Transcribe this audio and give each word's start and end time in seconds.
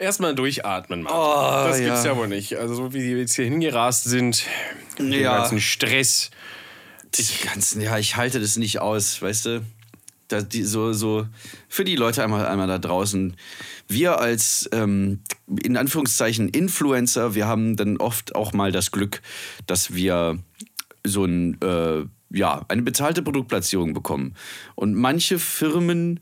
Erstmal 0.00 0.34
durchatmen, 0.34 1.02
Martin. 1.02 1.20
Oh, 1.20 1.68
das 1.68 1.78
gibt's 1.78 2.04
ja. 2.04 2.12
ja 2.12 2.16
wohl 2.16 2.26
nicht. 2.26 2.56
Also, 2.56 2.74
so 2.74 2.94
wie 2.94 3.00
die 3.00 3.10
jetzt 3.10 3.34
hier 3.34 3.44
hingerast 3.44 4.04
sind, 4.04 4.46
den 4.98 5.12
ja. 5.12 5.36
ganzen 5.36 5.60
Stress. 5.60 6.30
Die 7.14 7.46
ganzen, 7.46 7.82
ja, 7.82 7.98
ich 7.98 8.16
halte 8.16 8.40
das 8.40 8.56
nicht 8.56 8.80
aus, 8.80 9.20
weißt 9.20 9.46
du? 9.46 9.64
Da, 10.28 10.40
die, 10.40 10.62
so, 10.62 10.94
so 10.94 11.26
für 11.68 11.84
die 11.84 11.96
Leute 11.96 12.24
einmal, 12.24 12.46
einmal 12.46 12.66
da 12.66 12.78
draußen. 12.78 13.36
Wir 13.88 14.18
als 14.18 14.70
ähm, 14.72 15.20
in 15.62 15.76
Anführungszeichen 15.76 16.48
Influencer, 16.48 17.34
wir 17.34 17.46
haben 17.46 17.76
dann 17.76 17.98
oft 17.98 18.34
auch 18.34 18.54
mal 18.54 18.72
das 18.72 18.92
Glück, 18.92 19.20
dass 19.66 19.92
wir 19.92 20.38
so 21.04 21.26
ein, 21.26 21.60
äh, 21.60 22.04
ja, 22.30 22.64
eine 22.68 22.82
bezahlte 22.82 23.20
Produktplatzierung 23.20 23.92
bekommen. 23.92 24.34
Und 24.76 24.94
manche 24.94 25.38
Firmen 25.38 26.20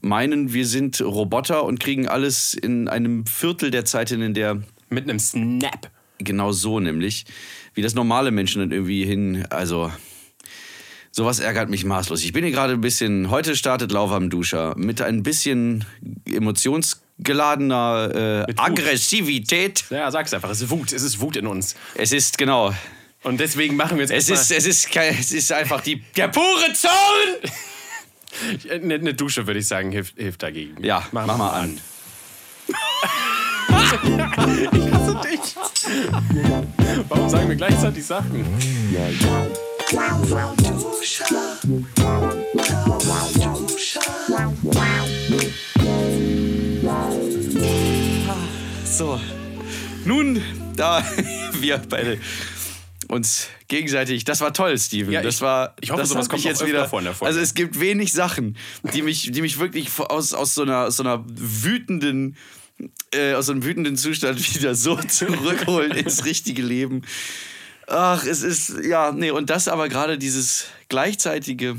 meinen, 0.00 0.52
wir 0.52 0.66
sind 0.66 1.00
Roboter 1.00 1.64
und 1.64 1.80
kriegen 1.80 2.08
alles 2.08 2.54
in 2.54 2.88
einem 2.88 3.26
Viertel 3.26 3.70
der 3.70 3.84
Zeit 3.84 4.10
hin, 4.10 4.22
in 4.22 4.34
der. 4.34 4.62
Mit 4.90 5.04
einem 5.04 5.18
Snap. 5.18 5.90
Genau 6.18 6.52
so 6.52 6.80
nämlich. 6.80 7.26
Wie 7.74 7.82
das 7.82 7.94
normale 7.94 8.30
Menschen 8.30 8.60
dann 8.60 8.72
irgendwie 8.72 9.04
hin. 9.04 9.46
Also. 9.50 9.92
Sowas 11.10 11.40
ärgert 11.40 11.68
mich 11.68 11.84
maßlos. 11.84 12.22
Ich 12.22 12.32
bin 12.32 12.44
hier 12.44 12.52
gerade 12.52 12.74
ein 12.74 12.80
bisschen. 12.80 13.30
Heute 13.30 13.56
startet 13.56 13.94
am 13.94 14.30
Duscher 14.30 14.74
mit 14.76 15.00
ein 15.00 15.22
bisschen 15.22 15.84
emotionsgeladener 16.26 18.46
äh, 18.48 18.54
Aggressivität. 18.56 19.84
Ja, 19.90 20.10
sag's 20.10 20.34
einfach. 20.34 20.50
Es 20.50 20.60
ist 20.60 20.70
Wut. 20.70 20.92
Es 20.92 21.02
ist 21.02 21.20
Wut 21.20 21.36
in 21.36 21.46
uns. 21.46 21.76
Es 21.94 22.12
ist, 22.12 22.38
genau. 22.38 22.74
Und 23.24 23.40
deswegen 23.40 23.74
machen 23.74 23.98
wir 23.98 24.06
jetzt. 24.06 24.12
Es 24.12 24.28
ist, 24.28 24.52
es 24.52 24.66
ist, 24.66 24.94
es 24.94 25.32
ist 25.32 25.52
einfach 25.52 25.80
die, 25.80 26.02
der 26.16 26.28
pure 26.28 26.72
Zorn! 26.74 26.92
Eine, 28.70 28.94
eine 28.94 29.14
Dusche, 29.14 29.46
würde 29.46 29.60
ich 29.60 29.68
sagen, 29.68 29.90
hilft, 29.90 30.16
hilft 30.16 30.42
dagegen. 30.42 30.82
Ja, 30.84 31.06
mach, 31.12 31.26
mach 31.26 31.38
mal 31.38 31.50
an. 31.50 31.80
ich 34.72 34.92
hasse 34.92 35.20
dich. 35.24 35.56
Warum 37.08 37.28
sagen 37.28 37.48
wir 37.48 37.56
gleichzeitig 37.56 38.04
Sachen? 38.04 38.44
So, 48.84 49.20
nun, 50.04 50.42
da 50.76 51.02
wir 51.60 51.78
beide 51.88 52.18
uns 53.08 53.48
gegenseitig. 53.68 54.24
Das 54.24 54.40
war 54.40 54.52
toll, 54.52 54.78
Steven. 54.78 55.12
Ja, 55.12 55.22
das 55.22 55.36
ich, 55.36 55.40
war. 55.40 55.74
Ich 55.80 55.90
hoffe, 55.90 56.02
das 56.02 56.10
sowas 56.10 56.28
kommt 56.28 56.44
jetzt 56.44 56.64
wieder 56.64 56.88
vor 56.88 57.00
in 57.00 57.06
der 57.06 57.14
Folge. 57.14 57.30
Also 57.30 57.40
es 57.40 57.54
gibt 57.54 57.80
wenig 57.80 58.12
Sachen, 58.12 58.56
die 58.94 59.02
mich, 59.02 59.30
die 59.32 59.40
mich 59.42 59.58
wirklich 59.58 59.90
aus, 59.98 60.34
aus, 60.34 60.54
so, 60.54 60.62
einer, 60.62 60.86
aus 60.86 60.96
so 60.96 61.02
einer 61.02 61.24
wütenden, 61.26 62.36
äh, 63.12 63.34
aus 63.34 63.46
so 63.46 63.52
einem 63.52 63.64
wütenden 63.64 63.96
Zustand 63.96 64.54
wieder 64.54 64.74
so 64.74 64.96
zurückholen 64.96 65.92
ins 65.92 66.24
richtige 66.24 66.62
Leben. 66.62 67.02
Ach, 67.86 68.24
es 68.24 68.42
ist 68.42 68.74
ja 68.84 69.12
nee 69.12 69.30
und 69.30 69.48
das 69.48 69.66
aber 69.66 69.88
gerade 69.88 70.18
dieses 70.18 70.66
gleichzeitige 70.90 71.76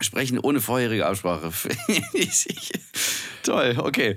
Sprechen 0.00 0.38
ohne 0.38 0.60
vorherige 0.60 1.06
Absprache. 1.06 1.50
Toll, 3.42 3.76
okay. 3.78 4.16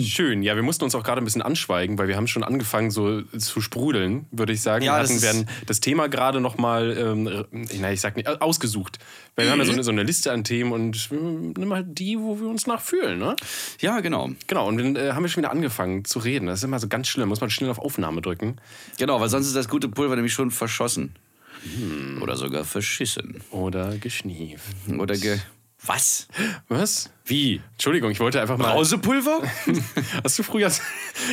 Schön. 0.00 0.42
Ja, 0.42 0.56
wir 0.56 0.62
mussten 0.62 0.84
uns 0.84 0.94
auch 0.94 1.02
gerade 1.02 1.20
ein 1.20 1.24
bisschen 1.24 1.42
anschweigen, 1.42 1.98
weil 1.98 2.08
wir 2.08 2.16
haben 2.16 2.26
schon 2.26 2.44
angefangen 2.44 2.90
so 2.90 3.22
zu 3.22 3.60
sprudeln, 3.60 4.26
würde 4.30 4.52
ich 4.52 4.62
sagen. 4.62 4.84
Ja, 4.84 4.96
wir 4.96 5.02
hatten, 5.02 5.22
werden 5.22 5.48
das 5.66 5.80
Thema 5.80 6.08
gerade 6.08 6.40
nochmal, 6.40 6.96
ähm, 6.96 7.44
na, 7.78 7.92
ich 7.92 8.00
sag 8.00 8.16
nicht, 8.16 8.28
ausgesucht. 8.28 8.98
Weil 9.34 9.46
wir 9.46 9.52
haben 9.52 9.58
ja 9.58 9.66
so 9.66 9.72
eine, 9.72 9.84
so 9.84 9.90
eine, 9.90 10.02
Liste 10.02 10.32
an 10.32 10.44
Themen 10.44 10.72
und 10.72 11.10
nimm 11.10 11.72
halt 11.72 11.98
die, 11.98 12.18
wo 12.18 12.40
wir 12.40 12.48
uns 12.48 12.66
nachfühlen, 12.66 13.18
ne? 13.18 13.36
Ja, 13.80 14.00
genau. 14.00 14.30
Genau, 14.46 14.66
und 14.66 14.78
dann 14.78 14.96
äh, 14.96 15.12
haben 15.12 15.22
wir 15.22 15.28
schon 15.28 15.42
wieder 15.42 15.50
angefangen 15.50 16.04
zu 16.06 16.18
reden. 16.18 16.46
Das 16.46 16.60
ist 16.60 16.64
immer 16.64 16.78
so 16.78 16.88
ganz 16.88 17.08
schlimm, 17.08 17.28
muss 17.28 17.42
man 17.42 17.50
schnell 17.50 17.70
auf 17.70 17.78
Aufnahme 17.78 18.22
drücken. 18.22 18.56
Genau, 18.98 19.20
weil 19.20 19.28
sonst 19.28 19.46
ist 19.46 19.56
das 19.56 19.68
gute 19.68 19.88
Pulver 19.88 20.16
nämlich 20.16 20.32
schon 20.32 20.50
verschossen. 20.50 21.14
Hm. 21.62 22.22
Oder 22.22 22.36
sogar 22.36 22.64
verschissen. 22.64 23.42
Oder 23.50 23.96
geschnieft. 23.98 24.64
Oder 24.98 25.16
ge. 25.16 25.38
Was? 25.84 26.26
Was? 26.68 27.10
Wie? 27.26 27.60
Entschuldigung, 27.72 28.10
ich 28.10 28.18
wollte 28.18 28.40
einfach 28.40 28.56
mal. 28.56 28.72
Brausepulver? 28.72 29.42
hast 30.24 30.38
du 30.38 30.42
früher. 30.42 30.66
Hast 30.66 30.80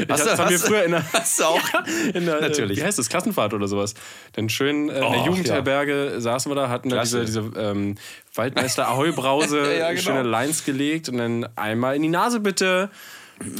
das 0.07 0.23
du, 0.23 0.37
haben 0.37 0.49
wir 0.49 0.59
früher 0.59 0.83
in 0.83 0.91
der. 0.91 1.13
Hast 1.13 1.39
du 1.39 1.45
auch? 1.45 1.61
Ja, 1.73 1.83
in 2.13 2.25
der, 2.25 2.41
Natürlich. 2.41 2.77
Wie 2.77 2.83
heißt 2.83 2.99
das? 2.99 3.09
Klassenfahrt 3.09 3.53
oder 3.53 3.67
sowas. 3.67 3.93
Denn 4.35 4.49
schön 4.49 4.89
äh, 4.89 5.05
in 5.05 5.11
der 5.11 5.25
Jugendherberge 5.25 6.11
ja. 6.13 6.19
saßen 6.19 6.51
wir 6.51 6.55
da, 6.55 6.69
hatten 6.69 6.89
da 6.89 7.01
diese, 7.01 7.25
diese 7.25 7.51
ähm, 7.55 7.95
Waldmeister 8.35 8.87
Ahoi 8.87 9.11
Brause, 9.11 9.75
ja, 9.77 9.89
genau. 9.89 10.01
schöne 10.01 10.23
Lines 10.23 10.65
gelegt 10.65 11.09
und 11.09 11.17
dann 11.17 11.47
einmal 11.55 11.95
in 11.95 12.01
die 12.01 12.09
Nase 12.09 12.39
bitte. 12.39 12.89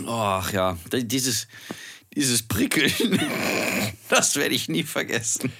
Ach 0.07 0.51
ja, 0.51 0.77
dieses, 0.91 1.47
dieses 2.13 2.43
Prickeln, 2.43 3.19
das 4.09 4.35
werde 4.35 4.53
ich 4.53 4.69
nie 4.69 4.83
vergessen. 4.83 5.51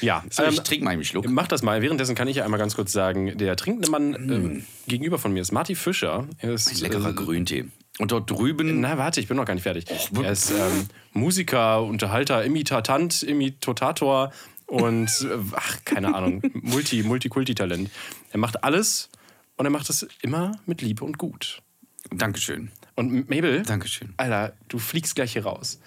Ja, 0.00 0.24
so, 0.30 0.42
ich 0.44 0.58
ähm, 0.58 0.64
trinke 0.64 0.84
mal 0.84 0.90
einen 0.90 1.04
Schluck. 1.04 1.28
Mach 1.28 1.48
das 1.48 1.62
mal. 1.62 1.82
Währenddessen 1.82 2.14
kann 2.14 2.28
ich 2.28 2.36
ja 2.36 2.44
einmal 2.44 2.58
ganz 2.58 2.74
kurz 2.74 2.92
sagen, 2.92 3.36
der 3.36 3.56
trinkende 3.56 3.90
Mann 3.90 4.10
mm. 4.10 4.32
ähm, 4.32 4.66
gegenüber 4.86 5.18
von 5.18 5.32
mir 5.32 5.42
ist 5.42 5.52
Marty 5.52 5.74
Fischer. 5.74 6.26
Er 6.38 6.52
ist, 6.52 6.70
ein 6.70 6.78
leckerer 6.78 7.10
äh, 7.10 7.14
Grüntee. 7.14 7.66
Und 7.98 8.12
dort 8.12 8.30
drüben. 8.30 8.80
Na, 8.80 8.96
warte, 8.96 9.20
ich 9.20 9.28
bin 9.28 9.36
noch 9.36 9.44
gar 9.44 9.54
nicht 9.54 9.64
fertig. 9.64 9.84
Oh, 10.16 10.22
er 10.22 10.32
ist 10.32 10.50
ähm, 10.50 10.88
Musiker, 11.12 11.82
Unterhalter, 11.82 12.44
Imitatant, 12.44 13.22
Imitotator 13.22 14.32
und, 14.66 15.08
äh, 15.22 15.36
ach, 15.52 15.78
keine 15.84 16.14
Ahnung, 16.14 16.42
Multi, 16.54 17.02
Multikulti-Talent. 17.02 17.90
Er 18.30 18.38
macht 18.38 18.62
alles 18.64 19.10
und 19.56 19.66
er 19.66 19.70
macht 19.70 19.90
es 19.90 20.06
immer 20.22 20.52
mit 20.64 20.80
Liebe 20.80 21.04
und 21.04 21.18
gut. 21.18 21.60
Dankeschön. 22.10 22.70
Und 22.94 23.28
Mabel, 23.28 23.62
Dankeschön. 23.62 24.14
Alter, 24.16 24.54
du 24.68 24.78
fliegst 24.78 25.14
gleich 25.14 25.32
hier 25.32 25.44
raus. 25.44 25.80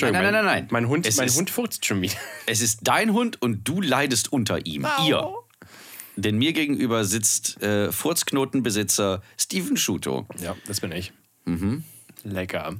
Nein, 0.00 0.12
nein, 0.12 0.22
nein, 0.24 0.32
nein, 0.32 0.44
nein. 0.44 0.68
Mein 0.70 0.88
Hund, 0.88 1.08
mein 1.16 1.30
Hund 1.30 1.50
furzt 1.50 1.86
schon 1.86 2.02
wieder. 2.02 2.16
Es 2.46 2.60
ist 2.60 2.80
dein 2.82 3.12
Hund 3.12 3.40
und 3.40 3.66
du 3.66 3.80
leidest 3.80 4.32
unter 4.32 4.66
ihm. 4.66 4.84
Au. 4.84 5.06
Ihr. 5.06 5.32
Denn 6.16 6.38
mir 6.38 6.52
gegenüber 6.52 7.04
sitzt 7.04 7.62
äh, 7.62 7.92
Furzknotenbesitzer 7.92 9.22
Steven 9.38 9.76
Schuto. 9.76 10.26
Ja, 10.40 10.56
das 10.66 10.80
bin 10.80 10.92
ich. 10.92 11.12
Mhm. 11.44 11.84
Lecker. 12.24 12.76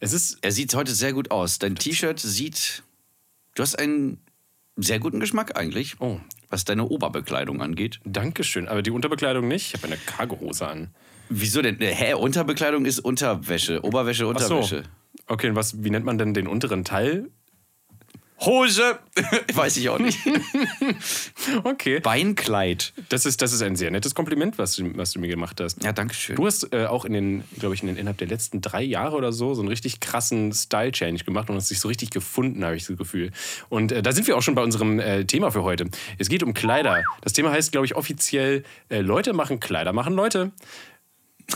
Es 0.00 0.12
ist. 0.12 0.38
Er 0.42 0.52
sieht 0.52 0.74
heute 0.74 0.92
sehr 0.94 1.12
gut 1.12 1.30
aus. 1.30 1.58
Dein 1.58 1.76
T-Shirt 1.76 2.18
sieht. 2.18 2.82
Du 3.54 3.62
hast 3.62 3.78
einen 3.78 4.18
sehr 4.76 4.98
guten 4.98 5.20
Geschmack 5.20 5.56
eigentlich. 5.56 6.00
Oh. 6.00 6.18
Was 6.48 6.64
deine 6.64 6.84
Oberbekleidung 6.84 7.62
angeht. 7.62 8.00
Dankeschön. 8.04 8.68
Aber 8.68 8.82
die 8.82 8.90
Unterbekleidung 8.90 9.46
nicht. 9.48 9.68
Ich 9.68 9.74
habe 9.74 9.86
eine 9.86 9.96
Cargohose 9.96 10.66
an. 10.66 10.94
Wieso 11.28 11.62
denn? 11.62 11.78
Hä? 11.78 12.14
Unterbekleidung 12.14 12.84
ist 12.84 12.98
Unterwäsche. 12.98 13.82
Oberwäsche, 13.84 14.26
Unterwäsche. 14.26 14.82
Okay, 15.26 15.48
und 15.48 15.56
was, 15.56 15.82
wie 15.82 15.90
nennt 15.90 16.04
man 16.04 16.18
denn 16.18 16.34
den 16.34 16.46
unteren 16.46 16.84
Teil? 16.84 17.30
Hose! 18.44 18.98
Weiß 19.54 19.76
ich 19.76 19.88
auch 19.88 20.00
nicht. 20.00 20.18
okay. 21.64 22.00
Beinkleid. 22.00 22.92
Das 23.08 23.24
ist, 23.24 23.40
das 23.40 23.52
ist 23.52 23.62
ein 23.62 23.76
sehr 23.76 23.90
nettes 23.92 24.16
Kompliment, 24.16 24.58
was 24.58 24.74
du, 24.74 24.96
was 24.96 25.12
du 25.12 25.20
mir 25.20 25.28
gemacht 25.28 25.60
hast. 25.60 25.82
Ja, 25.84 25.92
danke 25.92 26.14
schön. 26.14 26.34
Du 26.34 26.46
hast 26.46 26.72
äh, 26.72 26.86
auch 26.86 27.04
in 27.04 27.12
den, 27.12 27.44
glaube 27.60 27.76
ich, 27.76 27.82
in 27.82 27.86
den, 27.86 27.96
innerhalb 27.96 28.18
der 28.18 28.26
letzten 28.26 28.60
drei 28.60 28.82
Jahre 28.82 29.16
oder 29.16 29.32
so 29.32 29.54
so 29.54 29.62
einen 29.62 29.68
richtig 29.68 30.00
krassen 30.00 30.52
Style-Change 30.52 31.24
gemacht 31.24 31.50
und 31.50 31.56
hast 31.56 31.70
dich 31.70 31.78
so 31.78 31.86
richtig 31.86 32.10
gefunden, 32.10 32.64
habe 32.64 32.74
ich 32.74 32.84
das 32.84 32.96
Gefühl. 32.96 33.30
Und 33.68 33.92
äh, 33.92 34.02
da 34.02 34.10
sind 34.10 34.26
wir 34.26 34.36
auch 34.36 34.42
schon 34.42 34.56
bei 34.56 34.62
unserem 34.62 34.98
äh, 34.98 35.24
Thema 35.24 35.52
für 35.52 35.62
heute. 35.62 35.88
Es 36.18 36.28
geht 36.28 36.42
um 36.42 36.52
Kleider. 36.52 37.04
Das 37.20 37.34
Thema 37.34 37.52
heißt, 37.52 37.70
glaube 37.70 37.86
ich, 37.86 37.94
offiziell 37.94 38.64
äh, 38.88 39.00
Leute 39.02 39.34
machen 39.34 39.60
Kleider 39.60 39.92
machen 39.92 40.14
Leute. 40.14 40.50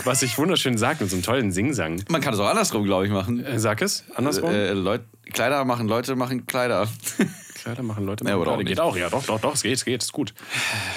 Was 0.05 0.23
ich 0.23 0.39
wunderschön 0.39 0.79
sagt 0.79 1.01
mit 1.01 1.11
so 1.11 1.17
einem 1.17 1.23
tollen 1.23 1.51
Singsang. 1.53 2.03
Man 2.09 2.21
kann 2.21 2.35
es 2.35 2.41
auch 2.41 2.49
andersrum, 2.49 2.85
glaube 2.85 3.07
ich, 3.07 3.13
machen. 3.13 3.45
Äh, 3.45 3.59
sag 3.59 3.83
es, 3.83 4.05
andersrum. 4.15 4.51
Äh, 4.51 4.73
Leut 4.73 5.03
Kleider 5.33 5.65
machen 5.65 5.89
Leute 5.89 6.15
machen 6.17 6.47
Kleider. 6.47 6.89
Kleider 7.55 7.83
machen 7.83 8.05
Leute 8.05 8.25
machen 8.25 8.39
ja, 8.39 8.43
Kleider. 8.43 8.59
Auch 8.59 8.65
geht 8.65 8.81
auch, 8.81 8.97
ja, 8.97 9.11
doch, 9.11 9.25
doch, 9.25 9.41
doch, 9.41 9.55
es 9.55 9.63
geht, 9.63 9.75
es 9.75 9.85
geht, 9.85 10.03
ist 10.03 10.13
gut. 10.13 10.35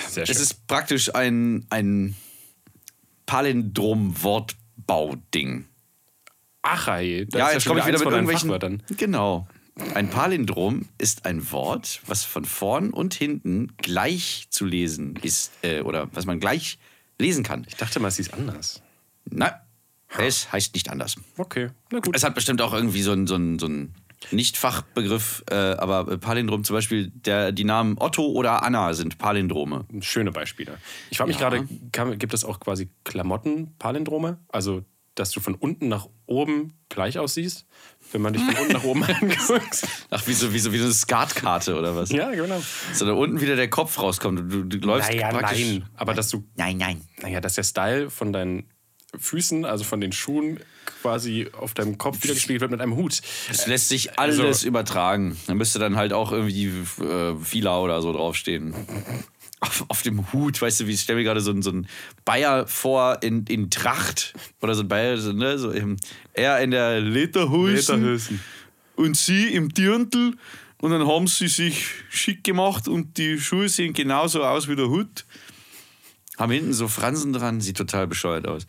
Sehr 0.07 0.25
schön. 0.25 0.35
Es 0.35 0.41
ist 0.41 0.65
praktisch 0.67 1.13
ein, 1.15 1.65
ein 1.69 2.15
Palindrom-Wortbau-Ding. 3.25 5.65
Ach, 6.61 6.87
ey. 6.89 7.25
Das 7.25 7.39
ja, 7.39 7.51
jetzt 7.51 7.65
komme 7.65 7.79
ich 7.79 7.87
wieder 7.87 7.99
mit 7.99 8.07
irgendwelchen. 8.07 8.83
Genau. 8.97 9.47
Ein 9.95 10.09
Palindrom 10.09 10.87
ist 10.97 11.25
ein 11.25 11.51
Wort, 11.51 12.01
was 12.05 12.25
von 12.25 12.45
vorn 12.45 12.91
und 12.91 13.13
hinten 13.13 13.73
gleich 13.77 14.47
zu 14.49 14.65
lesen 14.65 15.15
ist, 15.21 15.51
äh, 15.63 15.81
oder 15.81 16.09
was 16.13 16.25
man 16.25 16.39
gleich 16.39 16.79
lesen 17.19 17.43
kann. 17.43 17.65
Ich 17.67 17.75
dachte 17.75 17.99
mal, 17.99 18.07
es 18.07 18.17
hieß 18.17 18.33
anders. 18.33 18.81
Nein, 19.25 19.51
es 20.17 20.51
heißt 20.51 20.73
nicht 20.73 20.89
anders. 20.89 21.15
Okay, 21.37 21.69
na 21.91 21.99
gut. 21.99 22.15
Es 22.15 22.23
hat 22.23 22.33
bestimmt 22.33 22.61
auch 22.61 22.73
irgendwie 22.73 23.01
so 23.01 23.13
ein, 23.13 23.27
so 23.27 23.35
ein, 23.35 23.59
so 23.59 23.67
ein 23.67 23.93
Nicht-Fachbegriff, 24.31 25.43
äh, 25.51 25.55
aber 25.55 26.17
Palindrom 26.17 26.63
zum 26.63 26.75
Beispiel, 26.75 27.11
der, 27.13 27.51
die 27.51 27.63
Namen 27.63 27.97
Otto 27.99 28.25
oder 28.25 28.63
Anna 28.63 28.93
sind 28.93 29.17
Palindrome. 29.17 29.85
Schöne 29.99 30.31
Beispiele. 30.31 30.77
Ich 31.09 31.17
frage 31.17 31.29
mich 31.29 31.39
ja. 31.39 31.49
gerade, 31.49 32.17
gibt 32.17 32.33
es 32.33 32.43
auch 32.43 32.59
quasi 32.59 32.89
Klamotten-Palindrome? 33.03 34.39
Also, 34.49 34.83
dass 35.19 35.31
du 35.31 35.39
von 35.41 35.55
unten 35.55 35.87
nach 35.87 36.07
oben 36.25 36.73
gleich 36.89 37.19
aussiehst, 37.19 37.65
wenn 38.11 38.21
man 38.21 38.33
dich 38.33 38.41
von 38.43 38.55
unten 38.55 38.73
nach 38.73 38.83
oben 38.83 39.03
anguckt. 39.21 39.87
Ach, 40.09 40.25
wie 40.27 40.33
so, 40.33 40.53
wie 40.53 40.59
so, 40.59 40.71
wie 40.71 40.77
so 40.77 40.85
eine 40.85 40.93
Skatkarte 40.93 41.77
oder 41.77 41.95
was? 41.95 42.09
Ja, 42.09 42.31
genau. 42.31 42.61
So, 42.93 43.05
da 43.05 43.13
unten 43.13 43.41
wieder 43.41 43.55
der 43.55 43.69
Kopf 43.69 43.99
rauskommt. 43.99 44.39
Du, 44.51 44.63
du, 44.63 44.79
du 44.79 44.87
läufst 44.87 45.09
naja, 45.11 45.29
praktisch. 45.29 45.59
Nein, 45.59 45.85
aber 45.95 46.13
dass 46.13 46.29
du. 46.29 46.43
Nein, 46.55 46.77
nein. 46.77 47.01
Naja, 47.21 47.41
dass 47.41 47.53
der 47.55 47.63
Style 47.63 48.09
von 48.09 48.31
deinen 48.33 48.69
Füßen, 49.17 49.65
also 49.65 49.83
von 49.83 49.99
den 50.01 50.11
Schuhen 50.11 50.59
quasi 51.01 51.47
auf 51.57 51.73
deinem 51.73 51.97
Kopf 51.97 52.23
wiedergespiegelt 52.23 52.61
wird 52.61 52.71
mit 52.71 52.81
einem 52.81 52.95
Hut. 52.95 53.21
Es 53.49 53.67
lässt 53.67 53.89
sich 53.89 54.19
alles 54.19 54.39
Also- 54.39 54.67
übertragen. 54.67 55.37
Da 55.47 55.53
müsste 55.55 55.79
dann 55.79 55.95
halt 55.95 56.13
auch 56.13 56.31
irgendwie 56.31 56.67
äh, 57.03 57.35
Fila 57.43 57.79
oder 57.79 58.01
so 58.01 58.11
draufstehen. 58.13 58.73
Auf, 59.61 59.85
auf 59.89 60.01
dem 60.03 60.31
Hut, 60.31 60.61
weißt 60.61 60.79
du, 60.79 60.87
wie 60.87 60.93
ich 60.93 61.01
stelle 61.01 61.17
mir 61.17 61.25
gerade 61.25 61.41
so, 61.41 61.59
so 61.61 61.71
ein 61.71 61.87
Bayer 62.23 62.65
vor 62.65 63.21
in, 63.21 63.45
in 63.47 63.69
Tracht. 63.69 64.33
Oder 64.61 64.73
so 64.73 64.83
ein 64.83 64.87
Bayer, 64.87 65.17
so, 65.17 65.33
ne? 65.33 65.57
So 65.59 65.71
im, 65.71 65.97
er 66.33 66.61
in 66.61 66.71
der 66.71 67.01
Lederhose 67.01 67.93
Lederhosen. 67.93 68.39
und 68.95 69.17
sie 69.17 69.53
im 69.53 69.69
Dirndl. 69.69 70.35
Und 70.81 70.91
dann 70.91 71.05
haben 71.05 71.27
sie 71.27 71.49
sich 71.49 71.87
schick 72.09 72.43
gemacht 72.43 72.87
und 72.87 73.17
die 73.17 73.37
Schuhe 73.37 73.67
sehen 73.67 73.93
genauso 73.93 74.45
aus 74.45 74.69
wie 74.69 74.77
der 74.77 74.87
Hut. 74.87 75.25
Haben 76.37 76.53
hinten 76.53 76.73
so 76.73 76.87
Fransen 76.87 77.33
dran, 77.33 77.59
sieht 77.59 77.75
total 77.75 78.07
bescheuert 78.07 78.47
aus. 78.47 78.65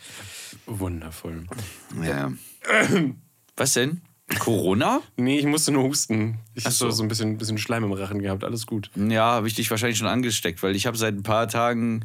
Wundervoll. 0.67 1.47
Ja. 2.03 2.33
Was 3.57 3.75
denn? 3.75 4.03
Corona? 4.39 5.01
Nee, 5.17 5.39
ich 5.39 5.47
musste 5.47 5.73
nur 5.73 5.85
husten. 5.85 6.39
Ich 6.55 6.65
habe 6.65 6.75
so. 6.75 6.91
so. 6.91 7.03
ein 7.03 7.09
bisschen, 7.09 7.39
bisschen 7.39 7.59
Schleim 7.59 7.85
im 7.85 7.93
Rachen 7.93 8.21
gehabt. 8.21 8.45
Alles 8.45 8.67
gut. 8.67 8.91
Ja, 8.95 9.33
habe 9.33 9.49
ich 9.49 9.55
dich 9.55 9.71
wahrscheinlich 9.71 9.99
schon 9.99 10.07
angesteckt, 10.07 10.63
weil 10.63 10.77
ich 10.77 10.87
habe 10.87 10.97
seit 10.97 11.15
ein 11.15 11.23
paar 11.23 11.49
Tagen 11.49 12.05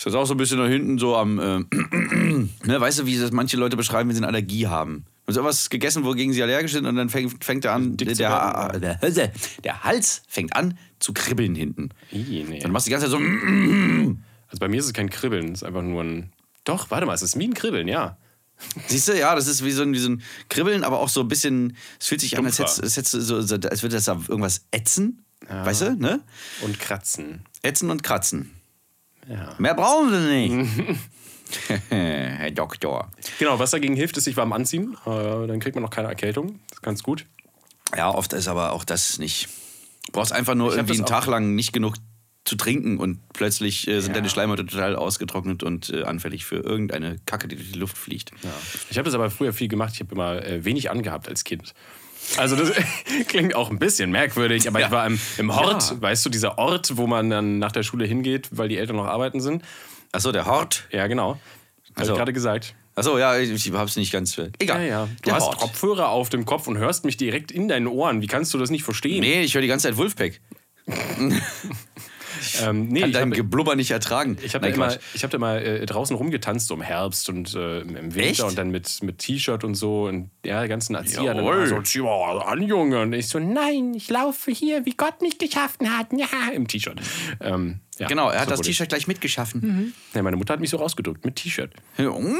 ist 0.00 0.06
das 0.06 0.14
auch 0.14 0.24
so 0.24 0.32
ein 0.32 0.38
bisschen 0.38 0.56
da 0.56 0.66
hinten 0.66 0.98
so 0.98 1.14
am, 1.14 1.38
äh, 1.38 1.58
ne, 2.64 2.80
weißt 2.80 3.00
du, 3.00 3.06
wie 3.06 3.18
das 3.18 3.32
manche 3.32 3.58
Leute 3.58 3.76
beschreiben, 3.76 4.08
wenn 4.08 4.16
sie 4.16 4.20
eine 4.20 4.28
Allergie 4.28 4.66
haben. 4.66 5.04
Und 5.26 5.34
sowas 5.34 5.68
gegessen, 5.68 6.04
wogegen 6.04 6.32
sie 6.32 6.42
allergisch 6.42 6.72
sind 6.72 6.86
und 6.86 6.96
dann 6.96 7.10
fängt, 7.10 7.44
fängt 7.44 7.66
er 7.66 7.74
an, 7.74 7.98
der, 7.98 8.14
der, 8.14 9.10
der, 9.10 9.32
der 9.62 9.84
Hals 9.84 10.22
fängt 10.26 10.56
an 10.56 10.78
zu 11.00 11.12
kribbeln 11.12 11.54
hinten. 11.54 11.90
Ih, 12.12 12.46
nee. 12.48 12.60
Dann 12.60 12.72
machst 12.72 12.86
du 12.86 12.88
die 12.88 12.92
ganze 12.92 13.10
Zeit 13.10 13.18
so, 13.18 14.16
Also 14.48 14.58
bei 14.58 14.68
mir 14.68 14.80
ist 14.80 14.86
es 14.86 14.94
kein 14.94 15.10
Kribbeln, 15.10 15.52
es 15.52 15.60
ist 15.60 15.64
einfach 15.64 15.82
nur 15.82 16.02
ein. 16.02 16.32
Doch, 16.64 16.90
warte 16.90 17.04
mal, 17.04 17.12
es 17.12 17.20
ist 17.20 17.38
wie 17.38 17.46
ein 17.46 17.54
Kribbeln, 17.54 17.86
ja. 17.86 18.16
Siehst 18.86 19.08
du, 19.08 19.18
ja, 19.18 19.34
das 19.34 19.46
ist 19.46 19.64
wie 19.64 19.70
so 19.72 19.82
ein, 19.82 19.92
wie 19.92 19.98
so 19.98 20.08
ein 20.10 20.22
Kribbeln, 20.48 20.84
aber 20.84 21.00
auch 21.00 21.08
so 21.08 21.20
ein 21.20 21.28
bisschen, 21.28 21.76
es 21.98 22.06
fühlt 22.08 22.20
sich 22.20 22.36
an, 22.38 22.44
als, 22.46 22.56
Dumpfer. 22.56 22.72
hättest- 22.74 22.82
als, 22.82 22.96
hättest 22.96 23.26
so, 23.26 23.40
so, 23.42 23.54
als 23.56 23.82
würde 23.82 23.96
das 23.96 24.04
da 24.04 24.12
irgendwas 24.28 24.62
ätzen, 24.70 25.24
weißt 25.48 25.82
du, 25.82 25.96
ne? 25.96 26.20
Und 26.62 26.78
kratzen. 26.78 27.44
Ätzen 27.62 27.90
und 27.90 28.02
kratzen. 28.02 28.50
Ja. 29.28 29.54
Mehr 29.58 29.74
brauchen 29.74 30.10
sie 30.10 30.48
nicht. 30.48 30.98
Herr 31.88 32.50
Doktor. 32.52 33.10
Genau, 33.40 33.58
was 33.58 33.72
dagegen 33.72 33.96
hilft, 33.96 34.16
ist 34.16 34.24
sich 34.24 34.36
warm 34.36 34.52
anziehen. 34.52 34.96
Äh, 35.04 35.46
dann 35.48 35.58
kriegt 35.58 35.74
man 35.74 35.82
noch 35.82 35.90
keine 35.90 36.06
Erkältung. 36.08 36.60
Das 36.68 36.78
ist 36.78 36.82
ganz 36.82 37.02
gut. 37.02 37.26
Ja, 37.96 38.10
oft 38.14 38.32
ist 38.34 38.46
aber 38.46 38.70
auch 38.72 38.84
das 38.84 39.18
nicht. 39.18 39.48
Du 40.06 40.12
brauchst 40.12 40.32
einfach 40.32 40.54
nur 40.54 40.72
irgendwie 40.74 40.94
einen 40.94 41.06
Tag 41.06 41.26
lang 41.26 41.56
nicht 41.56 41.72
genug 41.72 41.96
zu 42.44 42.56
trinken 42.56 42.98
und 42.98 43.20
plötzlich 43.32 43.86
äh, 43.86 44.00
sind 44.00 44.10
Ja. 44.12 44.14
deine 44.20 44.30
Schleimhäute 44.30 44.64
total 44.66 44.96
ausgetrocknet 44.96 45.62
und 45.62 45.90
äh, 45.90 46.02
anfällig 46.04 46.44
für 46.46 46.56
irgendeine 46.56 47.18
Kacke, 47.26 47.48
die 47.48 47.56
durch 47.56 47.72
die 47.72 47.78
Luft 47.78 47.98
fliegt. 47.98 48.30
Ja. 48.42 48.50
Ich 48.90 48.96
habe 48.98 49.04
das 49.06 49.14
aber 49.14 49.30
früher 49.30 49.52
viel 49.52 49.68
gemacht. 49.68 49.92
Ich 49.94 50.00
habe 50.00 50.14
immer 50.14 50.44
äh, 50.44 50.64
wenig 50.64 50.90
angehabt 50.90 51.28
als 51.28 51.44
Kind. 51.44 51.74
Also 52.36 52.56
das 52.56 52.72
klingt 53.28 53.54
auch 53.54 53.70
ein 53.70 53.78
bisschen 53.78 54.10
merkwürdig, 54.10 54.66
aber 54.68 54.80
Ja. 54.80 54.86
ich 54.86 54.92
war 54.92 55.06
im, 55.06 55.20
im 55.38 55.54
Hort, 55.54 56.00
weißt 56.00 56.24
du, 56.26 56.30
dieser 56.30 56.58
Ort, 56.58 56.96
wo 56.96 57.06
man 57.06 57.28
dann 57.30 57.58
nach 57.58 57.72
der 57.72 57.82
Schule 57.82 58.06
hingeht, 58.06 58.48
weil 58.52 58.68
die 58.68 58.78
Eltern 58.78 58.96
noch 58.96 59.06
arbeiten 59.06 59.40
sind. 59.40 59.62
Achso, 60.12 60.32
der 60.32 60.46
Hort. 60.46 60.84
Ja, 60.92 61.06
genau. 61.06 61.30
Habe 61.34 61.40
Also- 61.96 62.12
ich 62.12 62.18
gerade 62.18 62.32
gesagt. 62.32 62.74
Achso, 62.96 63.18
ja, 63.18 63.38
ich, 63.38 63.50
ich 63.50 63.72
hab's 63.72 63.96
nicht 63.96 64.12
ganz. 64.12 64.36
äh, 64.38 64.50
Egal. 64.58 64.80
Ja, 64.82 64.86
ja. 64.86 65.04
Du 65.06 65.12
der 65.26 65.34
hast 65.34 65.44
Hort. 65.44 65.58
Kopfhörer 65.58 66.08
auf 66.08 66.28
dem 66.28 66.44
Kopf 66.44 66.66
und 66.66 66.76
hörst 66.78 67.04
mich 67.04 67.16
direkt 67.16 67.52
in 67.52 67.68
deinen 67.68 67.86
Ohren. 67.86 68.20
Wie 68.20 68.26
kannst 68.26 68.52
du 68.52 68.58
das 68.58 68.70
nicht 68.70 68.82
verstehen? 68.82 69.20
Nee, 69.20 69.42
ich 69.42 69.54
höre 69.54 69.62
die 69.62 69.68
ganze 69.68 69.88
Zeit 69.88 69.96
Wolfpack. 69.96 70.40
ähm, 72.62 72.88
nee 72.88 73.00
Kann 73.00 73.08
ich 73.10 73.14
dein 73.14 73.22
habe 73.30 73.36
Geblubber 73.36 73.76
nicht 73.76 73.90
ertragen. 73.90 74.36
ich 74.42 74.54
hab 74.54 74.62
da 74.62 74.68
immer, 74.68 74.96
ich 75.14 75.22
hab 75.24 75.30
da 75.30 75.38
mal 75.38 75.58
äh, 75.62 75.86
draußen 75.86 76.16
rumgetanzt, 76.16 76.66
so 76.68 76.74
im 76.74 76.82
Herbst 76.82 77.28
und 77.28 77.54
äh, 77.54 77.80
im 77.80 78.14
Winter 78.14 78.18
Echt? 78.20 78.40
und 78.42 78.56
dann 78.58 78.70
mit, 78.70 79.02
mit 79.02 79.18
T-Shirt 79.18 79.64
und 79.64 79.74
so 79.74 80.06
und 80.06 80.30
ja, 80.44 80.62
die 80.62 80.68
ganzen 80.68 80.94
Erzieher 80.94 81.34
dann 81.34 81.44
Jawohl. 81.44 81.56
immer 81.56 81.66
so, 81.66 81.82
zieh 81.82 82.00
mal 82.00 82.40
an, 82.42 82.62
Junge. 82.62 83.00
Und 83.02 83.12
ich 83.12 83.28
so, 83.28 83.38
nein, 83.38 83.94
ich 83.94 84.08
laufe 84.10 84.50
hier, 84.50 84.86
wie 84.86 84.94
Gott 84.94 85.20
mich 85.22 85.38
geschaffen 85.38 85.96
hat. 85.96 86.08
Ja, 86.20 86.50
im 86.52 86.66
T-Shirt. 86.68 87.00
Ähm, 87.40 87.80
ja, 87.98 88.06
Genau, 88.06 88.30
er 88.30 88.40
hat 88.40 88.48
so 88.48 88.56
das. 88.56 88.60
T-Shirt 88.62 88.88
gleich 88.88 89.06
mitgeschaffen. 89.06 89.94
Ja, 90.14 90.22
meine 90.22 90.36
Mutter 90.36 90.52
hat 90.52 90.60
mich 90.60 90.70
so 90.70 90.76
rausgedrückt, 90.76 91.24
mit 91.24 91.36
T-Shirt. 91.36 91.72
Mhm. 91.98 92.36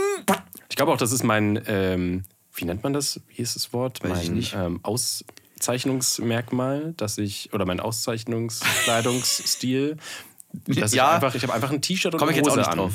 Ich 0.69 0.76
glaube 0.76 0.93
auch, 0.93 0.97
das 0.97 1.12
ist 1.12 1.23
mein, 1.25 1.61
ähm, 1.67 2.25
wie 2.55 2.64
nennt 2.64 2.82
man 2.82 2.93
das? 2.93 3.20
Wie 3.29 3.43
ist 3.43 3.56
das 3.56 3.73
Wort? 3.73 4.02
Weiß 4.02 4.11
mein 4.11 4.23
ich 4.23 4.31
nicht. 4.31 4.55
Ähm, 4.55 4.81
Auszeichnungsmerkmal, 5.60 6.94
dass 6.96 7.18
ich, 7.18 7.52
oder 7.52 7.66
mein 7.66 7.80
Auszeichnungskleidungsstil, 7.80 9.96
dass 10.66 10.94
Ja. 10.94 11.08
ich 11.08 11.14
einfach, 11.16 11.34
ich 11.34 11.42
habe 11.42 11.52
einfach 11.52 11.70
ein 11.70 11.82
T-Shirt 11.82 12.14
und 12.14 12.22
eine 12.22 12.30
ich 12.30 12.36
jetzt 12.38 12.46
auch 12.48 12.52
Hose 12.52 12.60
nicht 12.60 12.70
an. 12.70 12.78
drauf. 12.78 12.94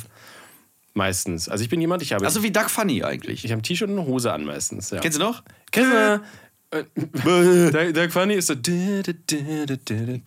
Meistens. 0.93 1.49
Also 1.49 1.63
ich 1.63 1.69
bin 1.69 1.81
jemand, 1.81 2.01
ich 2.01 2.13
habe, 2.13 2.25
Also 2.25 2.41
wie 2.41 2.51
Duck 2.51 2.69
Funny 2.69 3.03
eigentlich. 3.03 3.43
ich 3.45 3.51
habe 3.51 3.59
ein 3.61 3.63
T-Shirt 3.63 3.89
und 3.89 3.99
eine 3.99 4.07
Hose 4.07 4.31
an 4.33 4.45
meistens. 4.45 4.89
Ja. 4.91 4.99
Kennst 4.99 5.19
du 5.19 5.23
noch? 5.23 5.43
Kennst 5.71 5.91
du? 5.91 6.21
Äh, 6.71 6.71
Doug- 7.71 7.93
Doug 7.93 8.11
Funny 8.11 8.33
ist 8.33 8.47
so. 8.47 8.55
Geh 8.57 9.03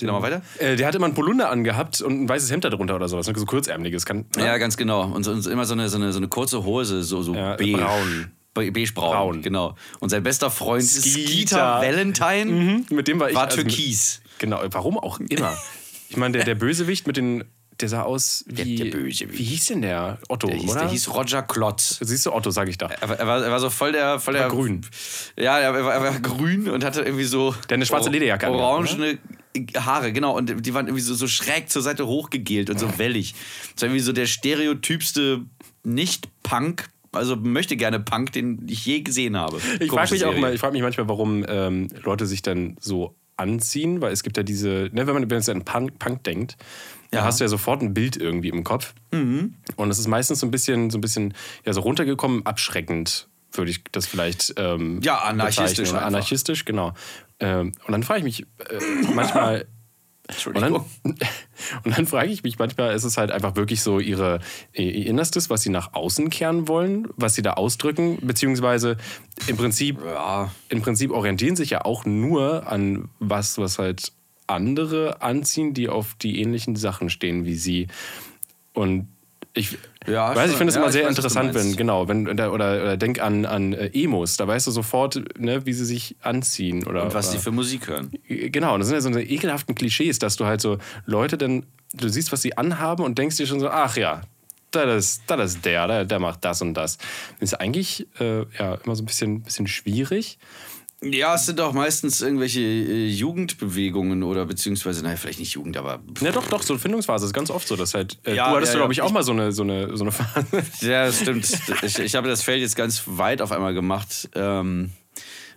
mal 0.06 0.22
weiter. 0.22 0.42
Äh, 0.58 0.76
der 0.76 0.86
hat 0.86 0.94
immer 0.94 1.06
ein 1.06 1.14
Polunder 1.14 1.50
angehabt 1.50 2.00
und 2.00 2.22
ein 2.22 2.28
weißes 2.28 2.50
Hemd 2.50 2.64
darunter 2.64 2.94
oder 2.96 3.08
sowas. 3.08 3.26
So 3.26 3.32
kurzärmeliges. 3.44 4.06
Kann, 4.06 4.26
Ja, 4.36 4.56
ganz 4.58 4.76
genau. 4.76 5.04
Und, 5.06 5.24
so, 5.24 5.32
und 5.32 5.46
immer 5.46 5.64
so 5.64 5.74
eine, 5.74 5.88
so, 5.88 5.96
eine, 5.96 6.12
so 6.12 6.18
eine 6.18 6.28
kurze 6.28 6.64
Hose, 6.64 7.02
so, 7.02 7.22
so 7.22 7.34
Ja, 7.34 7.56
beige. 7.56 7.76
braun. 7.78 8.30
Be 8.54 8.72
beige-braun, 8.72 9.12
Braun. 9.12 9.42
genau. 9.42 9.74
Und 10.00 10.08
sein 10.08 10.22
bester 10.22 10.50
Freund 10.50 10.84
Skeeter. 10.84 11.28
Skeeter 11.28 11.80
Valentine 11.80 12.44
Mhm, 12.46 12.86
mit 12.90 13.06
dem 13.08 13.20
war 13.20 13.28
ich. 13.30 13.36
war 13.36 13.44
also 13.46 13.58
mit- 13.58 13.68
türkis. 13.68 14.20
Genau, 14.38 14.60
warum 14.70 14.98
auch 14.98 15.20
immer. 15.20 15.56
Ich 16.08 16.16
meine, 16.16 16.32
der, 16.38 16.44
der 16.44 16.54
Bösewicht 16.54 17.06
mit 17.06 17.16
den. 17.16 17.44
Der 17.80 17.88
sah 17.88 18.02
aus 18.02 18.44
wie. 18.48 18.74
Der- 18.76 18.86
der 18.86 18.98
Bösewicht. 18.98 19.38
Wie 19.38 19.44
hieß 19.44 19.66
denn 19.66 19.82
der? 19.82 20.18
Otto, 20.28 20.48
Der 20.48 20.56
hieß, 20.56 20.70
oder? 20.70 20.80
der 20.80 20.88
hieß 20.90 21.14
Roger 21.14 21.42
Klotz. 21.42 21.98
Siehst 22.00 22.26
du, 22.26 22.32
Otto, 22.32 22.50
sag 22.50 22.68
ich 22.68 22.76
da. 22.78 22.86
Er 22.88 23.08
war, 23.08 23.16
er 23.20 23.26
war, 23.28 23.44
er 23.44 23.50
war 23.52 23.60
so 23.60 23.70
voll 23.70 23.92
der. 23.92 24.18
Voll 24.18 24.34
der 24.34 24.44
war 24.44 24.50
grün. 24.50 24.84
Ja, 25.38 25.60
er 25.60 25.72
war, 25.84 25.94
er 25.94 26.02
war 26.02 26.18
grün 26.20 26.68
und 26.68 26.82
hatte 26.84 27.02
irgendwie 27.02 27.24
so. 27.24 27.54
Der 27.68 27.76
eine 27.76 27.86
schwarze 27.86 28.10
Lederjacke 28.10 28.48
Orangene 28.50 29.18
Haare, 29.76 30.12
genau. 30.12 30.36
Und 30.36 30.66
die 30.66 30.74
waren 30.74 30.86
irgendwie 30.86 31.02
so, 31.04 31.14
so 31.14 31.28
schräg 31.28 31.70
zur 31.70 31.82
Seite 31.82 32.06
hochgegelt 32.06 32.70
und 32.70 32.78
so 32.80 32.98
wellig. 32.98 33.34
Das 33.74 33.82
war 33.82 33.88
irgendwie 33.88 34.02
so 34.04 34.12
der 34.12 34.26
stereotypste 34.26 35.42
Nicht-Punk. 35.84 36.88
Also 37.12 37.36
möchte 37.36 37.76
gerne 37.76 38.00
Punk, 38.00 38.32
den 38.32 38.66
ich 38.68 38.84
je 38.84 39.00
gesehen 39.00 39.36
habe. 39.36 39.60
Ich 39.80 39.90
frage 39.90 40.12
mich 40.12 40.24
auch 40.24 40.36
mal, 40.36 40.52
ich 40.54 40.60
frage 40.60 40.72
mich 40.74 40.82
manchmal, 40.82 41.08
warum 41.08 41.44
ähm, 41.48 41.88
Leute 42.04 42.26
sich 42.26 42.42
dann 42.42 42.76
so 42.80 43.14
anziehen, 43.36 44.00
weil 44.02 44.12
es 44.12 44.22
gibt 44.22 44.36
ja 44.36 44.42
diese, 44.42 44.90
ne, 44.92 45.06
wenn 45.06 45.14
man 45.14 45.30
wenn 45.30 45.38
es 45.38 45.48
an 45.48 45.64
Punk, 45.64 45.98
Punk 45.98 46.24
denkt, 46.24 46.56
da 47.10 47.18
Ja. 47.20 47.24
hast 47.24 47.40
du 47.40 47.44
ja 47.44 47.48
sofort 47.48 47.80
ein 47.82 47.94
Bild 47.94 48.16
irgendwie 48.16 48.48
im 48.48 48.64
Kopf. 48.64 48.94
Und 49.12 49.90
es 49.90 49.98
ist 49.98 50.08
meistens 50.08 50.40
so 50.40 50.46
ein 50.46 50.50
bisschen, 50.50 50.90
so 50.90 50.98
ein 50.98 51.00
bisschen, 51.00 51.34
ja, 51.64 51.72
so 51.72 51.80
runtergekommen, 51.80 52.44
abschreckend, 52.44 53.28
würde 53.52 53.70
ich 53.70 53.82
das 53.92 54.06
vielleicht 54.06 54.54
ähm, 54.56 55.00
Ja, 55.02 55.18
anarchistisch. 55.18 55.92
Anarchistisch, 55.94 56.64
genau. 56.64 56.92
Ähm, 57.40 57.72
und 57.86 57.92
dann 57.92 58.02
frage 58.02 58.18
ich 58.18 58.24
mich 58.24 58.42
äh, 58.42 58.80
manchmal, 59.14 59.66
und 60.46 60.60
dann, 60.60 60.74
und 60.74 61.96
dann 61.96 62.06
frage 62.06 62.30
ich 62.30 62.42
mich 62.42 62.58
manchmal, 62.58 62.94
ist 62.94 63.04
es 63.04 63.16
halt 63.16 63.30
einfach 63.30 63.56
wirklich 63.56 63.82
so 63.82 63.98
ihre, 63.98 64.40
ihr 64.72 65.06
Innerstes, 65.06 65.48
was 65.50 65.62
sie 65.62 65.70
nach 65.70 65.94
außen 65.94 66.30
kehren 66.30 66.68
wollen, 66.68 67.08
was 67.16 67.34
sie 67.34 67.42
da 67.42 67.54
ausdrücken, 67.54 68.18
beziehungsweise 68.22 68.96
im 69.46 69.56
Prinzip, 69.56 69.98
Ja. 70.04 70.52
im 70.68 70.82
Prinzip 70.82 71.10
orientieren 71.10 71.56
sich 71.56 71.70
ja 71.70 71.84
auch 71.84 72.04
nur 72.04 72.66
an 72.66 73.08
was, 73.18 73.58
was 73.58 73.78
halt 73.78 74.12
andere 74.46 75.20
anziehen, 75.22 75.74
die 75.74 75.88
auf 75.88 76.14
die 76.14 76.40
ähnlichen 76.40 76.76
Sachen 76.76 77.10
stehen 77.10 77.44
wie 77.44 77.56
sie. 77.56 77.88
Und 78.72 79.08
ich 79.58 79.76
Ja, 80.06 80.34
weiß, 80.34 80.46
ich 80.46 80.50
schon. 80.52 80.58
finde 80.58 80.70
es 80.70 80.74
Ja, 80.74 80.80
immer 80.80 80.88
ich 80.88 80.92
sehr 80.92 81.04
weiß, 81.04 81.10
interessant, 81.16 81.54
wenn, 81.54 81.76
genau, 81.76 82.08
wenn, 82.08 82.28
oder, 82.28 82.52
oder, 82.52 82.96
denk 82.96 83.20
an, 83.20 83.44
an 83.44 83.72
äh, 83.72 83.90
Emos, 83.92 84.36
da 84.36 84.46
weißt 84.46 84.66
du 84.66 84.70
sofort, 84.70 85.22
ne, 85.38 85.66
wie 85.66 85.72
sie 85.72 85.84
sich 85.84 86.16
anziehen. 86.22 86.86
Oder, 86.86 87.04
Und 87.04 87.14
was 87.14 87.30
sie 87.32 87.38
für 87.38 87.50
Musik 87.50 87.88
hören. 87.88 88.10
Genau, 88.28 88.74
und 88.74 88.80
das 88.80 88.88
sind 88.88 88.94
ja 88.96 89.00
so 89.00 89.08
eine 89.08 89.22
ekelhaften 89.22 89.74
Klischees, 89.74 90.18
dass 90.18 90.36
du 90.36 90.46
halt 90.46 90.60
so 90.60 90.78
Leute 91.06 91.36
dann, 91.36 91.66
du 91.94 92.08
siehst, 92.08 92.32
was 92.32 92.42
sie 92.42 92.56
anhaben 92.56 93.04
und 93.04 93.18
denkst 93.18 93.36
dir 93.36 93.46
schon 93.46 93.60
so, 93.60 93.68
ach 93.68 93.96
ja, 93.96 94.22
das 94.70 95.04
ist, 95.04 95.22
das 95.26 95.54
ist 95.54 95.64
der, 95.64 95.86
der, 95.86 96.04
der 96.04 96.18
macht 96.18 96.44
das 96.44 96.60
und 96.62 96.74
das. 96.74 96.98
Das 97.40 97.52
ist 97.52 97.54
eigentlich 97.54 98.06
äh, 98.20 98.40
ja, 98.58 98.74
immer 98.84 98.94
so 98.96 99.02
ein 99.02 99.06
bisschen, 99.06 99.42
bisschen 99.42 99.66
schwierig. 99.66 100.38
Ja, 101.02 101.36
es 101.36 101.46
sind 101.46 101.60
auch 101.60 101.72
meistens 101.72 102.20
irgendwelche 102.22 102.60
äh, 102.60 103.06
Jugendbewegungen 103.08 104.24
oder 104.24 104.46
beziehungsweise, 104.46 105.04
naja, 105.04 105.14
vielleicht 105.16 105.38
nicht 105.38 105.52
Jugend, 105.52 105.76
aber. 105.76 106.00
Ja, 106.20 106.32
doch, 106.32 106.48
doch, 106.48 106.62
so 106.62 106.72
eine 106.72 106.80
Findungsphase 106.80 107.24
ist 107.26 107.32
ganz 107.32 107.50
oft 107.50 107.68
so. 107.68 107.76
Dass 107.76 107.94
halt, 107.94 108.18
äh, 108.24 108.34
Ja, 108.34 108.50
du 108.50 108.56
hattest, 108.56 108.72
ja, 108.72 108.80
glaube 108.80 108.92
ja. 108.94 109.02
ich, 109.04 109.08
auch 109.08 109.12
mal 109.12 109.22
so 109.22 109.30
eine, 109.30 109.52
so 109.52 109.62
eine, 109.62 109.96
so 109.96 110.02
eine 110.02 110.10
Phase. 110.12 110.46
Ja, 110.80 111.06
das 111.06 111.20
stimmt. 111.20 111.48
Ich, 111.82 111.98
ich 112.00 112.14
habe 112.16 112.26
das 112.28 112.42
Feld 112.42 112.60
jetzt 112.62 112.74
ganz 112.74 113.02
weit 113.06 113.40
auf 113.42 113.52
einmal 113.52 113.74
gemacht. 113.74 114.28
Ähm, 114.34 114.90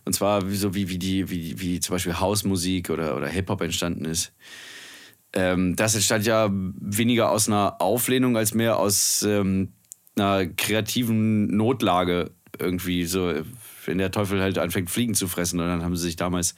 und 0.06 0.14
zwar 0.14 0.50
wie- 0.52 0.56
so 0.58 0.76
wie, 0.76 0.90
wie, 0.90 1.00
die, 1.00 1.30
wie, 1.32 1.60
wie 1.60 1.80
zum 1.80 1.96
Beispiel 1.96 2.20
Hausmusik 2.20 2.92
oder, 2.92 3.18
oder 3.18 3.28
Hip-Hop 3.28 3.62
entstanden 3.62 4.06
ist. 4.06 4.34
Ähm, 5.34 5.76
das 5.76 5.96
entstand 5.96 6.26
ja 6.28 6.50
weniger 6.52 7.32
aus 7.32 7.48
einer 7.48 7.82
Auflehnung 7.82 8.38
als 8.38 8.54
mehr 8.54 8.78
aus 8.78 9.24
ähm, 9.24 9.74
einer 10.16 10.46
kreativen 10.46 11.48
Notlage 11.56 12.32
irgendwie 12.60 13.06
so, 13.06 13.34
wenn 13.86 13.98
der 13.98 14.12
Teufel 14.12 14.42
halt 14.42 14.58
anfängt 14.58 14.90
Fliegen 14.90 15.14
zu 15.14 15.28
fressen. 15.28 15.60
Und 15.60 15.68
dann 15.68 15.84
haben 15.84 15.96
sie 15.96 16.04
sich 16.04 16.16
damals 16.16 16.56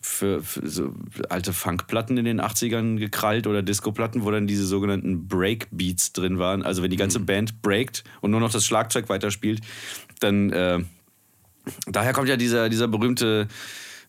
für, 0.00 0.42
für 0.42 0.66
so 0.66 0.94
alte 1.28 1.52
Funkplatten 1.52 2.16
in 2.16 2.24
den 2.24 2.40
80ern 2.40 2.96
gekrallt 2.98 3.46
oder 3.46 3.62
Discoplatten, 3.62 4.24
wo 4.24 4.30
dann 4.30 4.46
diese 4.46 4.66
sogenannten 4.66 5.28
Breakbeats 5.28 6.12
drin 6.12 6.38
waren. 6.38 6.62
Also 6.62 6.82
wenn 6.82 6.90
die 6.90 6.96
ganze 6.96 7.20
Mhm. 7.20 7.26
Band 7.26 7.62
breakt 7.62 8.04
und 8.20 8.30
nur 8.30 8.40
noch 8.40 8.50
das 8.50 8.66
Schlagzeug 8.66 9.08
weiterspielt, 9.08 9.60
dann 10.20 10.50
äh, 10.50 10.80
daher 11.86 12.12
kommt 12.12 12.28
ja 12.28 12.36
dieser, 12.36 12.68
dieser 12.68 12.88
berühmte 12.88 13.48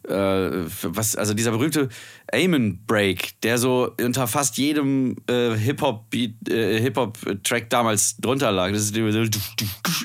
was, 0.07 1.15
also 1.15 1.33
dieser 1.33 1.51
berühmte 1.51 1.89
Amen 2.31 2.85
Break, 2.85 3.39
der 3.41 3.57
so 3.57 3.91
unter 4.01 4.27
fast 4.27 4.57
jedem 4.57 5.15
äh, 5.27 5.55
Hip-Hop-Beat, 5.55 6.49
äh, 6.49 6.79
Hip-Hop-Track 6.81 7.69
damals 7.69 8.17
drunter 8.17 8.51
lag. 8.51 8.71
Das 8.71 8.83
ist 8.83 8.95
so, 8.95 9.25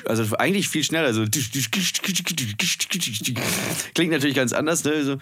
also 0.05 0.35
eigentlich 0.37 0.69
viel 0.69 0.83
schneller. 0.83 1.13
So. 1.13 1.25
Klingt 3.95 4.11
natürlich 4.11 4.35
ganz 4.35 4.53
anders, 4.53 4.83
ne? 4.83 5.03
So, 5.03 5.17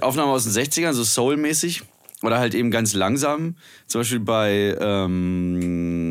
Aufnahme 0.00 0.32
aus 0.32 0.44
den 0.44 0.52
60ern, 0.52 0.92
so 0.92 1.04
Soul-mäßig. 1.04 1.82
Oder 2.22 2.38
halt 2.38 2.54
eben 2.54 2.70
ganz 2.70 2.94
langsam. 2.94 3.56
Zum 3.86 4.00
Beispiel 4.00 4.20
bei, 4.20 4.76
ähm, 4.80 6.10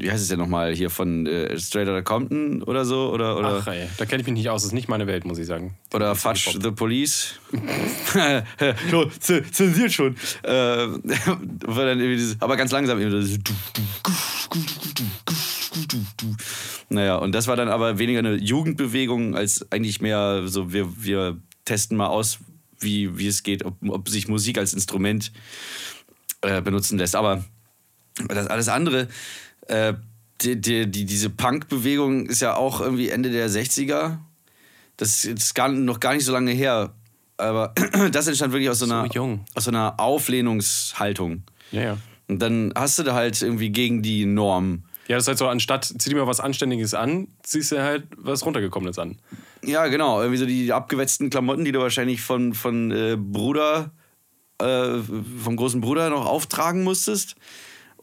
wie 0.00 0.10
heißt 0.10 0.22
es 0.22 0.28
denn 0.28 0.38
nochmal, 0.38 0.74
hier 0.74 0.90
von 0.90 1.26
äh, 1.26 1.58
Straight 1.58 1.88
Outta 1.88 2.02
Compton 2.02 2.62
oder 2.62 2.84
so? 2.84 3.10
Oder, 3.12 3.36
oder 3.38 3.58
Ach 3.62 3.66
ey, 3.66 3.88
da 3.98 4.06
kenne 4.06 4.20
ich 4.22 4.26
mich 4.26 4.34
nicht 4.34 4.50
aus. 4.50 4.62
Das 4.62 4.68
ist 4.68 4.74
nicht 4.74 4.88
meine 4.88 5.06
Welt, 5.06 5.24
muss 5.24 5.38
ich 5.38 5.46
sagen. 5.46 5.76
oder 5.94 6.14
Fudge 6.14 6.58
the 6.62 6.70
Police. 6.70 7.34
z- 9.20 9.54
zensiert 9.54 9.92
schon. 9.92 10.16
Äh, 10.42 10.86
dieses, 11.96 12.40
aber 12.40 12.56
ganz 12.56 12.72
langsam. 12.72 13.00
Eben 13.00 13.10
das 13.10 13.28
naja, 16.88 17.16
und 17.16 17.32
das 17.32 17.46
war 17.46 17.56
dann 17.56 17.68
aber 17.68 17.98
weniger 17.98 18.20
eine 18.20 18.34
Jugendbewegung 18.36 19.34
als 19.34 19.70
eigentlich 19.72 20.00
mehr 20.00 20.42
so, 20.46 20.72
wir, 20.72 21.02
wir 21.04 21.38
testen 21.64 21.96
mal 21.96 22.06
aus, 22.06 22.38
wie, 22.78 23.18
wie 23.18 23.26
es 23.26 23.42
geht, 23.42 23.64
ob, 23.64 23.76
ob 23.88 24.08
sich 24.08 24.28
Musik 24.28 24.58
als 24.58 24.72
Instrument 24.74 25.32
äh, 26.42 26.60
benutzen 26.62 26.98
lässt. 26.98 27.16
Aber 27.16 27.44
das 28.28 28.46
alles 28.46 28.68
andere, 28.68 29.08
äh, 29.68 29.94
die, 30.42 30.60
die, 30.60 30.90
die, 30.90 31.04
diese 31.04 31.30
Punk-Bewegung 31.30 32.26
ist 32.26 32.42
ja 32.42 32.54
auch 32.54 32.80
irgendwie 32.80 33.08
Ende 33.08 33.30
der 33.30 33.48
60er. 33.48 34.18
Das 34.96 35.24
ist 35.24 35.54
gar, 35.54 35.68
noch 35.68 36.00
gar 36.00 36.14
nicht 36.14 36.24
so 36.24 36.32
lange 36.32 36.52
her. 36.52 36.92
Aber 37.36 37.74
das 38.12 38.26
entstand 38.26 38.52
wirklich 38.52 38.70
aus 38.70 38.78
so 38.78 38.86
einer, 38.86 39.06
jung. 39.12 39.44
aus 39.54 39.64
so 39.64 39.70
einer 39.70 39.98
Auflehnungshaltung. 39.98 41.42
Ja, 41.70 41.82
ja. 41.82 41.98
Und 42.28 42.40
dann 42.40 42.72
hast 42.74 42.98
du 42.98 43.02
da 43.02 43.14
halt 43.14 43.40
irgendwie 43.40 43.70
gegen 43.70 44.02
die 44.02 44.26
Norm. 44.26 44.84
Ja, 45.08 45.16
das 45.16 45.24
ist 45.24 45.28
halt 45.28 45.38
so, 45.38 45.46
anstatt 45.46 45.84
zieh 45.84 46.10
dir 46.10 46.16
mal 46.16 46.26
was 46.26 46.40
Anständiges 46.40 46.92
an, 46.94 47.28
ziehst 47.42 47.70
du 47.70 47.80
halt 47.80 48.08
was 48.16 48.44
Runtergekommenes 48.44 48.98
an. 48.98 49.18
Ja, 49.64 49.86
genau. 49.86 50.20
Irgendwie 50.20 50.38
so 50.38 50.46
die 50.46 50.72
abgewetzten 50.72 51.30
Klamotten, 51.30 51.64
die 51.64 51.72
du 51.72 51.80
wahrscheinlich 51.80 52.22
von, 52.22 52.54
von 52.54 52.90
äh, 52.90 53.16
Bruder, 53.16 53.92
äh, 54.60 54.98
vom 55.42 55.56
großen 55.56 55.80
Bruder 55.80 56.10
noch 56.10 56.26
auftragen 56.26 56.82
musstest. 56.82 57.36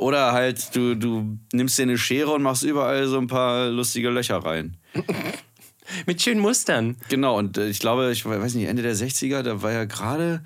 Oder 0.03 0.33
halt, 0.33 0.75
du, 0.75 0.95
du 0.95 1.37
nimmst 1.53 1.77
dir 1.77 1.83
eine 1.83 1.97
Schere 1.97 2.31
und 2.31 2.41
machst 2.43 2.63
überall 2.63 3.07
so 3.07 3.17
ein 3.17 3.27
paar 3.27 3.69
lustige 3.69 4.09
Löcher 4.09 4.35
rein. 4.37 4.75
Mit 6.05 6.21
schönen 6.21 6.41
Mustern. 6.41 6.97
Genau, 7.07 7.37
und 7.37 7.57
äh, 7.57 7.69
ich 7.69 7.79
glaube, 7.79 8.11
ich 8.11 8.25
weiß 8.25 8.55
nicht, 8.55 8.67
Ende 8.67 8.81
der 8.81 8.97
60er, 8.97 9.43
da 9.43 9.61
war 9.61 9.71
ja 9.71 9.85
gerade 9.85 10.43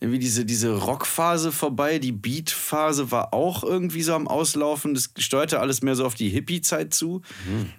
irgendwie 0.00 0.18
diese, 0.18 0.44
diese 0.44 0.74
Rockphase 0.76 1.52
vorbei. 1.52 2.00
Die 2.00 2.10
Beat-Phase 2.10 3.12
war 3.12 3.32
auch 3.32 3.62
irgendwie 3.62 4.02
so 4.02 4.14
am 4.14 4.26
Auslaufen. 4.26 4.94
Das 4.94 5.10
steuerte 5.16 5.60
alles 5.60 5.80
mehr 5.80 5.94
so 5.94 6.04
auf 6.04 6.16
die 6.16 6.28
Hippie-Zeit 6.30 6.92
zu. 6.92 7.22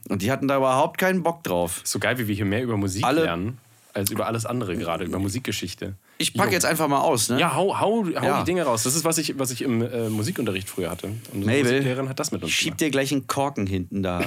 Und 0.08 0.22
die 0.22 0.32
hatten 0.32 0.48
da 0.48 0.56
überhaupt 0.56 0.98
keinen 0.98 1.22
Bock 1.22 1.44
drauf. 1.44 1.82
So 1.84 2.00
geil, 2.00 2.18
wie 2.18 2.30
wir 2.30 2.36
hier 2.36 2.46
mehr 2.46 2.64
über 2.64 2.78
Musik 2.78 3.04
Alle- 3.04 3.24
lernen, 3.24 3.58
als 3.94 4.10
über 4.10 4.26
alles 4.26 4.46
andere 4.46 4.78
gerade, 4.78 5.04
über 5.04 5.20
Musikgeschichte. 5.20 5.96
Ich 6.22 6.34
pack 6.34 6.48
Jo. 6.48 6.52
jetzt 6.52 6.66
einfach 6.66 6.90
mal 6.90 7.00
aus, 7.00 7.30
ne? 7.30 7.40
Ja, 7.40 7.56
hau, 7.56 7.80
hau, 7.80 8.04
hau 8.06 8.10
Ja. 8.10 8.40
die 8.40 8.46
Dinge 8.46 8.64
raus. 8.64 8.84
Das 8.84 8.94
ist, 8.94 9.06
was 9.06 9.18
ich, 9.18 9.40
was 9.40 9.52
ich 9.52 9.62
im 9.62 9.82
äh, 9.82 10.10
Musikunterricht 10.10 10.68
früher 10.70 10.90
hatte. 10.92 11.08
Und 11.34 11.46
Mabel, 11.46 11.64
Musiklehrerin 11.64 12.10
hat 12.10 12.20
das 12.20 12.32
mit 12.34 12.44
uns 12.44 12.52
schieb 12.52 12.66
gemacht. 12.72 12.82
dir 12.82 12.90
gleich 12.92 13.12
einen 13.14 13.26
Korken 13.28 13.66
hinten 13.66 14.04
da 14.04 14.26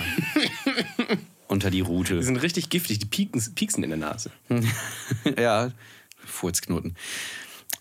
unter 1.49 1.71
die 1.71 1.77
Die 1.77 1.81
Route. 1.83 2.23
sind 2.23 2.37
richtig 2.39 2.71
giftig, 2.71 2.99
die 2.99 3.05
pieksen, 3.07 3.55
pieksen 3.55 3.85
in 3.85 3.91
der 3.91 3.99
Nase. 3.99 4.31
ja, 5.39 5.71
Furzknoten. 6.25 6.97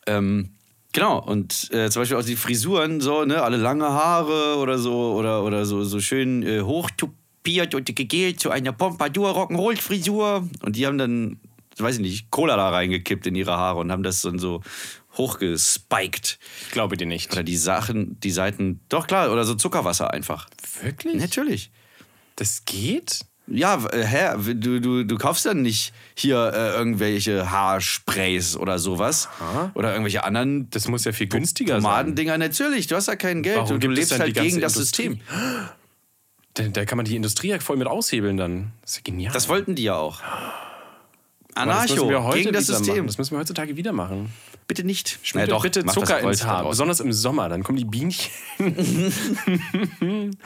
Ähm, 0.07 0.49
genau, 0.91 1.19
und 1.23 1.69
äh, 1.71 1.89
zum 1.89 2.01
Beispiel 2.01 2.17
auch 2.17 2.25
die 2.25 2.35
Frisuren, 2.35 2.99
so, 2.99 3.23
ne, 3.23 3.41
alle 3.41 3.55
lange 3.57 3.85
Haare 3.87 4.57
oder 4.57 4.77
so, 4.77 5.13
oder, 5.13 5.43
oder 5.45 5.65
so, 5.65 5.83
so 5.85 6.01
schön 6.01 6.43
äh, 6.43 6.61
hochtupiert 6.63 7.75
und 7.75 7.85
gegelt 7.95 8.41
zu 8.41 8.49
einer 8.49 8.73
Pompadour-Rock'n'Roll-Frisur. 8.73 10.49
Und 10.63 10.75
die 10.75 10.85
haben 10.85 10.97
dann, 10.97 11.39
weiß 11.81 11.95
ich 11.95 12.01
nicht, 12.01 12.31
Cola 12.31 12.55
da 12.55 12.69
reingekippt 12.69 13.27
in 13.27 13.35
ihre 13.35 13.57
Haare 13.57 13.79
und 13.79 13.91
haben 13.91 14.03
das 14.03 14.21
dann 14.21 14.39
so 14.39 14.61
hochgespiked. 15.17 16.39
Ich 16.67 16.71
glaube 16.71 16.97
dir 16.97 17.07
nicht. 17.07 17.31
Oder 17.31 17.43
die 17.43 17.57
Sachen, 17.57 18.19
die 18.19 18.31
Seiten, 18.31 18.79
doch 18.89 19.07
klar, 19.07 19.31
oder 19.31 19.43
so 19.43 19.55
Zuckerwasser 19.55 20.11
einfach. 20.11 20.47
Wirklich? 20.81 21.15
Natürlich. 21.15 21.71
Das 22.35 22.63
geht? 22.65 23.25
Ja, 23.47 23.83
äh, 23.91 24.05
hä, 24.05 24.53
du, 24.53 24.79
du, 24.79 25.03
du 25.03 25.17
kaufst 25.17 25.45
dann 25.45 25.61
nicht 25.61 25.93
hier 26.15 26.51
äh, 26.53 26.77
irgendwelche 26.77 27.51
Haarsprays 27.51 28.55
oder 28.55 28.79
sowas. 28.79 29.27
Aha. 29.39 29.71
Oder 29.73 29.91
irgendwelche 29.91 30.23
anderen 30.23 30.69
Das 30.69 30.87
muss 30.87 31.03
ja 31.03 31.11
viel 31.11 31.27
günstiger 31.27 31.75
sein. 31.75 31.83
Pomadendinger. 31.83 32.37
Natürlich, 32.37 32.87
du 32.87 32.95
hast 32.95 33.07
ja 33.07 33.15
kein 33.15 33.43
Geld. 33.43 33.57
Warum 33.57 33.79
du, 33.79 33.87
du 33.87 33.93
lebst 33.93 34.17
halt 34.17 34.33
gegen 34.33 34.61
das 34.61 34.75
Industrie? 34.75 35.09
System. 35.09 35.19
Da, 36.55 36.63
da 36.67 36.83
kann 36.83 36.97
man 36.97 37.05
die 37.05 37.15
Industrie 37.15 37.47
ja 37.47 37.59
voll 37.61 37.77
mit 37.77 37.87
aushebeln 37.87 38.35
dann. 38.35 38.73
Das 38.81 38.91
ist 38.91 38.97
ja 38.97 39.03
genial. 39.05 39.31
Das 39.31 39.47
wollten 39.47 39.73
die 39.73 39.83
ja 39.83 39.95
auch. 39.95 40.19
Das 41.53 41.63
Anarcho, 41.63 42.23
heute 42.23 42.39
gegen 42.39 42.53
das 42.53 42.67
System. 42.67 42.95
Machen. 42.95 43.07
Das 43.07 43.17
müssen 43.17 43.31
wir 43.31 43.39
heutzutage 43.39 43.75
wieder 43.75 43.91
machen. 43.91 44.31
Bitte 44.67 44.83
nicht. 44.83 45.19
Schmiert 45.21 45.49
Na 45.49 45.55
doch 45.55 45.63
bitte 45.63 45.85
Zucker 45.85 46.21
ins 46.21 46.45
Haar, 46.45 46.61
draußen. 46.63 46.69
besonders 46.69 46.99
im 47.01 47.11
Sommer. 47.11 47.49
Dann 47.49 47.63
kommen 47.63 47.77
die 47.77 47.85
Bienchen. 47.85 48.31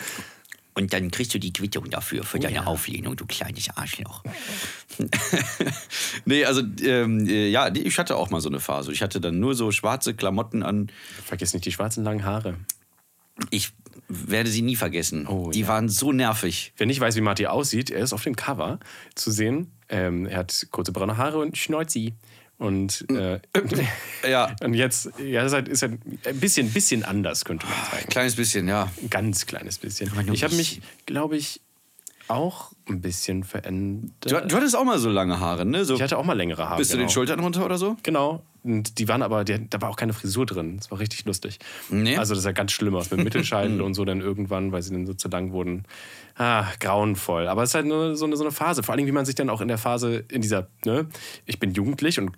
Und 0.78 0.92
dann 0.92 1.10
kriegst 1.10 1.34
du 1.34 1.40
die 1.40 1.54
Quittung 1.54 1.90
dafür, 1.90 2.22
Oh 2.22 2.26
für 2.26 2.38
deine 2.38 2.68
Auflehnung, 2.68 3.16
du 3.16 3.26
kleines 3.26 3.70
Arschloch. 3.78 4.24
nee, 6.26 6.44
also, 6.44 6.62
ähm, 6.84 7.26
äh, 7.28 7.48
ja, 7.48 7.74
ich 7.74 7.98
hatte 7.98 8.18
auch 8.18 8.30
mal 8.30 8.42
so 8.42 8.50
eine 8.50 8.60
Phase. 8.60 8.92
Ich 8.92 9.02
hatte 9.02 9.22
dann 9.22 9.40
nur 9.40 9.56
so 9.56 9.72
schwarze 9.72 10.16
Klamotten 10.16 10.64
an. 10.64 10.92
Vergiss 11.24 11.54
nicht 11.54 11.66
die 11.66 11.72
schwarzen 11.72 12.04
langen 12.04 12.26
Haare. 12.26 12.56
Ich 13.52 13.72
werde 14.08 14.50
sie 14.50 14.62
nie 14.62 14.76
vergessen. 14.76 15.28
Oh, 15.28 15.52
die 15.52 15.62
ja. 15.62 15.68
waren 15.68 15.90
so 15.90 16.12
nervig. 16.12 16.74
Wer 16.78 16.88
nicht 16.88 17.00
weiß, 17.00 17.16
wie 17.16 17.22
Marty 17.22 17.48
aussieht, 17.48 17.90
er 17.90 18.04
ist 18.04 18.14
auf 18.14 18.24
dem 18.24 18.36
Cover 18.36 18.80
zu 19.16 19.32
sehen. 19.32 19.72
Ähm, 19.90 20.26
er 20.26 20.40
hat 20.40 20.68
kurze 20.72 20.92
braune 20.92 21.18
Haare 21.18 21.40
und 21.40 21.58
Schnäuzi. 21.58 22.14
Und, 22.58 23.06
äh, 23.10 23.40
Ja. 24.30 24.56
und 24.64 24.74
jetzt 24.74 25.10
ja, 25.22 25.46
ist 25.46 25.54
halt, 25.54 25.68
ist 25.68 25.82
halt 25.82 26.00
ein 26.26 26.40
bisschen, 26.40 26.72
bisschen 26.72 27.04
anders, 27.04 27.44
könnte 27.44 27.66
man 27.66 27.76
sagen. 27.76 28.04
Ein 28.04 28.10
kleines 28.10 28.36
bisschen, 28.36 28.68
ja. 28.68 28.92
Ein 29.02 29.10
ganz 29.10 29.46
kleines 29.46 29.78
bisschen. 29.78 30.12
Ich 30.32 30.44
habe 30.44 30.56
mich, 30.56 30.82
glaube 31.06 31.36
ich, 31.36 31.62
auch 32.28 32.72
ein 32.88 33.02
bisschen 33.02 33.44
verändert. 33.44 34.12
Du, 34.20 34.30
du 34.30 34.56
hattest 34.56 34.76
auch 34.76 34.84
mal 34.84 35.00
so 35.00 35.10
lange 35.10 35.40
Haare, 35.40 35.66
ne? 35.66 35.86
So 35.86 35.96
ich 35.96 36.02
hatte 36.02 36.18
auch 36.18 36.26
mal 36.26 36.34
längere 36.34 36.70
Haare. 36.70 36.78
bis 36.78 36.90
zu 36.90 36.98
genau. 36.98 37.08
den 37.08 37.12
Schultern 37.12 37.40
runter 37.40 37.66
oder 37.66 37.78
so? 37.78 37.98
Genau. 38.04 38.44
Und 38.64 38.98
die 38.98 39.08
waren 39.08 39.22
aber, 39.22 39.44
die, 39.44 39.70
da 39.70 39.80
war 39.82 39.90
auch 39.90 39.96
keine 39.96 40.14
Frisur 40.14 40.46
drin. 40.46 40.78
Das 40.78 40.90
war 40.90 41.00
richtig 41.00 41.26
lustig. 41.26 41.60
Nee. 41.90 42.18
Also 42.18 42.34
das 42.34 42.44
sah 42.44 42.52
ganz 42.52 42.72
schlimm 42.72 42.96
aus 42.96 43.12
mit 43.12 43.24
Mittelscheitel 43.24 43.82
und 43.84 43.94
so 43.94 44.06
dann 44.06 44.22
irgendwann, 44.22 44.72
weil 44.72 44.82
sie 44.82 44.92
dann 44.92 45.06
so 45.06 45.14
zu 45.14 45.28
lang 45.28 45.52
wurden. 45.52 45.84
Ah, 46.36 46.66
grauenvoll. 46.80 47.48
Aber 47.48 47.64
es 47.64 47.70
ist 47.70 47.76
halt 47.76 47.86
nur 47.86 48.16
so 48.16 48.26
eine, 48.26 48.38
so 48.38 48.44
eine 48.44 48.52
Phase. 48.52 48.82
Vor 48.82 48.96
allem, 48.96 49.06
wie 49.06 49.12
man 49.12 49.26
sich 49.26 49.36
dann 49.36 49.50
auch 49.50 49.62
in 49.62 49.68
der 49.68 49.78
Phase, 49.78 50.26
in 50.32 50.42
dieser, 50.42 50.68
ne, 50.84 51.08
ich 51.46 51.60
bin 51.60 51.74
jugendlich 51.74 52.20
und 52.20 52.32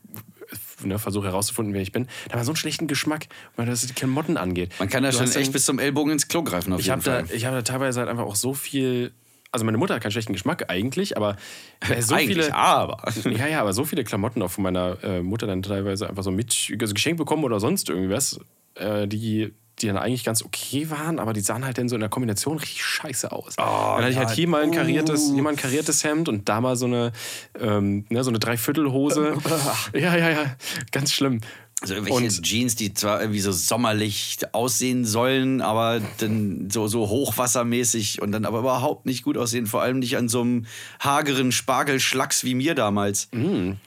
ne, 0.83 0.99
versuche 0.99 1.27
herauszufinden, 1.27 1.73
wer 1.73 1.81
ich 1.81 1.91
bin. 1.91 2.07
Da 2.29 2.35
war 2.35 2.43
so 2.43 2.51
einen 2.51 2.57
schlechten 2.57 2.87
Geschmack, 2.87 3.27
weil 3.55 3.65
das 3.65 3.85
die 3.85 3.93
Klamotten 3.93 4.37
angeht. 4.37 4.71
Man 4.79 4.89
kann 4.89 5.03
da 5.03 5.11
schon 5.11 5.31
echt 5.31 5.51
bis 5.51 5.65
zum 5.65 5.79
Ellbogen 5.79 6.11
ins 6.11 6.27
Klo 6.27 6.43
greifen 6.43 6.73
auf 6.73 6.79
ich 6.79 6.87
jeden 6.87 7.01
habe 7.01 7.03
da, 7.03 7.25
Fall. 7.25 7.35
ich 7.35 7.45
hab 7.45 7.53
da 7.53 7.61
teilweise 7.61 7.99
halt 7.99 8.09
einfach 8.09 8.25
auch 8.25 8.35
so 8.35 8.53
viel. 8.53 9.13
Also 9.51 9.65
meine 9.65 9.77
Mutter 9.77 9.95
hat 9.95 10.01
keinen 10.01 10.11
schlechten 10.11 10.33
Geschmack 10.33 10.65
eigentlich, 10.69 11.17
aber 11.17 11.35
äh, 11.89 12.01
so 12.01 12.15
Eigentlich, 12.15 12.45
viele. 12.45 12.55
aber. 12.55 12.97
Ja, 13.25 13.47
ja, 13.47 13.61
aber 13.61 13.73
so 13.73 13.85
viele 13.85 14.03
Klamotten 14.03 14.41
auch 14.41 14.51
von 14.51 14.63
meiner 14.63 14.97
äh, 15.03 15.21
Mutter 15.21 15.47
dann 15.47 15.61
teilweise 15.61 16.09
einfach 16.09 16.23
so 16.23 16.31
mit, 16.31 16.71
also 16.81 16.93
geschenkt 16.93 17.17
bekommen 17.17 17.43
oder 17.43 17.59
sonst 17.59 17.89
irgendwas, 17.89 18.39
äh, 18.75 19.07
die, 19.07 19.53
die 19.79 19.87
dann 19.87 19.97
eigentlich 19.97 20.23
ganz 20.23 20.43
okay 20.43 20.89
waren, 20.89 21.19
aber 21.19 21.33
die 21.33 21.41
sahen 21.41 21.65
halt 21.65 21.77
dann 21.77 21.87
so 21.87 21.95
in 21.95 22.01
der 22.01 22.09
Kombination 22.09 22.57
richtig 22.57 22.83
scheiße 22.83 23.31
aus. 23.31 23.55
dann 23.55 23.65
hatte 23.67 24.09
ich 24.09 24.17
halt 24.17 24.31
hier 24.31 24.47
mal 24.47 24.63
ein 24.63 24.71
kariertes, 24.71 25.29
Uh. 25.29 25.33
hier 25.35 25.43
mal 25.43 25.51
ein 25.51 25.55
kariertes 25.55 26.03
Hemd 26.03 26.29
und 26.29 26.49
da 26.49 26.61
mal 26.61 26.75
so 26.75 26.85
eine, 26.85 27.11
ähm, 27.59 28.05
ne, 28.09 28.23
so 28.23 28.31
eine 28.31 28.39
Dreiviertelhose. 28.39 29.37
ja, 29.93 30.15
ja, 30.15 30.29
ja, 30.29 30.55
ganz 30.91 31.13
schlimm. 31.13 31.41
Also 31.81 31.93
irgendwelche 31.93 32.25
Und- 32.25 32.41
Jeans, 32.43 32.75
die 32.75 32.93
zwar 32.95 33.21
irgendwie 33.21 33.39
so 33.39 33.51
sommerlich 33.51 34.37
aussehen 34.51 35.05
sollen, 35.05 35.61
aber 35.61 36.01
dann 36.17 36.69
so, 36.71 36.87
so 36.87 37.07
hochwassermäßig 37.07 38.19
und 38.21 38.31
dann 38.31 38.45
aber 38.45 38.59
überhaupt 38.59 39.05
nicht 39.05 39.23
gut 39.23 39.37
aussehen. 39.37 39.67
Vor 39.67 39.81
allem 39.83 39.99
nicht 39.99 40.17
an 40.17 40.27
so 40.27 40.41
einem 40.41 40.65
hageren 40.99 41.51
Spargelschlacks 41.51 42.43
wie 42.43 42.55
mir 42.55 42.73
damals. 42.73 43.29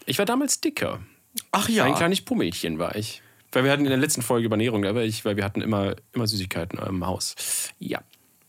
Ich 0.06 0.18
war 0.18 0.25
damals 0.26 0.61
dicker. 0.61 1.00
Ach 1.50 1.68
ja. 1.68 1.85
Ein 1.85 1.94
kleines 1.97 2.20
Pummelchen 2.20 2.78
war 2.78 2.94
ich. 2.94 3.23
Weil 3.52 3.64
wir 3.64 3.73
hatten 3.73 3.82
in 3.85 3.90
der 3.90 3.99
letzten 3.99 4.23
Folge 4.23 4.47
über 4.47 4.54
Ernährung, 4.54 4.82
da 4.82 4.94
war 4.94 5.02
ich, 5.02 5.25
weil 5.25 5.37
wir 5.37 5.44
hatten 5.44 5.61
immer, 5.61 5.97
immer 6.12 6.28
Süßigkeiten 6.28 6.78
im 6.78 7.04
Haus. 7.04 7.35
Ja. 7.80 8.00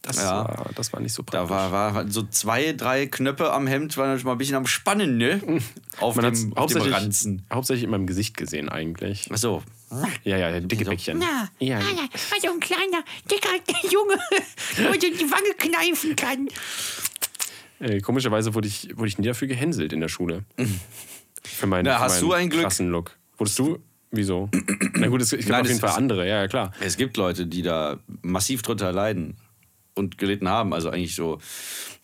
Das, 0.03 0.17
Ja. 0.17 0.31
war, 0.47 0.69
das 0.75 0.91
war 0.93 0.99
nicht 0.99 1.13
so 1.13 1.21
Da 1.21 1.45
praktisch. 1.45 1.49
war, 1.51 1.93
war 1.93 2.07
so 2.09 2.23
zwei, 2.23 2.73
drei 2.73 3.05
Knöpfe 3.05 3.51
am 3.53 3.67
Hemd, 3.67 3.95
waren 3.97 4.17
schon 4.17 4.25
mal 4.25 4.31
ein 4.31 4.37
bisschen 4.39 4.55
am 4.55 4.65
Spannen, 4.65 5.17
ne? 5.17 5.39
Auf 5.99 6.15
Man 6.15 6.25
dem, 6.25 6.33
auf 6.33 6.39
dem 6.41 6.57
hauptsächlich, 6.57 6.93
Ranzen. 6.93 7.45
hauptsächlich 7.53 7.83
in 7.83 7.91
meinem 7.91 8.07
Gesicht 8.07 8.35
gesehen 8.35 8.67
eigentlich. 8.69 9.31
Achso. 9.31 9.61
Ja, 10.23 10.37
ja, 10.37 10.59
dicke 10.59 10.85
Bäckchen. 10.85 11.19
Na, 11.19 11.49
Ja. 11.59 11.77
ah, 11.77 11.81
ja, 11.81 12.07
also 12.33 12.51
ein 12.53 12.59
kleiner, 12.61 13.03
dicker 13.29 13.49
Junge, 13.91 14.15
wo 14.77 14.93
so 14.93 14.99
die 14.99 15.29
Wange 15.29 15.53
kneifen 15.57 16.15
kann. 16.15 16.47
Äh, 17.79 17.99
komischerweise 17.99 18.53
wurde 18.55 18.67
ich, 18.67 18.89
wurde 18.95 19.07
ich 19.09 19.17
nie 19.17 19.27
dafür 19.27 19.47
gehänselt 19.47 19.91
in 19.93 19.99
der 19.99 20.07
Schule. 20.07 20.45
Für 21.43 21.67
meinen, 21.67 21.85
Na, 21.85 21.97
für 21.97 22.03
hast 22.03 22.13
meinen 22.13 22.21
du 22.29 22.33
ein 22.33 22.49
Glück? 22.49 22.61
krassen 22.63 22.89
Look. 22.89 23.17
Wurdest 23.37 23.57
du? 23.59 23.79
Wieso? 24.11 24.49
Na 24.93 25.07
gut, 25.07 25.21
es, 25.21 25.33
ich 25.33 25.39
Nein, 25.41 25.45
glaube 25.47 25.61
auf 25.61 25.65
es 25.67 25.71
jeden 25.73 25.79
Fall 25.81 25.97
andere, 25.97 26.27
ja, 26.27 26.41
ja, 26.41 26.47
klar. 26.47 26.71
Es 26.79 26.97
gibt 26.97 27.17
Leute, 27.17 27.47
die 27.47 27.61
da 27.61 27.97
massiv 28.21 28.61
drunter 28.61 28.91
leiden 28.91 29.37
und 29.95 30.17
gelitten 30.17 30.47
haben. 30.47 30.73
Also 30.73 30.89
eigentlich 30.89 31.15
so, 31.15 31.39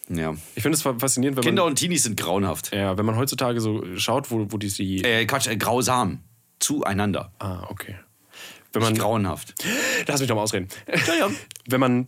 ja. 0.09 0.35
Ich 0.55 0.63
finde 0.63 0.77
es 0.77 0.81
faszinierend, 0.81 1.37
wenn 1.37 1.43
Kinder 1.43 1.63
man, 1.63 1.71
und 1.71 1.75
Teenies 1.75 2.03
sind 2.03 2.17
grauenhaft. 2.17 2.73
ja, 2.73 2.97
wenn 2.97 3.05
man 3.05 3.17
heutzutage 3.17 3.59
so 3.61 3.83
schaut, 3.97 4.31
wo, 4.31 4.47
wo 4.49 4.57
die 4.57 4.69
sie. 4.69 5.01
Äh, 5.03 5.25
Quatsch, 5.25 5.47
äh, 5.47 5.57
grausam. 5.57 6.19
Zueinander. 6.59 7.31
Ah, 7.39 7.67
okay. 7.69 7.95
Wenn 8.73 8.81
man, 8.81 8.95
grauenhaft. 8.95 9.53
Lass 10.07 10.19
mich 10.19 10.27
doch 10.27 10.35
mal 10.35 10.43
ausreden. 10.43 10.67
Wenn 11.67 11.79
man 11.79 12.07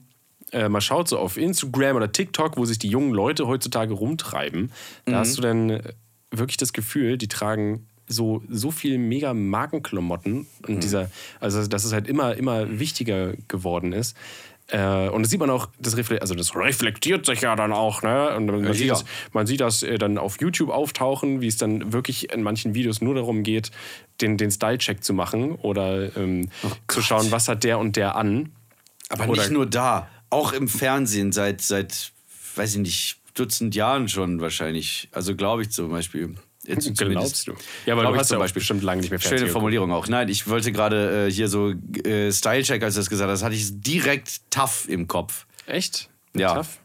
äh, 0.51 0.69
mal 0.69 0.81
schaut, 0.81 1.07
so 1.07 1.17
auf 1.17 1.37
Instagram 1.37 1.95
oder 1.95 2.11
TikTok, 2.11 2.57
wo 2.57 2.65
sich 2.65 2.79
die 2.79 2.89
jungen 2.89 3.11
Leute 3.11 3.47
heutzutage 3.47 3.93
rumtreiben, 3.93 4.71
da 5.05 5.19
hast 5.19 5.37
du 5.37 5.41
dann 5.41 5.69
äh, 5.69 5.93
wirklich 6.31 6.57
das 6.57 6.73
Gefühl, 6.73 7.17
die 7.17 7.27
tragen 7.27 7.87
so, 8.07 8.41
so 8.49 8.71
viel 8.71 8.97
mega 8.97 9.33
Markenklamotten 9.33 10.47
und 10.67 10.83
dieser, 10.83 11.11
also 11.39 11.65
dass 11.67 11.85
es 11.85 11.93
halt 11.93 12.07
immer, 12.07 12.35
immer 12.35 12.79
wichtiger 12.79 13.33
geworden 13.47 13.93
ist. 13.93 14.17
Äh, 14.71 15.09
und 15.09 15.23
das 15.23 15.31
sieht 15.31 15.39
man 15.39 15.49
auch, 15.49 15.67
das, 15.79 15.97
refle 15.97 16.21
also 16.21 16.35
das 16.35 16.55
reflektiert 16.55 17.25
sich 17.25 17.41
ja 17.41 17.55
dann 17.55 17.71
auch, 17.73 18.01
ne? 18.03 18.35
Und 18.35 18.45
man, 18.45 18.63
Ja, 18.63 18.73
sieht 18.73 18.85
ja. 18.87 18.93
das, 18.93 19.05
man 19.33 19.47
sieht 19.47 19.61
das 19.61 19.81
äh, 19.83 19.97
dann 19.97 20.17
auf 20.17 20.39
YouTube 20.41 20.69
auftauchen, 20.69 21.41
wie 21.41 21.47
es 21.47 21.57
dann 21.57 21.91
wirklich 21.91 22.31
in 22.31 22.43
manchen 22.43 22.75
Videos 22.75 23.01
nur 23.01 23.15
darum 23.15 23.43
geht, 23.43 23.71
den, 24.21 24.37
den 24.37 24.51
Style-Check 24.51 25.03
zu 25.03 25.13
machen 25.13 25.55
oder 25.55 26.15
ähm, 26.15 26.49
zu 26.87 27.01
schauen, 27.01 27.31
was 27.31 27.47
hat 27.47 27.63
der 27.63 27.79
und 27.79 27.95
der 27.95 28.15
an. 28.15 28.51
Aber 29.09 29.27
Oder- 29.27 29.41
nicht 29.41 29.51
nur 29.51 29.65
da. 29.65 30.07
Auch 30.29 30.53
im 30.53 30.67
Fernsehen 30.67 31.31
seit, 31.31 31.61
seit, 31.61 32.11
weiß 32.55 32.73
ich 32.75 32.81
nicht, 32.81 33.15
Dutzend 33.33 33.73
Jahren 33.73 34.07
schon 34.09 34.41
wahrscheinlich. 34.41 35.07
Also 35.11 35.35
glaube 35.35 35.63
ich 35.63 35.71
zum 35.71 35.89
Beispiel. 35.89 36.35
Jetzt. 36.65 36.97
Glaubst 36.97 37.47
du? 37.47 37.53
Ja, 37.85 37.93
aber 37.93 38.03
du 38.03 38.15
hast 38.15 38.27
zum 38.27 38.37
Beispiel. 38.39 38.59
bestimmt 38.59 38.83
lange 38.83 39.01
nicht 39.01 39.09
mehr 39.09 39.19
Fernsehen 39.19 39.39
Schöne 39.39 39.51
Formulierung 39.51 39.91
auch. 39.91 40.07
Nein, 40.07 40.27
ich 40.29 40.47
wollte 40.47 40.71
gerade 40.71 41.27
äh, 41.27 41.31
hier 41.31 41.47
so 41.47 41.69
äh, 42.03 42.31
Style-Check, 42.31 42.83
als 42.83 42.95
du 42.95 42.99
das 42.99 43.09
gesagt 43.09 43.29
hast, 43.31 43.43
hatte 43.43 43.55
ich 43.55 43.69
direkt 43.81 44.41
tough 44.51 44.87
im 44.89 45.07
Kopf. 45.07 45.45
Echt? 45.65 46.09
Ja. 46.35 46.55
Tough? 46.55 46.79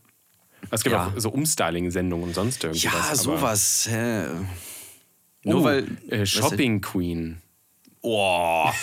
Es 0.70 0.82
gibt 0.82 0.94
Ja. 0.94 1.08
auch 1.08 1.12
so 1.20 1.30
Umstyling-Sendungen 1.30 2.28
und 2.28 2.34
sonst 2.34 2.62
irgendwas. 2.64 2.82
Ja, 2.84 3.14
sowas. 3.14 3.88
Hä? 3.90 4.26
Oh, 5.44 5.50
Nur 5.50 5.64
weil. 5.64 5.86
äh, 6.08 6.24
Shopping 6.24 6.80
Queen. 6.80 7.42
Oh. 8.00 8.70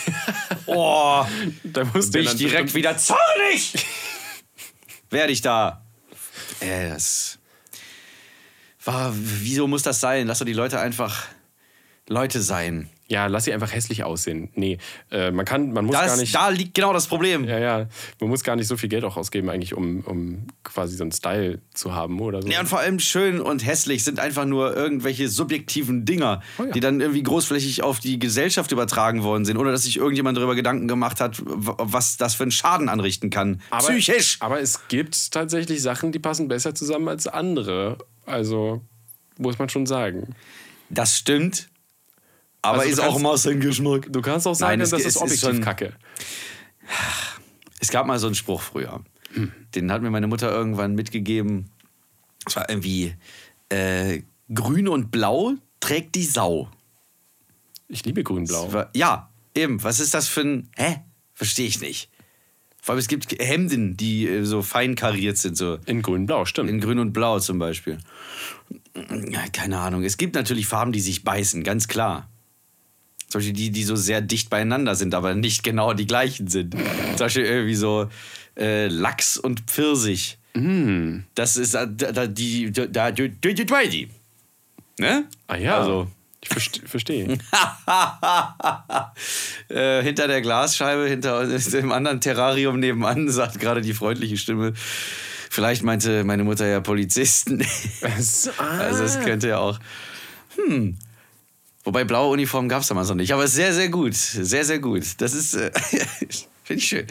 Oh. 0.66 1.24
Da 1.64 1.84
musst 1.92 2.12
Bin 2.12 2.22
ich 2.22 2.36
direkt 2.36 2.72
wieder 2.74 2.96
zornig. 2.96 3.74
Werde 5.10 5.32
ich 5.32 5.40
da. 5.42 5.84
Äh, 6.60 6.88
das. 6.90 7.38
War, 8.84 9.12
wieso 9.14 9.66
muss 9.68 9.82
das 9.82 10.00
sein? 10.00 10.26
Lass 10.26 10.38
doch 10.40 10.46
die 10.46 10.52
Leute 10.52 10.80
einfach 10.80 11.26
Leute 12.08 12.42
sein. 12.42 12.88
Ja, 13.06 13.26
lass 13.26 13.44
sie 13.44 13.52
einfach 13.52 13.72
hässlich 13.72 14.04
aussehen. 14.04 14.48
Nee, 14.54 14.78
äh, 15.10 15.30
man 15.30 15.44
kann, 15.44 15.72
man 15.72 15.84
muss 15.84 15.92
gar 15.94 16.06
Das, 16.06 16.18
nicht. 16.18 16.34
da 16.34 16.48
liegt 16.48 16.72
genau 16.74 16.94
das 16.94 17.06
Problem. 17.06 17.44
ja, 17.44 17.58
ja, 17.58 17.86
man 18.20 18.30
muss 18.30 18.42
gar 18.42 18.56
nicht 18.56 18.66
so 18.66 18.78
viel 18.78 18.88
Geld 18.88 19.04
auch 19.04 19.18
ausgeben, 19.18 19.50
eigentlich, 19.50 19.74
um, 19.74 20.00
um 20.00 20.46
quasi 20.64 20.96
so 20.96 21.04
einen 21.04 21.12
Style 21.12 21.60
zu 21.74 21.94
haben 21.94 22.18
oder 22.20 22.40
so. 22.40 22.48
Ja, 22.48 22.60
und 22.60 22.68
vor 22.68 22.78
allem 22.78 22.98
schön 23.00 23.38
und 23.38 23.66
hässlich 23.66 24.02
sind 24.02 24.18
einfach 24.18 24.46
nur 24.46 24.74
irgendwelche 24.74 25.28
subjektiven 25.28 26.06
Dinger, 26.06 26.40
Oh 26.58 26.64
ja. 26.64 26.70
die 26.70 26.80
dann 26.80 27.00
irgendwie 27.02 27.22
großflächig 27.22 27.82
auf 27.82 28.00
die 28.00 28.18
Gesellschaft 28.18 28.72
übertragen 28.72 29.22
worden 29.22 29.44
sind, 29.44 29.58
ohne 29.58 29.72
dass 29.72 29.82
sich 29.82 29.98
irgendjemand 29.98 30.38
darüber 30.38 30.54
Gedanken 30.54 30.88
gemacht 30.88 31.20
hat, 31.20 31.36
was 31.44 32.16
das 32.16 32.34
für 32.34 32.44
einen 32.44 32.50
Schaden 32.52 32.88
anrichten 32.88 33.28
kann. 33.28 33.60
aber, 33.68 33.88
Psychisch! 33.88 34.38
Aber 34.40 34.58
es 34.60 34.88
gibt 34.88 35.32
tatsächlich 35.32 35.82
Sachen, 35.82 36.12
die 36.12 36.18
passen 36.18 36.48
besser 36.48 36.74
zusammen 36.74 37.08
als 37.08 37.26
andere. 37.26 37.98
Also, 38.26 38.82
muss 39.38 39.58
man 39.58 39.68
schon 39.68 39.86
sagen. 39.86 40.34
Das 40.90 41.16
stimmt. 41.18 41.68
Aber 42.62 42.78
Also 42.80 42.90
ist 42.92 42.98
auch 43.00 43.04
kannst- 43.06 43.20
immer 43.20 43.38
sein 43.38 43.60
Geschmack. 43.60 44.06
Du 44.12 44.20
kannst 44.22 44.46
auch 44.46 44.54
sagen, 44.54 44.70
Nein, 44.72 44.80
es- 44.82 44.90
das 44.90 45.00
ist 45.00 45.06
ist 45.08 45.16
objektiv 45.16 45.40
schon- 45.40 45.60
kacke. 45.62 45.94
Es 47.80 47.88
gab 47.90 48.06
mal 48.06 48.18
so 48.18 48.26
einen 48.26 48.34
Spruch 48.36 48.60
früher. 48.62 49.02
Den 49.74 49.90
hat 49.90 50.02
mir 50.02 50.10
meine 50.10 50.26
Mutter 50.26 50.50
irgendwann 50.50 50.94
mitgegeben. 50.94 51.70
Es 52.46 52.54
war 52.56 52.68
irgendwie 52.68 53.14
äh, 53.70 54.22
grün 54.52 54.88
und 54.88 55.10
blau 55.10 55.54
trägt 55.80 56.14
die 56.14 56.24
Sau. 56.24 56.70
Ich 57.88 58.04
liebe 58.04 58.22
grün-blau. 58.22 58.84
Ja, 58.94 59.30
eben. 59.54 59.82
Was 59.82 60.00
ist 60.00 60.12
das 60.14 60.28
für 60.28 60.42
ein. 60.42 60.68
Hä? 60.76 61.00
Verstehe 61.34 61.66
ich 61.66 61.80
nicht. 61.80 62.10
Vor 62.84 62.94
allem, 62.94 62.98
es 62.98 63.06
gibt 63.06 63.40
Hemden, 63.40 63.96
die 63.96 64.26
äh, 64.26 64.44
so 64.44 64.60
fein 64.60 64.96
kariert 64.96 65.38
sind, 65.38 65.56
so 65.56 65.78
In 65.86 66.02
grün-blau, 66.02 66.44
stimmt. 66.46 66.68
in 66.68 66.80
grün 66.80 66.98
und 66.98 67.12
blau 67.12 67.38
zum 67.38 67.60
Beispiel. 67.60 67.98
Ja, 69.30 69.44
keine 69.52 69.78
Ahnung. 69.78 70.02
Es 70.02 70.16
gibt 70.16 70.34
natürlich 70.34 70.66
Farben, 70.66 70.90
die 70.90 71.00
sich 71.00 71.22
beißen, 71.22 71.62
ganz 71.62 71.86
klar. 71.86 72.28
Zum 73.28 73.38
Beispiel 73.38 73.54
die, 73.54 73.70
die 73.70 73.84
so 73.84 73.94
sehr 73.94 74.20
dicht 74.20 74.50
beieinander 74.50 74.96
sind, 74.96 75.14
aber 75.14 75.34
nicht 75.34 75.62
genau 75.62 75.94
die 75.94 76.06
gleichen 76.06 76.48
sind. 76.48 76.74
Zum 76.74 77.18
Beispiel 77.18 77.44
irgendwie 77.44 77.76
so 77.76 78.10
äh, 78.58 78.88
Lachs 78.88 79.38
und 79.38 79.60
Pfirsich. 79.60 80.38
Das 81.34 81.56
ist 81.56 81.74
äh, 81.74 81.86
da, 81.88 82.12
da, 82.12 82.26
die, 82.26 82.72
da, 82.72 82.86
da, 82.86 83.10
die, 83.12 83.28
die, 83.30 83.54
die, 83.54 83.64
die. 83.64 84.08
Ne? 84.98 85.24
ah 85.46 85.56
ja, 85.56 85.78
Also, 85.78 86.08
ich 86.42 86.50
verste- 86.50 86.86
verstehe. 86.86 87.26
äh, 89.68 90.02
hinter 90.02 90.26
der 90.28 90.40
Glasscheibe, 90.42 91.08
hinter 91.08 91.46
dem 91.46 91.92
anderen 91.92 92.20
Terrarium 92.20 92.80
nebenan, 92.80 93.30
sagt 93.30 93.60
gerade 93.60 93.80
die 93.80 93.94
freundliche 93.94 94.36
Stimme. 94.36 94.72
Vielleicht 95.50 95.82
meinte 95.82 96.24
meine 96.24 96.44
Mutter 96.44 96.66
ja 96.66 96.80
Polizisten. 96.80 97.64
Also 98.02 99.04
es 99.04 99.20
könnte 99.20 99.48
ja 99.48 99.58
auch. 99.58 99.78
Hm. 100.56 100.98
Wobei 101.84 102.04
blaue 102.04 102.32
Uniformen 102.32 102.68
gab 102.68 102.82
es 102.82 102.88
damals 102.88 103.08
noch 103.08 103.16
nicht. 103.16 103.32
Aber 103.32 103.46
sehr, 103.48 103.72
sehr 103.74 103.88
gut. 103.88 104.14
Sehr, 104.14 104.64
sehr 104.64 104.78
gut. 104.78 105.04
Das 105.18 105.34
ist. 105.34 105.54
Äh, 105.54 105.70
Finde 106.64 106.80
ich 106.82 106.86
schön. 106.88 107.06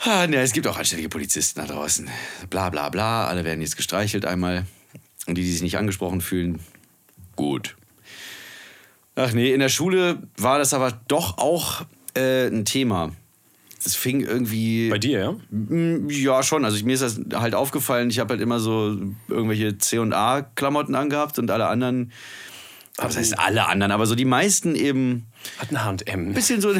Ah, 0.00 0.26
ne, 0.26 0.36
es 0.36 0.52
gibt 0.52 0.66
auch 0.66 0.76
anständige 0.78 1.08
Polizisten 1.08 1.60
da 1.60 1.66
draußen. 1.66 2.08
Bla 2.50 2.70
bla 2.70 2.88
bla. 2.88 3.26
Alle 3.26 3.44
werden 3.44 3.60
jetzt 3.60 3.76
gestreichelt 3.76 4.24
einmal. 4.24 4.64
Und 5.26 5.36
die, 5.36 5.42
die 5.42 5.52
sich 5.52 5.62
nicht 5.62 5.76
angesprochen 5.76 6.20
fühlen, 6.20 6.60
gut. 7.36 7.76
Ach 9.18 9.32
nee, 9.32 9.52
in 9.52 9.58
der 9.58 9.68
Schule 9.68 10.22
war 10.36 10.58
das 10.58 10.72
aber 10.72 10.92
doch 11.08 11.38
auch 11.38 11.82
äh, 12.14 12.46
ein 12.46 12.64
Thema. 12.64 13.10
Das 13.82 13.96
fing 13.96 14.20
irgendwie. 14.20 14.90
Bei 14.90 14.98
dir, 14.98 15.18
ja? 15.50 16.06
Ja, 16.08 16.42
schon. 16.44 16.64
Also 16.64 16.76
ich, 16.76 16.84
mir 16.84 16.92
ist 16.92 17.02
das 17.02 17.20
halt 17.34 17.56
aufgefallen, 17.56 18.10
ich 18.10 18.20
habe 18.20 18.34
halt 18.34 18.40
immer 18.40 18.60
so 18.60 18.96
irgendwelche 19.26 19.76
C&A-Klamotten 19.76 20.94
angehabt 20.94 21.40
und 21.40 21.50
alle 21.50 21.66
anderen, 21.66 22.12
aber 22.96 23.08
das 23.08 23.16
heißt 23.16 23.38
alle 23.40 23.66
anderen, 23.66 23.90
aber 23.90 24.06
so 24.06 24.14
die 24.14 24.24
meisten 24.24 24.76
eben 24.76 25.26
Hat 25.58 25.72
ein 25.72 25.84
H&M. 25.84 26.28
ein 26.28 26.34
bisschen 26.34 26.60
so, 26.60 26.72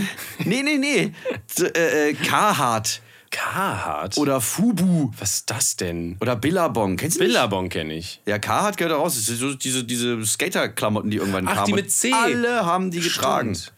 nee, 0.45 0.63
nee, 0.63 0.79
nee, 0.79 1.13
so, 1.47 1.67
äh, 1.67 2.11
äh, 2.11 2.15
Carhartt 2.15 3.01
Carhartt. 3.31 4.17
oder 4.19 4.41
Fubu 4.41 5.11
Was 5.19 5.35
ist 5.35 5.51
das 5.51 5.77
denn? 5.77 6.17
oder 6.21 6.37
Billabong. 6.37 6.97
Kennst 6.97 7.17
du? 7.21 7.25
Billabong 7.25 7.69
kenne 7.69 7.95
ich. 7.95 8.21
Ja, 8.27 8.39
Carhartt 8.39 8.77
gehört 8.77 8.93
da 8.93 8.97
raus. 8.99 9.15
Das 9.17 9.27
sind 9.27 9.39
so 9.39 9.55
diese, 9.55 9.85
diese 9.85 10.25
Skater-Klamotten, 10.25 11.11
die 11.11 11.19
irgendwann 11.19 11.47
Ach, 11.49 11.55
kamen. 11.55 11.67
die 11.67 11.73
mit 11.75 11.91
C. 11.93 12.13
Alle 12.13 12.65
haben 12.67 12.91
die 12.91 13.01
getragen. 13.01 13.55
Stimmt. 13.55 13.73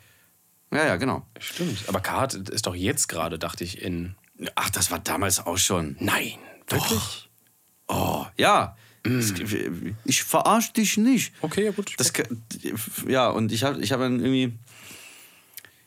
Ja, 0.72 0.86
ja, 0.86 0.96
genau. 0.96 1.26
Stimmt. 1.38 1.78
Aber 1.88 2.00
Carhartt 2.00 2.34
ist 2.34 2.66
doch 2.66 2.74
jetzt 2.76 3.08
gerade, 3.08 3.38
dachte 3.38 3.64
ich, 3.64 3.82
in... 3.82 4.14
Ach, 4.54 4.70
das 4.70 4.90
war 4.90 5.00
damals 5.00 5.44
auch 5.44 5.58
schon. 5.58 5.96
Nein. 6.00 6.34
Wirklich? 6.68 7.28
Oh, 7.88 8.24
ja. 8.38 8.76
Das- 9.02 9.32
Ich 10.04 10.22
verarsche 10.22 10.72
dich 10.74 10.96
nicht. 10.96 11.32
Okay, 11.40 11.64
ja 11.64 11.70
gut. 11.72 11.92
Das, 11.96 12.12
ja, 13.08 13.28
und 13.30 13.50
ich 13.50 13.64
habe 13.64 13.80
ich 13.82 13.90
hab 13.92 13.98
dann 14.00 14.20
irgendwie, 14.20 14.52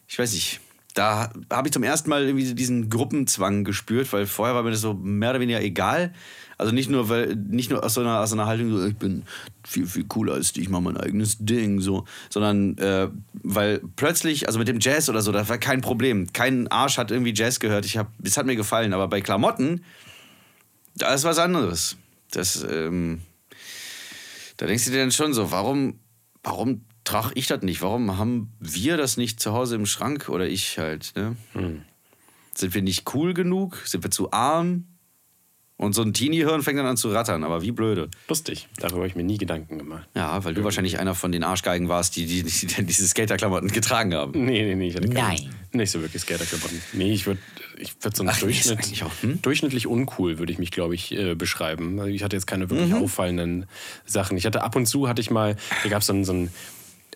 ich 0.08 0.19
weiß 0.19 0.34
nicht, 0.34 0.60
da 0.93 1.32
habe 1.51 1.67
ich 1.67 1.73
zum 1.73 1.84
ersten 1.84 2.10
Mal 2.10 2.23
irgendwie 2.23 2.53
diesen 2.53 2.89
Gruppenzwang 2.89 3.63
gespürt, 3.63 4.13
weil 4.13 4.27
vorher 4.27 4.56
war 4.56 4.63
mir 4.63 4.71
das 4.71 4.82
so 4.82 4.93
mehr 4.93 5.32
oder 5.32 5.39
weniger 5.39 5.62
egal. 5.62 6.13
Also 6.58 6.71
nicht 6.71 6.89
nur, 6.89 7.10
weil, 7.10 7.36
nicht 7.36 7.71
nur 7.71 7.84
aus 7.84 7.95
so 7.95 8.01
einer, 8.01 8.19
aus 8.19 8.29
so 8.29 8.36
einer 8.36 8.45
Haltung, 8.45 8.69
so, 8.71 8.86
ich 8.86 8.95
bin 8.95 9.23
viel, 9.63 9.88
viel 9.88 10.03
cooler 10.06 10.34
als 10.34 10.53
die, 10.53 10.62
ich 10.62 10.69
mache 10.69 10.84
mein 10.84 10.97
eigenes 10.97 11.38
Ding, 11.39 11.82
so, 11.82 12.06
sondern 12.29 12.77
äh, 12.77 13.10
weil 13.41 13.82
plötzlich, 13.95 14.47
also 14.47 14.60
mit 14.60 14.67
dem 14.67 14.79
Jazz 14.79 15.10
oder 15.10 15.21
so, 15.21 15.32
das 15.32 15.49
war 15.49 15.58
kein 15.58 15.82
Problem. 15.82 16.32
Kein 16.32 16.67
Arsch 16.67 16.97
hat 16.97 17.10
irgendwie 17.10 17.34
Jazz 17.34 17.60
gehört. 17.60 17.86
Ich 17.86 17.97
hab, 17.97 18.12
es 18.23 18.38
hat 18.38 18.45
mir 18.45 18.56
gefallen, 18.56 18.93
aber 18.93 19.08
bei 19.08 19.21
Klamotten, 19.21 19.84
da 20.95 21.13
ist 21.13 21.23
was 21.23 21.39
anderes. 21.39 21.97
Das, 22.32 22.63
ähm, 22.69 23.21
da 24.58 24.67
denkst 24.67 24.86
du 24.86 24.91
dir 24.91 24.99
dann 24.99 25.12
schon 25.12 25.34
so, 25.34 25.51
warum, 25.51 25.99
warum 26.43 26.86
trage 27.04 27.32
ich 27.36 27.48
das 27.48 27.62
nicht? 27.62 27.82
Warum 27.82 28.18
haben 28.18 28.52
wir 28.60 28.98
das 28.98 29.18
nicht 29.18 29.39
zu 29.39 29.54
Hause 29.54 29.76
im 29.76 29.86
Schrank 29.86 30.30
oder 30.30 30.48
ich 30.48 30.78
halt? 30.80 31.13
Ne? 31.16 31.36
Sind 32.56 32.74
wir 32.74 32.82
nicht 32.82 33.13
cool 33.13 33.34
genug? 33.34 33.82
Sind 33.86 34.04
wir 34.04 34.12
zu 34.12 34.32
arm? 34.32 34.86
Und 35.76 35.94
so 35.96 36.04
ein 36.04 36.13
Teenie-Hirn 36.13 36.62
fängt 36.62 36.78
dann 36.78 36.86
an 36.86 36.98
zu 36.98 37.10
rattern, 37.12 37.44
aber 37.44 37.63
wie 37.63 37.72
blöde. 37.72 38.08
Lustig. 38.30 38.70
Darüber 38.78 39.00
habe 39.00 39.08
ich 39.08 39.16
mir 39.16 39.24
nie 39.24 39.39
Gedanken 39.39 39.80
gemacht. 39.80 40.08
Ja, 40.16 40.42
weil 40.46 40.54
du 40.54 40.63
wahrscheinlich 40.63 41.00
einer 41.00 41.16
von 41.16 41.32
den 41.32 41.44
Arschgeigen 41.44 41.89
warst, 41.89 42.16
die, 42.16 42.26
die, 42.28 42.44
die, 42.44 42.68
die 42.68 42.84
diese 42.86 43.08
Skaterklamotten 43.08 43.70
getragen 43.72 44.13
haben. 44.13 44.32
Nee, 44.46 44.62
nee, 44.63 44.76
nee. 44.76 44.88
Ich 44.89 44.96
hatte 44.96 45.10
keine, 45.10 45.20
Nein. 45.39 45.56
Nicht 45.74 45.89
so 45.89 46.00
wirklich 46.02 46.22
Skaterklamotten. 46.22 46.80
Nee, 46.94 47.12
ich 47.12 47.26
würde 47.26 47.42
ich 47.80 47.96
würd 48.02 48.16
so 48.16 48.24
ein 48.24 48.30
Ach, 48.30 48.36
nee, 48.36 48.42
Durchschnitt, 48.44 48.78
eigentlich 48.78 49.04
auch, 49.04 49.12
hm? 49.22 49.42
durchschnittlich 49.42 49.88
uncool, 49.88 50.38
würde 50.38 50.54
ich 50.54 50.60
mich, 50.60 50.70
glaube 50.70 50.94
ich, 50.94 51.12
äh, 51.18 51.34
beschreiben. 51.34 52.00
Also 52.00 52.12
ich 52.12 52.24
hatte 52.24 52.36
jetzt 52.36 52.46
keine 52.46 52.70
wirklich 52.70 52.89
Mhm. 52.92 53.04
auffallenden 53.04 53.66
Sachen. 54.06 54.38
Ich 54.38 54.46
hatte 54.46 54.62
ab 54.62 54.76
und 54.76 54.86
zu, 54.86 55.10
hatte 55.10 55.22
ich 55.22 55.32
mal, 55.32 55.58
da 55.82 55.89
gab 55.89 56.02
es 56.02 56.08
so 56.08 56.13
ein, 56.13 56.24
so 56.24 56.34
ein 56.34 56.50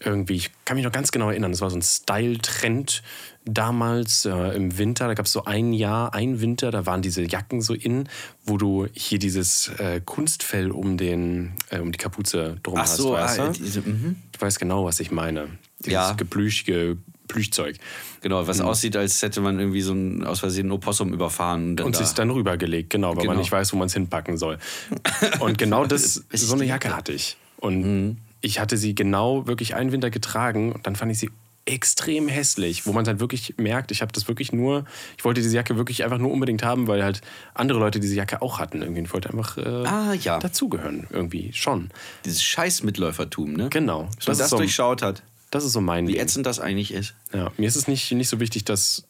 irgendwie, 0.04 0.36
ich 0.36 0.52
kann 0.66 0.76
mich 0.78 0.86
noch 0.86 0.92
ganz 0.92 1.12
genau 1.12 1.30
erinnern, 1.30 1.52
das 1.52 1.62
war 1.62 1.70
so 1.70 1.78
ein 1.78 1.82
Style-Trend 1.82 3.02
damals 3.46 4.26
äh, 4.26 4.56
im 4.56 4.78
Winter. 4.78 5.08
Da 5.08 5.14
gab 5.14 5.26
es 5.26 5.32
so 5.32 5.46
ein 5.46 5.74
Jahr, 5.74 6.14
ein 6.14 6.42
Winter, 6.42 6.72
da 6.72 6.86
waren 6.86 7.02
diese 7.02 7.24
Jacken 7.24 7.62
so 7.62 7.74
in, 7.74 8.10
wo 8.46 8.58
du 8.58 8.88
hier 8.94 9.20
dieses 9.20 9.70
äh, 9.80 10.02
Kunstfell 10.04 10.72
um, 10.72 10.98
den, 10.98 11.54
äh, 11.70 11.80
um 11.80 11.92
die 11.92 11.98
Kapuze 11.98 12.58
drum 12.64 12.76
Ach 12.78 12.82
hast. 12.82 12.98
so, 12.98 13.14
weißt 13.14 13.40
ah, 13.40 13.48
du? 13.48 13.54
diese, 13.54 13.82
mhm. 13.82 14.18
Du 14.34 14.42
weißt 14.42 14.60
genau, 14.60 14.86
was 14.86 15.00
ich 15.00 15.12
meine. 15.12 15.48
Dieses 15.80 15.94
Ja. 15.94 16.12
geplüschige 16.14 16.98
Plüschzeug. 17.28 17.78
genau, 18.22 18.48
was 18.48 18.62
aussieht, 18.62 18.96
als 18.96 19.22
hätte 19.22 19.42
man 19.42 19.60
irgendwie 19.60 19.82
so 19.82 19.94
ein 19.94 20.24
aus 20.24 20.40
Versehen 20.40 20.68
ein 20.68 20.72
Opossum 20.72 21.14
überfahren. 21.14 21.72
Und, 21.72 21.82
Und 21.82 21.96
da. 21.96 22.04
sich 22.04 22.14
dann 22.16 22.30
rübergelegt, 22.30 22.90
genau, 22.90 23.10
weil 23.10 23.16
man 23.18 23.26
Genau. 23.28 23.40
nicht 23.40 23.52
weiß, 23.52 23.74
wo 23.74 23.78
man 23.78 23.88
es 23.88 23.94
hinpacken 23.94 24.38
soll. 24.38 24.58
Und 25.40 25.58
genau 25.58 25.86
das, 25.86 26.24
so 26.34 26.54
eine 26.56 26.66
Jacke 26.66 26.96
hatte 26.96 27.12
ich. 27.12 27.36
Und 27.58 28.18
ich 28.42 28.60
hatte 28.60 28.78
sie 28.78 28.96
genau 28.96 29.48
wirklich 29.48 29.76
einen 29.76 29.92
Winter 29.92 30.10
getragen 30.10 30.72
und 30.72 30.86
dann 30.88 30.96
fand 30.96 31.12
ich 31.12 31.20
sie 31.20 31.30
extrem 31.66 32.30
hässlich, 32.30 32.86
wo 32.86 32.94
man 32.94 33.04
dann 33.04 33.20
wirklich 33.20 33.56
merkt, 33.58 33.92
ich 33.92 34.02
habe 34.02 34.12
das 34.14 34.28
wirklich 34.28 34.54
nur, 34.54 34.86
ich 35.18 35.26
wollte 35.26 35.42
diese 35.42 35.54
Jacke 35.56 35.76
wirklich 35.76 36.04
einfach 36.04 36.18
nur 36.18 36.32
unbedingt 36.32 36.64
haben, 36.64 36.88
weil 36.88 37.04
halt 37.04 37.22
andere 37.54 37.78
Leute 37.80 38.00
diese 38.00 38.16
Jacke 38.16 38.42
auch 38.42 38.60
hatten. 38.60 38.82
Irgendwie 38.82 39.02
ich 39.02 39.14
wollte 39.14 39.30
einfach 39.30 39.58
äh, 39.58 39.86
Ah, 39.86 40.14
ja. 40.14 40.40
dazugehören, 40.40 41.08
irgendwie 41.10 41.52
schon. 41.54 41.90
Dieses 42.24 42.42
scheiß 42.42 42.84
Mitläufertum, 42.84 43.54
ne? 43.54 43.68
Genau. 43.70 44.04
Dass 44.16 44.28
man 44.28 44.38
das, 44.38 44.46
ist 44.46 44.50
so, 44.52 44.58
durchschaut 44.58 45.02
hat. 45.02 45.24
Das 45.50 45.64
ist 45.64 45.72
so 45.74 45.82
mein 45.82 46.08
Wie 46.08 46.14
Ding. 46.14 46.22
ätzend 46.22 46.46
das 46.46 46.60
eigentlich 46.60 46.94
ist. 46.94 47.14
Ja, 47.34 47.52
mir 47.58 47.68
ist 47.68 47.76
es 47.78 47.88
nicht, 47.88 48.12
nicht 48.12 48.28
so 48.30 48.40
wichtig, 48.40 48.66
das 48.66 49.06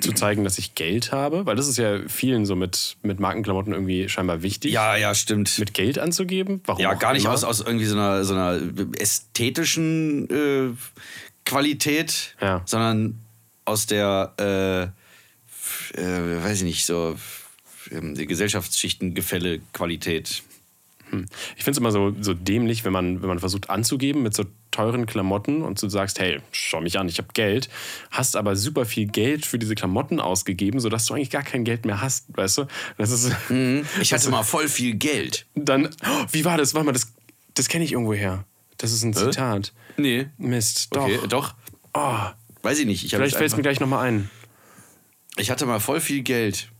zu 0.00 0.12
zeigen, 0.12 0.44
dass 0.44 0.58
ich 0.58 0.74
Geld 0.74 1.10
habe, 1.12 1.44
weil 1.46 1.56
das 1.56 1.68
ist 1.68 1.76
ja 1.78 2.06
vielen 2.08 2.46
so 2.46 2.54
mit, 2.54 2.96
mit 3.02 3.18
Markenklamotten 3.20 3.72
irgendwie 3.72 4.08
scheinbar 4.08 4.42
wichtig. 4.42 4.72
Ja, 4.72 4.96
ja, 4.96 5.14
stimmt. 5.14 5.58
Mit 5.58 5.74
Geld 5.74 5.98
anzugeben? 5.98 6.60
Warum 6.66 6.80
ja, 6.82 6.94
gar 6.94 7.12
nicht 7.14 7.24
immer. 7.24 7.34
aus, 7.34 7.44
aus 7.44 7.60
irgendwie 7.60 7.86
so 7.86 7.96
einer, 7.96 8.24
so 8.24 8.34
einer 8.34 8.60
ästhetischen 8.98 10.28
äh, 10.30 10.70
Qualität, 11.44 12.36
Ja. 12.40 12.62
sondern 12.66 13.20
aus 13.64 13.86
der, 13.86 14.32
äh, 14.38 14.82
äh, 16.00 16.44
weiß 16.44 16.58
ich 16.58 16.64
nicht, 16.64 16.86
so 16.86 17.16
ähm, 17.90 18.14
Gesellschaftsschichtengefälle-Qualität. 21.10 21.54
Ich 21.56 21.64
finde 21.64 21.70
es 21.72 21.78
immer 21.78 21.90
so, 21.92 22.14
so 22.20 22.34
dämlich, 22.34 22.84
wenn 22.84 22.92
man, 22.92 23.22
wenn 23.22 23.28
man 23.28 23.38
versucht 23.38 23.70
anzugeben 23.70 24.22
mit 24.22 24.34
so 24.34 24.44
teuren 24.70 25.06
Klamotten 25.06 25.62
und 25.62 25.80
du 25.80 25.88
sagst, 25.88 26.18
hey, 26.18 26.40
schau 26.50 26.80
mich 26.80 26.98
an, 26.98 27.08
ich 27.08 27.18
habe 27.18 27.28
Geld, 27.32 27.68
hast 28.10 28.36
aber 28.36 28.56
super 28.56 28.84
viel 28.84 29.06
Geld 29.06 29.46
für 29.46 29.58
diese 29.58 29.74
Klamotten 29.74 30.20
ausgegeben, 30.20 30.80
sodass 30.80 31.06
du 31.06 31.14
eigentlich 31.14 31.30
gar 31.30 31.44
kein 31.44 31.64
Geld 31.64 31.84
mehr 31.86 32.00
hast, 32.00 32.26
weißt 32.36 32.58
du? 32.58 32.66
Das 32.98 33.10
ist 33.10 33.30
Ich 34.00 34.12
hatte 34.12 34.30
mal 34.30 34.42
voll 34.42 34.68
viel 34.68 34.94
Geld. 34.94 35.46
dann, 35.54 35.86
oh, 35.86 36.24
wie 36.32 36.44
war 36.44 36.58
das? 36.58 36.74
Warte 36.74 36.86
mal, 36.86 36.92
das, 36.92 37.12
das 37.54 37.68
kenne 37.68 37.84
ich 37.84 37.92
irgendwo 37.92 38.14
her. 38.14 38.44
Das 38.78 38.92
ist 38.92 39.04
ein 39.04 39.14
Zitat. 39.14 39.72
Nee. 39.96 40.26
Mist, 40.38 40.88
doch. 40.94 41.04
Okay, 41.04 41.20
doch. 41.28 41.54
Oh, 41.94 42.18
Weiß 42.64 42.78
ich 42.78 42.86
nicht. 42.86 43.04
Ich, 43.04 43.10
vielleicht 43.10 43.36
fällt 43.36 43.50
es 43.50 43.56
mir 43.56 43.62
gleich 43.62 43.78
nochmal 43.78 44.06
ein. 44.06 44.30
ich 45.36 45.50
hatte 45.50 45.66
mal 45.66 45.80
voll 45.80 46.00
viel 46.00 46.22
Geld. 46.22 46.70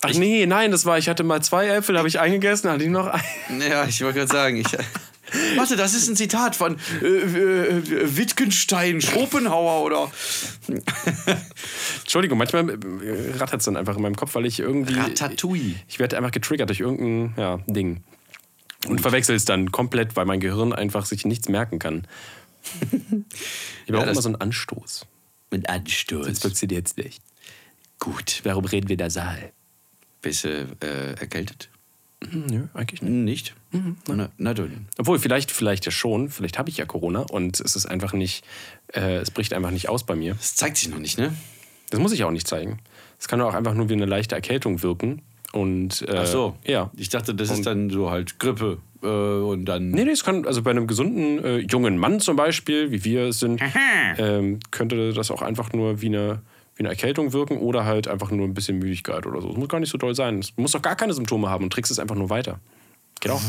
Ach 0.00 0.14
nee, 0.14 0.46
nein, 0.46 0.70
das 0.70 0.86
war, 0.86 0.98
ich 0.98 1.08
hatte 1.08 1.24
mal 1.24 1.42
zwei 1.42 1.66
Äpfel, 1.68 1.98
habe 1.98 2.06
ich 2.06 2.20
eingegessen, 2.20 2.70
hatte 2.70 2.84
ich 2.84 2.90
noch 2.90 3.06
einen. 3.06 3.60
Ja, 3.60 3.84
ich 3.84 4.00
wollte 4.02 4.18
gerade 4.20 4.32
sagen, 4.32 4.56
ich. 4.56 4.66
Warte, 5.56 5.76
das 5.76 5.92
ist 5.92 6.08
ein 6.08 6.16
Zitat 6.16 6.56
von 6.56 6.78
äh, 7.02 7.06
äh, 7.06 8.16
Wittgenstein, 8.16 9.00
Schopenhauer 9.00 9.84
oder. 9.84 10.10
Entschuldigung, 12.00 12.38
manchmal 12.38 12.78
rattert 13.38 13.60
es 13.60 13.66
dann 13.66 13.76
einfach 13.76 13.96
in 13.96 14.02
meinem 14.02 14.16
Kopf, 14.16 14.34
weil 14.34 14.46
ich 14.46 14.60
irgendwie. 14.60 14.94
Ratatouille. 14.94 15.74
Ich 15.86 15.98
werde 15.98 16.16
einfach 16.16 16.30
getriggert 16.30 16.70
durch 16.70 16.80
irgendein 16.80 17.34
ja, 17.36 17.58
Ding. 17.66 18.02
Und 18.86 19.00
verwechsel 19.00 19.34
es 19.34 19.44
dann 19.44 19.72
komplett, 19.72 20.16
weil 20.16 20.24
mein 20.24 20.40
Gehirn 20.40 20.72
einfach 20.72 21.04
sich 21.04 21.24
nichts 21.24 21.48
merken 21.48 21.78
kann. 21.78 22.06
Ich 23.86 23.92
brauche 23.92 24.06
das- 24.06 24.12
immer 24.12 24.22
so 24.22 24.28
einen 24.28 24.36
Anstoß. 24.36 25.06
Mit 25.50 25.68
Anstoß. 25.68 26.26
Das 26.26 26.38
funktioniert 26.38 26.86
jetzt 26.86 26.98
nicht. 26.98 27.22
Gut. 27.98 28.40
Warum 28.44 28.64
reden 28.64 28.88
wir 28.88 28.96
da 28.96 29.10
Saal? 29.10 29.52
Bist 30.22 30.44
du 30.44 30.48
äh, 30.80 31.14
erkältet? 31.18 31.68
Nö, 32.32 32.64
eigentlich 32.74 33.00
nicht. 33.02 33.54
Hm, 33.70 33.84
Nicht? 33.84 34.08
Na, 34.08 34.28
na 34.38 34.54
dann. 34.54 34.88
Obwohl, 34.98 35.18
vielleicht, 35.18 35.52
vielleicht 35.52 35.86
ja 35.86 35.92
schon. 35.92 36.30
Vielleicht 36.30 36.58
habe 36.58 36.68
ich 36.68 36.76
ja 36.76 36.84
Corona 36.84 37.20
und 37.20 37.60
es 37.60 37.76
ist 37.76 37.86
einfach 37.86 38.12
nicht, 38.12 38.44
äh, 38.92 39.18
es 39.18 39.30
bricht 39.30 39.52
einfach 39.52 39.70
nicht 39.70 39.88
aus 39.88 40.04
bei 40.04 40.16
mir. 40.16 40.34
Das 40.34 40.56
zeigt 40.56 40.78
sich 40.78 40.88
noch 40.88 40.98
nicht, 40.98 41.18
ne? 41.18 41.32
Das 41.90 42.00
muss 42.00 42.12
ich 42.12 42.24
auch 42.24 42.32
nicht 42.32 42.48
zeigen. 42.48 42.80
Es 43.20 43.28
kann 43.28 43.40
auch 43.40 43.54
einfach 43.54 43.74
nur 43.74 43.88
wie 43.88 43.94
eine 43.94 44.06
leichte 44.06 44.34
Erkältung 44.34 44.82
wirken. 44.82 45.22
Und, 45.52 46.02
äh, 46.08 46.16
Ach 46.18 46.26
so. 46.26 46.56
Ja. 46.64 46.90
Ich 46.96 47.08
dachte, 47.08 47.34
das 47.34 47.50
ist 47.50 47.64
dann 47.64 47.88
so 47.88 48.10
halt 48.10 48.38
Grippe 48.38 48.78
äh, 49.02 49.06
und 49.06 49.64
dann. 49.64 49.90
Nee, 49.90 50.04
nee, 50.04 50.10
es 50.10 50.24
kann, 50.24 50.44
also 50.44 50.62
bei 50.62 50.70
einem 50.72 50.86
gesunden 50.86 51.42
äh, 51.42 51.58
jungen 51.58 51.96
Mann 51.98 52.20
zum 52.20 52.36
Beispiel, 52.36 52.90
wie 52.90 53.04
wir 53.04 53.28
es 53.28 53.38
sind, 53.38 53.62
ähm, 54.18 54.58
könnte 54.70 55.12
das 55.12 55.30
auch 55.30 55.40
einfach 55.40 55.72
nur 55.72 56.02
wie 56.02 56.06
eine, 56.06 56.42
wie 56.78 56.84
eine 56.84 56.90
Erkältung 56.90 57.32
wirken 57.32 57.58
oder 57.58 57.84
halt 57.84 58.06
einfach 58.06 58.30
nur 58.30 58.46
ein 58.46 58.54
bisschen 58.54 58.78
Müdigkeit 58.78 59.26
oder 59.26 59.42
so. 59.42 59.50
Es 59.50 59.56
muss 59.56 59.68
gar 59.68 59.80
nicht 59.80 59.90
so 59.90 59.98
doll 59.98 60.14
sein. 60.14 60.38
Es 60.38 60.56
muss 60.56 60.72
doch 60.72 60.80
gar 60.80 60.94
keine 60.94 61.12
Symptome 61.12 61.50
haben 61.50 61.64
und 61.64 61.72
trägst 61.72 61.90
es 61.90 61.98
einfach 61.98 62.14
nur 62.14 62.30
weiter. 62.30 62.60
Geht 63.20 63.32
auch. 63.32 63.42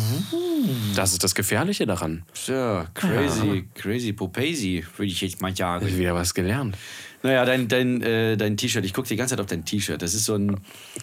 Das 0.95 1.11
ist 1.11 1.23
das 1.23 1.35
Gefährliche 1.35 1.85
daran. 1.85 2.23
Ja, 2.47 2.87
crazy, 2.93 3.67
crazy 3.75 4.13
Popesi, 4.13 4.83
würde 4.97 5.11
ich 5.11 5.21
jetzt 5.21 5.41
mal 5.41 5.55
sagen. 5.55 5.87
Ich 5.87 5.97
wieder 5.97 6.15
was 6.15 6.33
gelernt. 6.33 6.75
Naja, 7.21 7.43
dein, 7.43 7.67
dein, 7.67 8.01
äh, 8.01 8.37
dein 8.37 8.55
T-Shirt, 8.55 8.85
ich 8.85 8.93
gucke 8.93 9.07
die 9.07 9.17
ganze 9.17 9.33
Zeit 9.35 9.41
auf 9.41 9.47
dein 9.47 9.65
T-Shirt. 9.65 10.01
Das 10.01 10.13
ist 10.13 10.23
so 10.23 10.35
ein. 10.35 10.61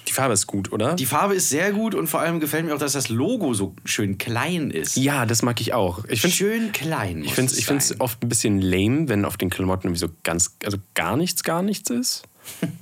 Die 0.09 0.13
Farbe 0.13 0.33
ist 0.33 0.47
gut, 0.47 0.73
oder? 0.73 0.95
Die 0.95 1.05
Farbe 1.05 1.35
ist 1.35 1.51
sehr 1.51 1.73
gut 1.73 1.95
und 1.95 2.07
vor 2.07 2.21
allem 2.21 2.41
gefällt 2.41 2.65
mir 2.65 2.75
auch, 2.75 2.79
dass 2.79 2.93
das 2.93 3.11
Logo 3.11 3.53
so 3.53 3.75
schön 3.85 4.17
klein 4.17 4.71
ist. 4.71 4.97
ja, 4.97 5.27
das 5.27 5.43
mag 5.43 5.61
ich 5.61 5.75
auch. 5.75 6.05
Ich 6.09 6.23
schön 6.23 6.73
klein. 6.73 7.23
Ich 7.23 7.35
finde 7.35 7.53
es 7.53 8.01
oft 8.01 8.23
ein 8.23 8.29
bisschen 8.29 8.63
lame, 8.63 9.09
wenn 9.09 9.25
auf 9.25 9.37
den 9.37 9.51
Klamotten 9.51 9.89
irgendwie 9.89 10.01
so 10.01 10.09
ganz, 10.23 10.57
also 10.65 10.79
gar 10.95 11.17
nichts, 11.17 11.45
gar 11.45 11.63
nichts 11.63 11.91
ist. 11.91 12.23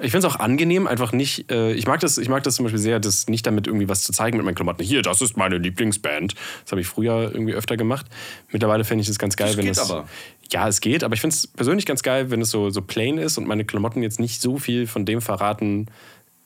Ich 0.00 0.11
finde 0.12 0.27
es 0.27 0.33
auch 0.33 0.38
angenehm, 0.40 0.87
einfach 0.87 1.12
nicht. 1.12 1.50
Äh, 1.50 1.72
ich, 1.72 1.87
mag 1.87 2.00
das, 2.00 2.18
ich 2.18 2.29
mag 2.29 2.42
das 2.42 2.57
zum 2.57 2.64
Beispiel 2.64 2.81
sehr, 2.81 3.00
das 3.00 3.29
nicht 3.29 3.46
damit 3.46 3.66
irgendwie 3.66 3.88
was 3.88 4.03
zu 4.03 4.12
zeigen 4.12 4.37
mit 4.37 4.44
meinen 4.46 4.55
Klamotten. 4.55 4.83
Hier, 4.83 5.03
das 5.03 5.20
ist 5.20 5.37
meine 5.37 5.59
Lieblingsband. 5.59 6.35
Das 6.62 6.72
habe 6.72 6.81
ich 6.81 6.87
früher 6.87 7.31
irgendwie 7.33 7.55
öfter 7.55 7.77
gemacht. 7.77 8.07
Mittlerweile 8.53 8.85
fände 8.85 9.03
ich 9.03 9.09
das 9.09 9.18
ganz 9.18 9.37
geil, 9.37 9.48
Das 9.48 9.57
wenn 9.57 9.64
geht 9.64 9.72
es. 9.77 9.90
aber. 9.90 10.09
Ja, 10.53 10.68
es 10.68 10.81
geht, 10.81 11.03
aber 11.03 11.14
ich 11.14 11.20
finde 11.20 11.35
es 11.35 11.46
persönlich 11.46 11.87
ganz 11.87 12.03
geil, 12.03 12.31
wenn 12.31 12.40
es 12.42 12.50
so, 12.50 12.70
so 12.70 12.83
plain 12.83 13.18
ist 13.18 13.38
und 13.38 13.46
meine 13.46 13.64
Klamotten 13.64 14.03
jetzt 14.03 14.20
nicht 14.20 14.40
so 14.40 14.59
viel 14.59 14.87
von 14.87 15.07
dem 15.07 15.20
verraten, 15.20 15.87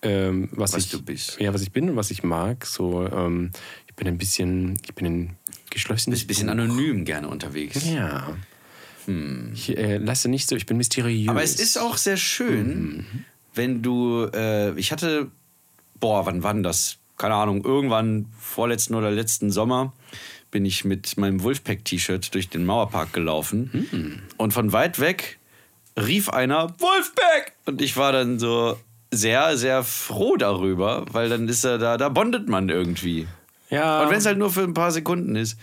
ähm, 0.03 0.49
was, 0.53 0.75
Was 0.75 0.85
ich, 0.85 0.91
du 0.93 1.03
bist. 1.03 1.41
Ja, 1.41 1.53
was 1.53 1.63
ich 1.63 1.73
bin 1.73 1.91
und 1.91 1.97
was 1.97 2.11
ich 2.13 2.23
mag. 2.23 2.65
So, 2.65 3.05
ähm, 3.07 3.51
ich 3.89 3.95
bin 3.97 4.07
ein 4.07 4.17
bisschen, 4.17 4.79
ich 4.85 4.95
bin 4.95 5.07
ein 5.07 5.37
geschlossenes 5.71 6.21
Bist 6.21 6.43
ein 6.43 6.47
bisschen 6.47 6.49
anonym 6.49 7.05
gerne 7.05 7.29
unterwegs. 7.29 7.85
ja. 7.85 8.37
Ich 9.55 9.77
äh, 9.77 9.97
lasse 9.97 10.29
nicht 10.29 10.49
so, 10.49 10.57
ich 10.57 10.66
bin 10.66 10.77
mysteriös. 10.77 11.29
Aber 11.29 11.42
es 11.42 11.59
ist 11.59 11.79
auch 11.79 11.97
sehr 11.97 12.16
schön, 12.16 13.07
wenn 13.55 13.83
du. 13.83 14.29
Äh, 14.35 14.79
ich 14.79 14.92
hatte. 14.92 15.31
Boah, 16.01 16.27
wann 16.27 16.42
war 16.42 16.55
denn 16.55 16.62
das? 16.62 16.99
Keine 17.16 17.35
Ahnung, 17.35 17.64
irgendwann 17.64 18.27
vorletzten 18.38 18.94
oder 18.94 19.11
letzten 19.11 19.51
Sommer 19.51 19.92
bin 20.51 20.64
ich 20.64 20.85
mit 20.85 21.16
meinem 21.18 21.42
Wolfpack-T-Shirt 21.42 22.33
durch 22.35 22.49
den 22.49 22.64
Mauerpark 22.64 23.12
gelaufen. 23.12 24.23
Und 24.37 24.53
von 24.53 24.73
weit 24.73 25.01
weg 25.01 25.38
rief 25.99 26.29
einer 26.29 26.75
Wolfpack! 26.79 27.53
Und 27.66 27.83
ich 27.83 27.97
war 27.97 28.12
dann 28.12 28.38
so 28.38 28.79
sehr, 29.11 29.57
sehr 29.57 29.85
froh 29.85 30.37
darüber, 30.37 31.07
weil 31.12 31.29
dann 31.29 31.49
ist 31.49 31.64
er 31.64 31.79
da, 31.79 31.97
da 31.97 32.09
bondet 32.09 32.49
man 32.49 32.68
irgendwie. 32.68 33.27
Ja. 33.71 34.03
Und 34.03 34.11
wenn 34.11 34.19
es 34.19 34.27
halt 34.27 34.39
nur 34.39 34.51
für 34.51 34.63
ein 34.63 34.75
paar 34.75 34.91
Sekunden 34.91 35.37
ist. 35.37 35.59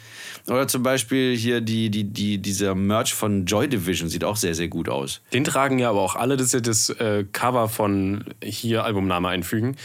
Oder 0.48 0.68
zum 0.68 0.84
Beispiel 0.84 1.36
hier 1.36 1.60
die, 1.62 1.90
die, 1.90 2.04
die, 2.04 2.38
dieser 2.38 2.76
Merch 2.76 3.14
von 3.14 3.46
Joy 3.46 3.68
Division 3.68 4.10
sieht 4.10 4.24
auch 4.24 4.36
sehr, 4.36 4.54
sehr 4.54 4.68
gut 4.68 4.90
aus. 4.90 5.22
Den 5.34 5.44
tragen 5.44 5.80
ja 5.80 5.90
aber 5.90 6.02
auch 6.02 6.16
alle, 6.16 6.38
das 6.38 6.48
ist 6.48 6.54
ja 6.54 6.60
das 6.60 6.90
äh, 6.92 7.26
Cover 7.32 7.68
von 7.68 8.26
hier 8.44 8.84
Albumname 8.84 9.30
einfügen. 9.30 9.76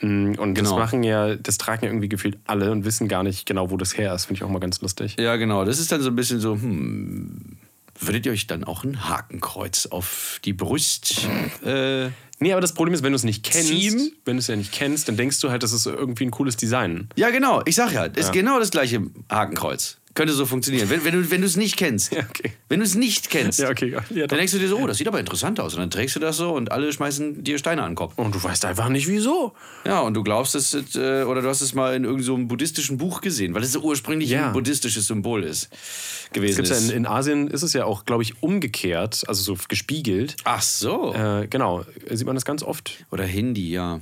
Mm, 0.00 0.32
Und 0.38 0.56
das 0.58 0.64
Genau. 0.68 0.78
machen 0.78 1.02
ja, 1.02 1.36
das 1.36 1.58
tragen 1.58 1.84
ja 1.84 1.90
irgendwie 1.90 2.08
gefühlt 2.08 2.38
alle 2.46 2.70
und 2.70 2.84
wissen 2.86 3.08
gar 3.08 3.22
nicht 3.22 3.44
genau, 3.46 3.70
wo 3.70 3.76
das 3.76 3.96
her 3.98 4.14
ist. 4.14 4.24
Finde 4.26 4.38
ich 4.38 4.44
auch 4.44 4.48
mal 4.50 4.58
ganz 4.58 4.80
lustig. 4.80 5.16
Ja, 5.18 5.36
genau. 5.36 5.64
Das 5.66 5.78
ist 5.78 5.92
dann 5.92 6.00
so 6.00 6.08
ein 6.10 6.16
bisschen 6.16 6.40
so, 6.40 6.52
hm, 6.54 7.56
würdet 8.00 8.26
ihr 8.26 8.32
euch 8.32 8.46
dann 8.46 8.64
auch 8.64 8.84
ein 8.84 9.08
Hakenkreuz 9.08 9.86
auf 9.86 10.40
die 10.44 10.52
Brust? 10.52 11.26
Äh, 11.64 12.10
Nee, 12.38 12.52
aber 12.52 12.60
das 12.60 12.74
Problem 12.74 12.92
ist, 12.92 13.02
wenn 13.02 13.12
du 13.12 13.16
es 13.16 13.24
nicht 13.24 13.44
kennst, 13.44 13.68
Ziehen? 13.68 14.12
wenn 14.26 14.36
du 14.36 14.40
es 14.40 14.46
ja 14.48 14.56
nicht 14.56 14.70
kennst, 14.70 15.08
dann 15.08 15.16
denkst 15.16 15.40
du 15.40 15.48
halt, 15.48 15.62
das 15.62 15.72
ist 15.72 15.86
irgendwie 15.86 16.26
ein 16.26 16.30
cooles 16.30 16.58
Design. 16.58 17.08
ja, 17.16 17.30
genau. 17.30 17.62
Ich 17.64 17.76
sag 17.76 17.92
ja, 17.92 18.04
ist 18.04 18.26
Ja. 18.26 18.30
genau 18.30 18.58
das 18.60 18.70
gleiche 18.70 19.00
Hakenkreuz. 19.30 19.96
Könnte 20.16 20.32
so 20.32 20.46
funktionieren. 20.46 20.90
Wenn, 20.90 21.04
wenn 21.04 21.12
du 21.14 21.30
wenn 21.30 21.42
es 21.44 21.56
nicht 21.56 21.76
kennst. 21.76 22.12
Ja, 22.12 22.24
okay. 22.28 22.52
Wenn 22.70 22.80
du 22.80 22.86
es 22.86 22.94
nicht 22.96 23.30
kennst. 23.30 23.58
Ja, 23.60 23.68
okay. 23.70 23.94
Ja, 24.10 24.26
Dann 24.26 24.38
denkst 24.38 24.52
du 24.52 24.58
dir 24.58 24.66
so, 24.66 24.78
oh, 24.78 24.86
das 24.86 24.96
sieht 24.96 25.06
aber 25.06 25.20
interessant 25.20 25.60
aus. 25.60 25.74
Und 25.74 25.80
dann 25.80 25.90
trägst 25.90 26.16
du 26.16 26.20
das 26.20 26.38
so 26.38 26.52
und 26.54 26.72
alle 26.72 26.90
schmeißen 26.92 27.44
dir 27.44 27.58
Steine 27.58 27.82
an 27.82 27.90
den 27.90 27.96
Kopf. 27.96 28.14
Und 28.16 28.34
du 28.34 28.42
weißt 28.42 28.64
einfach 28.64 28.88
nicht, 28.88 29.06
wieso. 29.08 29.52
Ja, 29.84 30.00
und 30.00 30.14
du 30.14 30.22
glaubst 30.24 30.54
es, 30.54 30.74
äh, 30.96 31.22
oder 31.24 31.42
du 31.42 31.48
hast 31.48 31.60
es 31.60 31.74
mal 31.74 31.94
in 31.94 32.04
irgendeinem 32.04 32.24
so 32.26 32.34
einem 32.34 32.48
buddhistischen 32.48 32.96
Buch 32.96 33.20
gesehen, 33.20 33.52
weil 33.54 33.62
es 33.62 33.72
so 33.72 33.80
ursprünglich 33.80 34.30
Ja. 34.30 34.46
ein 34.48 34.52
buddhistisches 34.54 35.06
Symbol 35.06 35.44
ist. 35.44 35.68
Es 35.70 36.30
Gewesen 36.32 36.56
gibt's 36.56 36.70
ja 36.70 36.76
ist. 36.76 36.90
in, 36.90 36.96
in 36.96 37.06
Asien 37.06 37.48
ist 37.48 37.62
es 37.62 37.74
ja 37.74 37.84
auch, 37.84 38.06
glaube 38.06 38.22
ich, 38.22 38.42
umgekehrt, 38.42 39.22
also 39.28 39.42
so 39.42 39.56
gespiegelt. 39.68 40.36
Ach 40.44 40.62
so. 40.62 41.14
Äh, 41.14 41.46
genau, 41.48 41.84
sieht 42.10 42.26
man 42.26 42.34
das 42.36 42.46
ganz 42.46 42.62
oft. 42.62 43.04
Oder 43.10 43.24
Hindi, 43.24 43.70
ja. 43.70 44.00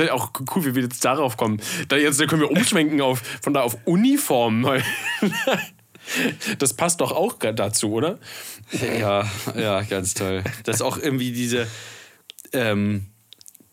Ist 0.00 0.10
halt 0.10 0.20
auch 0.20 0.32
cool, 0.54 0.64
wie 0.64 0.74
wir 0.74 0.82
jetzt 0.82 1.04
darauf 1.04 1.36
kommen. 1.36 1.60
Da, 1.88 1.96
jetzt, 1.96 2.20
da 2.20 2.26
können 2.26 2.40
wir 2.40 2.50
umschwenken 2.50 3.00
auf, 3.00 3.20
von 3.42 3.52
da 3.54 3.62
auf 3.62 3.76
Uniform. 3.84 4.66
Das 6.58 6.74
passt 6.74 7.00
doch 7.00 7.12
auch 7.12 7.34
dazu, 7.34 7.92
oder? 7.92 8.18
Ja, 8.98 9.24
ja, 9.56 9.82
ganz 9.82 10.14
toll. 10.14 10.42
Das 10.64 10.76
ist 10.76 10.82
auch 10.82 10.96
irgendwie 10.98 11.30
diese 11.32 11.66
ähm, 12.52 13.06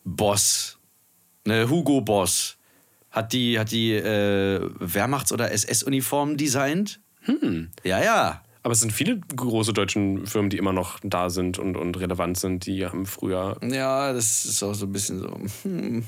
Boss, 0.04 0.78
ne, 1.46 1.70
Hugo 1.70 2.02
Boss, 2.02 2.58
hat 3.12 3.34
die, 3.34 3.58
hat 3.58 3.72
die 3.72 3.94
äh, 3.94 4.60
Wehrmachts- 4.80 5.32
oder 5.32 5.52
SS-Uniform 5.52 6.38
designt. 6.38 7.00
Hm. 7.22 7.70
Ja, 7.84 8.04
ja. 8.04 8.44
Aber 8.62 8.74
es 8.74 8.82
sind 8.82 8.92
viele 8.92 9.20
große 9.20 9.72
deutsche 9.72 10.20
Firmen, 10.26 10.50
die 10.50 10.58
immer 10.58 10.74
noch 10.74 11.00
da 11.02 11.30
sind 11.30 11.58
und, 11.58 11.78
und 11.78 11.98
relevant 12.00 12.38
sind. 12.38 12.66
Die 12.66 12.86
haben 12.86 13.06
früher, 13.06 13.58
Ja, 13.64 14.12
das 14.14 14.46
ist 14.46 14.62
auch 14.62 14.74
so 14.74 14.86
ein 14.86 14.92
bisschen 14.92 15.20
so. 15.20 15.40
hm. 15.64 16.04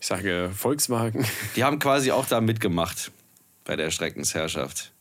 Ich 0.00 0.06
sage 0.06 0.50
Volkswagen. 0.54 1.26
Die 1.56 1.64
haben 1.64 1.78
quasi 1.78 2.10
auch 2.12 2.26
da 2.26 2.40
mitgemacht 2.40 3.10
bei 3.64 3.76
der 3.76 3.90
Schreckensherrschaft. 3.90 4.92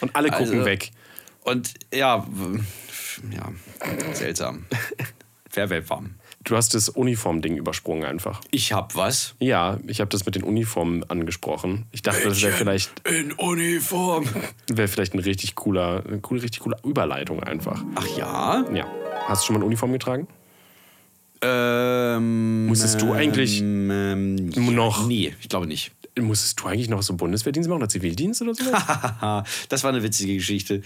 Und 0.00 0.14
alle 0.14 0.30
gucken 0.30 0.54
Also- 0.54 0.64
weg. 0.64 0.90
Und 1.42 1.74
ja, 1.92 2.26
ja, 3.30 3.52
seltsam. 4.14 4.66
Verwelfarm. 5.50 6.14
Du 6.44 6.56
hast 6.56 6.74
das 6.74 6.88
Uniform-Ding 6.90 7.56
übersprungen 7.56 8.04
einfach. 8.04 8.40
Ich 8.50 8.72
hab 8.72 8.94
was. 8.96 9.34
Ja, 9.40 9.78
ich 9.86 10.00
habe 10.00 10.08
das 10.10 10.24
mit 10.26 10.34
den 10.34 10.42
Uniformen 10.44 11.04
angesprochen. 11.10 11.86
Ich 11.90 12.02
dachte, 12.02 12.22
das 12.28 12.40
wäre 12.42 12.52
vielleicht, 12.52 13.06
In 13.08 13.32
Uniform. 13.32 14.26
wär 14.70 14.88
vielleicht 14.88 15.14
ein 15.14 15.18
richtig 15.20 15.54
cooler, 15.56 16.04
eine 16.06 16.20
coole, 16.20 16.42
richtig 16.42 16.60
coole 16.60 16.76
Überleitung 16.84 17.42
einfach. 17.42 17.82
Ach 17.96 18.06
ja? 18.16 18.64
Ja. 18.72 18.86
Hast 19.26 19.42
du 19.42 19.46
schon 19.46 19.54
mal 19.54 19.58
eine 19.60 19.66
Uniform 19.66 19.92
getragen? 19.92 20.28
Ähm, 21.42 22.66
Musstest 22.66 23.00
du 23.00 23.12
eigentlich 23.12 23.60
ähm, 23.60 24.46
noch- 24.50 25.06
Nee, 25.06 25.34
ich 25.40 25.48
glaube 25.48 25.66
nicht. 25.66 25.92
Musstest 26.20 26.60
du 26.60 26.66
eigentlich 26.66 26.88
noch 26.88 27.02
so 27.02 27.14
Bundeswehrdienst 27.14 27.68
machen 27.68 27.78
oder 27.78 27.88
Zivildienst 27.88 28.42
oder 28.42 28.54
sowas? 28.54 28.72
Haha, 28.88 29.44
das 29.68 29.84
war 29.84 29.90
eine 29.90 30.02
witzige 30.02 30.34
Geschichte. 30.34 30.82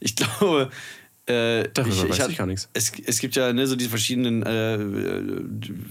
Ich 0.00 0.14
glaube. 0.16 0.70
Äh, 1.28 1.68
Darüber 1.74 2.08
weiß 2.08 2.20
hab- 2.20 2.30
ich 2.30 2.38
gar 2.38 2.46
nichts. 2.46 2.68
Es, 2.72 2.92
es 3.04 3.18
gibt 3.18 3.34
ja 3.34 3.52
ne, 3.52 3.66
so 3.66 3.74
diese 3.74 3.90
verschiedenen, 3.90 4.44
äh, 4.44 4.78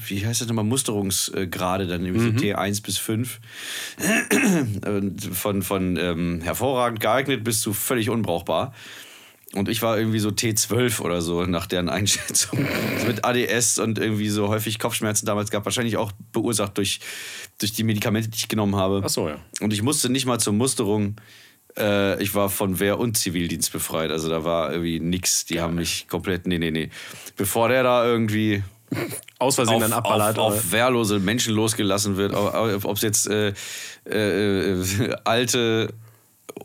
wie 0.08 0.26
heißt 0.26 0.40
das 0.40 0.48
nochmal, 0.48 0.64
Musterungsgrade, 0.64 1.88
dann 1.88 2.06
irgendwie 2.06 2.30
Mhm. 2.32 2.38
so 2.40 2.46
T1 2.46 2.82
bis 2.84 2.98
5. 2.98 3.42
Und 4.86 5.22
von 5.36 5.62
von 5.62 5.98
ähm, 5.98 6.40
hervorragend 6.42 7.02
geeignet 7.02 7.44
bis 7.44 7.60
zu 7.60 7.74
völlig 7.74 8.10
unbrauchbar. 8.10 8.74
Und 9.56 9.70
ich 9.70 9.82
war 9.82 9.98
irgendwie 9.98 10.20
so 10.20 10.30
T12 10.30 11.02
oder 11.02 11.22
so, 11.22 11.46
nach 11.46 11.66
deren 11.66 11.90
Einschätzung. 11.90 12.60
Mit 13.08 13.24
ADS 13.24 13.80
und 13.80 13.98
irgendwie 13.98 14.30
so 14.30 14.50
häufig 14.50 14.80
Kopfschmerzen 14.80 15.26
damals 15.26 15.50
gab. 15.50 15.66
Wahrscheinlich 15.66 15.98
auch 15.98 16.12
beursacht 16.34 16.78
durch, 16.78 17.00
durch 17.58 17.72
die 17.72 17.84
Medikamente, 17.84 18.30
die 18.30 18.38
ich 18.38 18.48
genommen 18.50 18.76
habe. 18.76 19.02
Ach 19.04 19.10
so, 19.10 19.30
ja. 19.30 19.38
Und 19.62 19.72
ich 19.72 19.82
musste 19.82 20.10
nicht 20.10 20.26
mal 20.26 20.40
zur 20.40 20.54
Musterung. 20.54 21.16
Äh, 21.78 22.22
ich 22.22 22.36
war 22.36 22.50
von 22.50 22.80
Wehr- 22.80 23.00
und 23.00 23.18
Zivildienst 23.18 23.72
befreit. 23.72 24.12
Also 24.12 24.30
da 24.30 24.44
war 24.44 24.72
irgendwie 24.72 25.00
nix. 25.00 25.46
Die 25.46 25.62
haben 25.62 25.76
mich 25.76 26.08
komplett. 26.10 26.48
Nee, 26.48 26.60
nee, 26.60 26.72
nee. 26.72 26.90
Bevor 27.38 27.70
der 27.70 27.84
da 27.84 28.06
irgendwie 28.06 28.62
Aus 29.40 29.56
Versehen 29.56 29.76
auf, 29.76 29.82
dann 29.82 29.94
auf, 29.94 30.00
abballert. 30.00 30.40
auf 30.40 30.72
wehrlose 30.72 31.20
Menschen 31.20 31.54
losgelassen 31.54 32.18
wird, 32.18 32.34
ob 32.34 32.96
es 32.96 33.02
jetzt 33.02 33.28
äh, 33.28 33.54
äh, 34.06 34.82
äh, 34.82 35.16
alte 35.24 35.94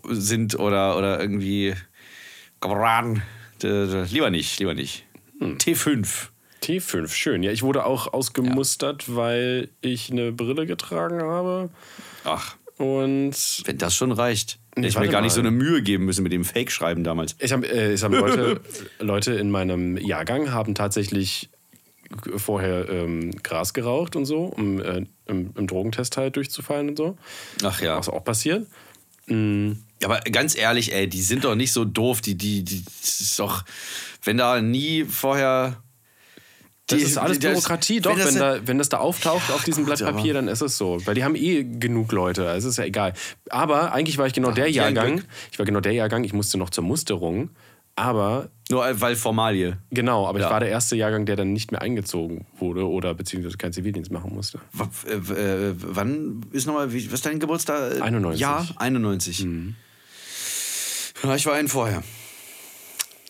sind 0.08 0.58
oder, 0.58 0.96
oder 0.96 1.20
irgendwie 1.20 1.74
Lieber 3.62 4.30
nicht, 4.30 4.58
lieber 4.58 4.74
nicht. 4.74 5.04
Hm. 5.38 5.56
T5. 5.58 6.28
T5, 6.62 7.08
schön. 7.08 7.42
Ja, 7.42 7.50
ich 7.50 7.62
wurde 7.62 7.84
auch 7.84 8.12
ausgemustert, 8.12 9.14
weil 9.14 9.70
ich 9.80 10.10
eine 10.10 10.32
Brille 10.32 10.66
getragen 10.66 11.22
habe. 11.22 11.70
Ach, 12.24 12.56
Und 12.76 13.34
wenn 13.64 13.78
das 13.78 13.94
schon 13.94 14.12
reicht. 14.12 14.58
Nee, 14.76 14.86
ich 14.88 14.98
mir 14.98 15.08
gar 15.08 15.20
nicht 15.20 15.32
so 15.32 15.40
eine 15.40 15.50
Mühe 15.50 15.82
geben 15.82 16.04
müssen 16.04 16.22
mit 16.22 16.32
dem 16.32 16.44
Fake-Schreiben 16.44 17.02
damals. 17.02 17.34
ich 17.40 17.52
habe 17.52 17.66
äh, 17.66 17.92
ich 17.92 18.02
hab 18.02 18.12
Leute, 18.12 18.60
Leute 19.00 19.32
in 19.32 19.50
meinem 19.50 19.96
Jahrgang 19.96 20.52
haben 20.52 20.74
tatsächlich 20.74 21.50
vorher 22.36 22.88
ähm, 22.88 23.32
Gras 23.42 23.74
geraucht 23.74 24.16
und 24.16 24.26
so, 24.26 24.44
um 24.44 24.80
äh, 24.80 25.06
im, 25.26 25.50
im 25.56 25.66
Drogentest 25.66 26.16
halt 26.16 26.36
durchzufallen 26.36 26.90
und 26.90 26.96
so. 26.96 27.16
Ach 27.64 27.80
ja. 27.80 27.98
Was 27.98 28.08
auch 28.08 28.24
passiert. 28.24 28.66
Ja, 29.26 29.76
aber 30.04 30.20
ganz 30.20 30.56
ehrlich, 30.56 30.92
ey, 30.94 31.08
die 31.08 31.22
sind 31.22 31.44
doch 31.44 31.54
nicht 31.54 31.72
so 31.72 31.84
doof. 31.84 32.20
Die, 32.20 32.34
die, 32.36 32.64
die, 32.64 32.82
das 33.00 33.20
ist 33.20 33.38
doch, 33.38 33.64
wenn 34.24 34.36
da 34.38 34.60
nie 34.60 35.04
vorher. 35.04 35.82
Das 36.86 36.98
die- 36.98 37.04
ist 37.04 37.18
alles 37.18 37.38
die- 37.38 37.44
das- 37.46 37.52
Bürokratie, 37.52 38.00
doch. 38.00 38.10
wenn 38.16 38.18
Wenn, 38.18 38.24
das- 38.24 38.34
da, 38.34 38.66
wenn 38.66 38.78
das 38.78 38.88
da 38.88 38.98
auftaucht 38.98 39.50
auf 39.52 39.62
diesem 39.62 39.84
Blatt 39.84 40.02
aber- 40.02 40.16
Papier, 40.16 40.34
dann 40.34 40.48
ist 40.48 40.60
es 40.60 40.76
so. 40.76 40.98
Weil 41.06 41.14
die 41.14 41.22
haben 41.22 41.36
eh 41.36 41.62
genug 41.64 42.10
Leute, 42.12 42.48
also 42.48 42.68
ist 42.68 42.78
ja 42.78 42.84
egal. 42.84 43.12
Aber 43.48 43.92
eigentlich 43.92 44.18
war 44.18 44.26
ich 44.26 44.32
genau 44.32 44.50
der 44.50 44.64
die 44.66 44.80
ein 44.80 44.94
Jahrgang, 44.96 45.22
ich 45.52 45.58
war 45.60 45.66
genau 45.66 45.78
der 45.80 45.92
Jahrgang, 45.92 46.24
ich 46.24 46.32
musste 46.32 46.58
noch 46.58 46.70
zur 46.70 46.82
Musterung, 46.82 47.50
aber 47.94 48.50
Nur 48.70 48.84
weil 49.00 49.14
Formalie. 49.14 49.78
genau, 49.90 50.26
aber 50.26 50.40
Ja. 50.40 50.46
ich 50.46 50.50
war 50.52 50.58
der 50.58 50.70
erste 50.70 50.96
Jahrgang, 50.96 51.26
der 51.26 51.36
dann 51.36 51.52
nicht 51.52 51.70
mehr 51.70 51.80
eingezogen 51.80 52.46
wurde 52.58 52.88
oder 52.88 53.14
beziehungsweise 53.14 53.56
keinen 53.56 53.72
Zivildienst 53.72 54.10
machen 54.10 54.34
musste. 54.34 54.58
W 54.72 54.84
äh, 55.08 55.68
äh, 55.68 55.74
wann 55.76 56.44
ist 56.50 56.66
nochmal, 56.66 56.92
was 56.92 57.04
ist 57.04 57.24
dein 57.26 57.38
Geburtstag? 57.38 58.00
91. 58.02 58.40
Ja, 58.40 58.66
91. 58.78 59.46
Ja, 61.22 61.34
ich 61.34 61.46
war 61.46 61.54
einen 61.54 61.68
vorher. 61.68 62.02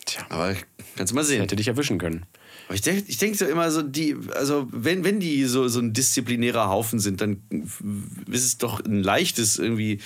Tja, 0.05 0.25
Aber 0.29 0.55
kannst 0.95 1.11
du 1.11 1.15
mal 1.15 1.23
sehen. 1.23 1.41
hätte 1.41 1.55
dich 1.55 1.67
erwischen 1.67 1.97
können. 1.97 2.25
Aber 2.67 2.75
ich 2.75 2.81
denke 2.81 3.03
ich 3.07 3.17
denk 3.17 3.35
so 3.35 3.45
immer 3.45 3.69
so, 3.71 3.81
die, 3.81 4.15
also 4.35 4.67
wenn, 4.71 5.03
wenn 5.03 5.19
die 5.19 5.45
so, 5.45 5.67
so 5.67 5.79
ein 5.79 5.93
disziplinärer 5.93 6.69
Haufen 6.69 6.99
sind, 6.99 7.21
dann 7.21 7.41
ist 8.29 8.45
es 8.45 8.57
doch 8.57 8.83
ein 8.83 9.03
leichtes, 9.03 9.59
irgendwie 9.59 9.99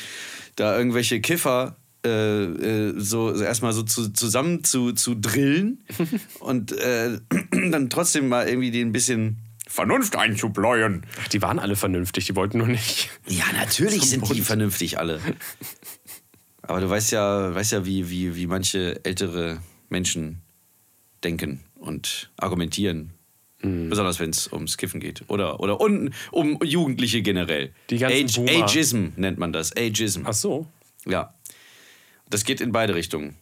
da 0.55 0.77
irgendwelche 0.77 1.21
Kiffer 1.21 1.77
äh, 2.05 2.43
äh, 2.43 2.93
so, 2.97 3.35
so 3.35 3.43
erstmal 3.43 3.73
so 3.73 3.83
zu, 3.83 4.09
zusammen 4.13 4.63
zu, 4.63 4.93
zu 4.93 5.15
drillen 5.15 5.83
und 6.39 6.71
äh, 6.71 7.19
dann 7.51 7.89
trotzdem 7.89 8.27
mal 8.29 8.47
irgendwie 8.47 8.71
den 8.71 8.89
ein 8.89 8.91
bisschen 8.91 9.37
Vernunft 9.67 10.15
einzubläuen. 10.15 11.05
Ach, 11.21 11.27
die 11.27 11.41
waren 11.41 11.57
alle 11.57 11.75
vernünftig, 11.75 12.25
die 12.25 12.35
wollten 12.35 12.59
nur 12.59 12.67
nicht. 12.67 13.09
Ja, 13.27 13.45
natürlich 13.53 14.03
sind 14.03 14.31
die 14.33 14.41
vernünftig 14.41 14.99
alle. 14.99 15.19
Aber 16.67 16.81
du 16.81 16.89
weißt 16.89 17.11
ja, 17.11 17.53
weißt 17.53 17.73
ja 17.73 17.85
wie, 17.85 18.09
wie, 18.09 18.35
wie 18.35 18.47
manche 18.47 19.03
ältere 19.03 19.59
Menschen 19.89 20.41
denken 21.23 21.63
und 21.75 22.31
argumentieren. 22.37 23.11
Hm. 23.59 23.89
Besonders 23.89 24.19
wenn 24.19 24.31
es 24.31 24.51
ums 24.51 24.77
Kiffen 24.77 24.99
geht. 24.99 25.23
Oder, 25.27 25.59
oder 25.59 25.79
un, 25.79 26.13
um 26.31 26.59
Jugendliche 26.63 27.21
generell. 27.21 27.73
Die 27.89 27.97
ganzen 27.97 28.45
Boomer. 28.45 28.65
Ageism 28.65 29.07
nennt 29.15 29.37
man 29.37 29.53
das. 29.53 29.75
Ageism. 29.75 30.23
Ach 30.25 30.33
so, 30.33 30.67
Ja. 31.05 31.33
Das 32.29 32.43
geht 32.43 32.59
in 32.59 32.71
beide 32.71 32.95
Richtungen. 32.95 33.35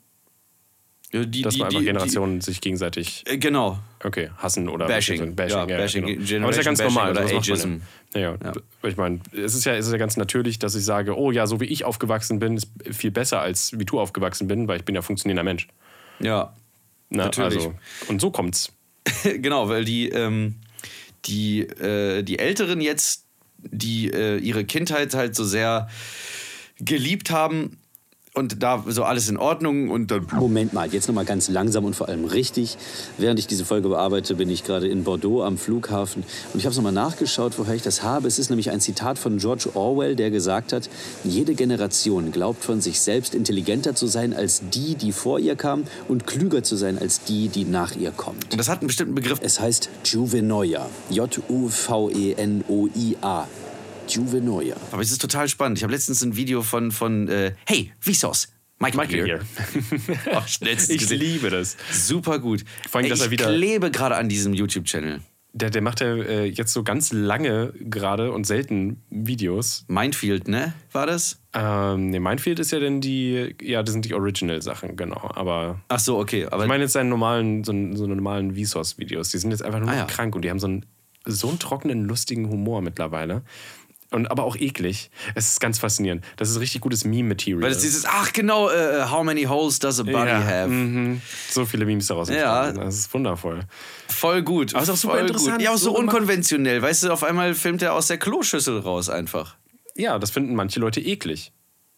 Ja, 1.13 1.25
Die, 1.25 1.43
dass 1.43 1.53
die, 1.53 1.59
man 1.59 1.67
einfach 1.67 1.79
die, 1.79 1.85
Generationen 1.85 2.41
sich 2.41 2.59
gegenseitig, 2.59 3.23
äh, 3.27 3.37
genau. 3.37 3.77
okay, 4.03 4.31
hassen 4.37 4.67
oder 4.67 4.87
Bashing. 4.87 5.35
beziehungsweise 5.35 5.71
Ja, 5.71 5.77
Bashing, 5.77 6.05
genau. 6.25 6.47
Aber 6.47 6.47
das 6.47 6.57
ist 6.57 6.65
ja 6.65 6.71
ganz 6.71 6.79
normal. 6.79 7.13
Bashing 7.13 7.37
oder 7.37 7.49
macht 7.57 7.67
man 7.67 7.81
Ja, 8.15 8.19
ja. 8.19 8.37
Ja. 8.43 8.53
Ich 8.89 8.97
meine, 8.97 9.19
es 9.31 9.53
ist, 9.53 9.63
ja, 9.65 9.75
es 9.75 9.85
ist 9.85 9.91
ja 9.91 9.99
ganz 9.99 10.17
natürlich, 10.17 10.57
dass 10.57 10.73
ich 10.73 10.83
sage, 10.83 11.15
oh 11.15 11.29
ja, 11.29 11.45
so 11.45 11.59
wie 11.59 11.65
ich 11.65 11.85
aufgewachsen 11.85 12.39
bin, 12.39 12.57
ist 12.57 12.67
viel 12.91 13.11
besser, 13.11 13.41
als 13.41 13.77
wie 13.77 13.85
du 13.85 13.99
aufgewachsen 13.99 14.47
bin, 14.47 14.67
weil 14.67 14.77
ich 14.77 14.85
bin 14.85 14.95
ja 14.95 15.03
funktionierender 15.03 15.43
Mensch. 15.43 15.67
Ja. 16.19 16.55
Na, 17.11 17.25
Natürlich. 17.25 17.59
Also, 17.59 17.75
und 18.07 18.19
so 18.19 18.31
kommt's. 18.31 18.71
genau, 19.23 19.69
weil 19.69 19.85
die, 19.85 20.09
ähm, 20.09 20.55
die, 21.25 21.61
äh, 21.61 22.23
die 22.23 22.39
Älteren 22.39 22.81
jetzt, 22.81 23.27
die 23.59 24.11
äh, 24.11 24.37
ihre 24.37 24.65
Kindheit 24.65 25.13
halt 25.13 25.35
so 25.35 25.43
sehr 25.43 25.89
geliebt 26.79 27.29
haben 27.29 27.77
und 28.35 28.63
da 28.63 28.83
so 28.87 29.03
alles 29.03 29.29
in 29.29 29.37
Ordnung 29.37 29.91
und 29.91 30.09
dann 30.09 30.25
Moment 30.33 30.73
mal, 30.73 30.91
jetzt 30.91 31.07
nochmal 31.07 31.25
ganz 31.25 31.49
langsam 31.49 31.85
und 31.85 31.95
vor 31.95 32.09
allem 32.09 32.25
richtig. 32.25 32.77
Während 33.19 33.37
ich 33.37 33.45
diese 33.45 33.63
Folge 33.63 33.89
bearbeite, 33.89 34.33
bin 34.35 34.49
ich 34.49 34.63
gerade 34.63 34.87
in 34.87 35.03
Bordeaux 35.03 35.43
am 35.43 35.59
Flughafen 35.59 36.23
und 36.51 36.59
ich 36.59 36.65
habe 36.65 36.71
es 36.71 36.77
nochmal 36.77 36.93
nachgeschaut, 36.93 37.59
woher 37.59 37.75
ich 37.75 37.83
das 37.83 38.01
habe. 38.01 38.27
Es 38.27 38.39
ist 38.39 38.49
nämlich 38.49 38.71
ein 38.71 38.81
Zitat 38.81 39.19
von 39.19 39.37
George 39.37 39.69
Orwell, 39.75 40.15
der 40.15 40.31
gesagt 40.31 40.73
hat, 40.73 40.89
jede 41.23 41.53
Generation 41.53 42.31
glaubt 42.31 42.63
von 42.63 42.81
sich 42.81 43.01
selbst 43.01 43.35
intelligenter 43.35 43.93
zu 43.93 44.07
sein 44.07 44.33
als 44.33 44.63
die, 44.73 44.95
die 44.95 45.11
vor 45.11 45.37
ihr 45.37 45.55
kam 45.55 45.83
und 46.07 46.25
klüger 46.25 46.63
zu 46.63 46.75
sein 46.75 46.97
als 46.97 47.23
die, 47.23 47.49
die 47.49 47.65
nach 47.65 47.95
ihr 47.95 48.09
kommt. 48.09 48.51
und 48.51 48.57
das 48.57 48.67
hat 48.67 48.79
einen 48.79 48.87
bestimmten 48.87 49.13
Begriff. 49.13 49.39
Es 49.43 49.59
heißt 49.59 49.91
Juvenoia. 50.05 50.89
J-U-V-E-N-O-I-A. 51.11 51.77
Juvenoia. 54.07 54.75
Aber 54.91 55.01
es 55.01 55.11
ist 55.11 55.21
total 55.21 55.47
spannend. 55.49 55.77
Ich 55.77 55.83
habe 55.83 55.93
letztens 55.93 56.23
ein 56.23 56.35
Video 56.35 56.61
von, 56.61 56.91
von 56.91 57.27
äh, 57.27 57.53
Hey, 57.65 57.91
Vsauce. 57.99 58.49
Michael, 58.79 58.97
Michael 59.07 59.25
hier. 59.25 59.39
hier. 60.05 60.17
Oh, 60.33 60.41
Ich 60.45 60.59
gesehen. 60.99 61.19
liebe 61.19 61.49
das. 61.49 61.77
Super 61.91 62.39
gut. 62.39 62.65
Vor 62.89 62.99
allem, 62.99 63.05
Ey, 63.05 63.09
dass 63.09 63.19
er 63.21 63.25
ich 63.27 63.31
wieder- 63.31 63.45
klebe 63.53 63.91
gerade 63.91 64.15
an 64.15 64.27
diesem 64.29 64.53
YouTube-Channel. 64.53 65.21
Der, 65.55 65.69
der 65.69 65.83
macht 65.83 66.01
ja 66.01 66.07
äh, 66.15 66.45
jetzt 66.45 66.73
so 66.73 66.83
ganz 66.83 67.13
lange 67.13 67.73
gerade 67.79 68.31
und 68.31 68.45
selten 68.47 69.03
Videos. 69.11 69.85
Minefield, 69.87 70.47
ne? 70.47 70.73
War 70.91 71.05
das? 71.05 71.39
Ähm, 71.53 72.09
ne, 72.09 72.19
Minefield 72.19 72.59
ist 72.59 72.71
ja 72.71 72.79
dann 72.79 73.01
die, 73.01 73.55
ja, 73.61 73.83
das 73.83 73.93
sind 73.93 74.03
die 74.05 74.15
Original-Sachen, 74.15 74.95
genau. 74.95 75.29
Aber 75.35 75.79
Ach 75.89 75.99
so, 75.99 76.17
okay. 76.17 76.47
Aber 76.47 76.63
ich 76.63 76.67
meine 76.69 76.83
jetzt 76.85 76.93
seine 76.93 77.07
normalen, 77.09 77.63
so, 77.63 77.71
so 77.95 78.07
normalen 78.07 78.55
Vsauce-Videos. 78.55 79.29
Die 79.29 79.37
sind 79.37 79.51
jetzt 79.51 79.61
einfach 79.61 79.79
nur 79.79 79.89
Ah, 79.89 79.95
ja. 79.95 80.05
krank 80.05 80.35
und 80.35 80.43
die 80.43 80.49
haben 80.49 80.59
so 80.59 80.65
einen, 80.65 80.87
so 81.25 81.49
einen 81.49 81.59
trockenen, 81.59 82.05
lustigen 82.05 82.49
Humor 82.49 82.81
mittlerweile. 82.81 83.43
Und 84.13 84.29
aber 84.31 84.43
auch 84.43 84.55
eklig. 84.55 85.09
Es 85.35 85.49
ist 85.49 85.59
ganz 85.59 85.79
faszinierend. 85.79 86.23
Das 86.37 86.49
ist 86.49 86.59
richtig 86.59 86.81
gutes 86.81 87.03
Meme-Material. 87.03 87.61
weil 87.61 87.69
das 87.73 87.81
dieses, 87.81 88.05
ach 88.05 88.31
genau, 88.31 88.69
äh, 88.69 89.05
how 89.09 89.23
many 89.23 89.43
holes 89.43 89.79
does 89.79 89.99
a 89.99 90.03
body 90.03 90.29
ja, 90.29 90.39
have? 90.45 90.67
mhm. 90.69 91.21
So 91.49 91.65
viele 91.65 91.85
Memes 91.85 92.07
daraus 92.07 92.29
Ja. 92.29 92.65
entstanden. 92.67 92.85
Das 92.85 92.95
ist 92.99 93.13
wundervoll. 93.13 93.61
Voll 94.07 94.43
gut. 94.43 94.73
Aber 94.75 94.83
ist 94.83 94.89
auch 94.91 94.95
super 94.95 95.15
voll 95.15 95.25
interessant, 95.27 95.55
Gut. 95.57 95.63
Ja, 95.63 95.71
auch 95.71 95.77
so 95.77 95.91
so 95.91 95.97
unkonventionell. 95.97 96.81
Weißt 96.81 97.03
du, 97.03 97.11
auf 97.11 97.23
einmal 97.23 97.55
filmt 97.55 97.81
er 97.81 97.93
aus 97.95 98.07
der 98.07 98.17
Kloschüssel 98.17 98.79
raus 98.79 99.09
einfach. 99.09 99.55
Ja, 99.95 100.17
das 100.19 100.31
finden 100.31 100.55
manche 100.55 100.79
Leute 100.79 101.01
eklig. 101.01 101.51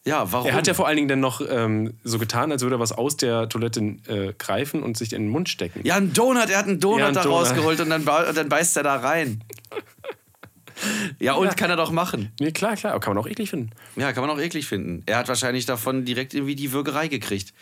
Ja, 0.08 0.32
warum? 0.32 0.48
Er 0.48 0.54
hat 0.54 0.68
ja 0.68 0.74
vor 0.76 0.86
allen 0.88 0.98
Dingen 0.98 1.08
dann 1.08 1.20
noch 1.20 1.42
ähm, 1.50 1.96
so 2.04 2.20
getan, 2.20 2.52
als 2.52 2.62
würde 2.62 2.76
er 2.76 2.80
was 2.80 2.92
aus 2.92 3.18
der 3.18 3.50
Toilette 3.50 3.80
äh, 4.08 4.34
greifen 4.38 4.84
und 4.84 4.96
sich 4.98 5.14
in 5.14 5.24
den 5.24 5.30
Mund 5.32 5.50
stecken. 5.50 5.82
ja, 5.84 5.96
ein 5.96 6.14
Donut, 6.14 6.50
er 6.50 6.60
hat 6.60 6.68
einen 6.68 6.80
Donut 6.80 7.00
Ja, 7.00 7.06
einen 7.08 7.16
da 7.16 7.24
Donut. 7.24 7.40
rausgeholt 7.40 7.80
und 7.82 7.90
dann, 7.90 8.06
dann 8.06 8.48
beißt 8.50 8.78
er 8.78 8.84
da 8.84 8.98
rein. 8.98 9.44
Ja, 11.20 11.34
und 11.34 11.48
Ja. 11.48 11.54
kann 11.54 11.70
er 11.70 11.76
doch 11.78 11.92
machen. 11.92 12.32
Nee, 12.40 12.52
klar, 12.52 12.76
klar, 12.76 12.94
aber 12.94 13.00
kann 13.00 13.14
man 13.16 13.24
auch 13.24 13.28
eklig 13.30 13.50
finden. 13.50 13.72
Ja, 13.96 14.12
kann 14.14 14.26
man 14.26 14.30
auch 14.30 14.40
eklig 14.42 14.68
finden. 14.68 15.04
Er 15.06 15.18
hat 15.18 15.28
wahrscheinlich 15.28 15.66
davon 15.66 16.06
direkt 16.06 16.34
irgendwie 16.34 16.56
die 16.56 16.72
Würgerei 16.72 17.08
gekriegt. 17.08 17.54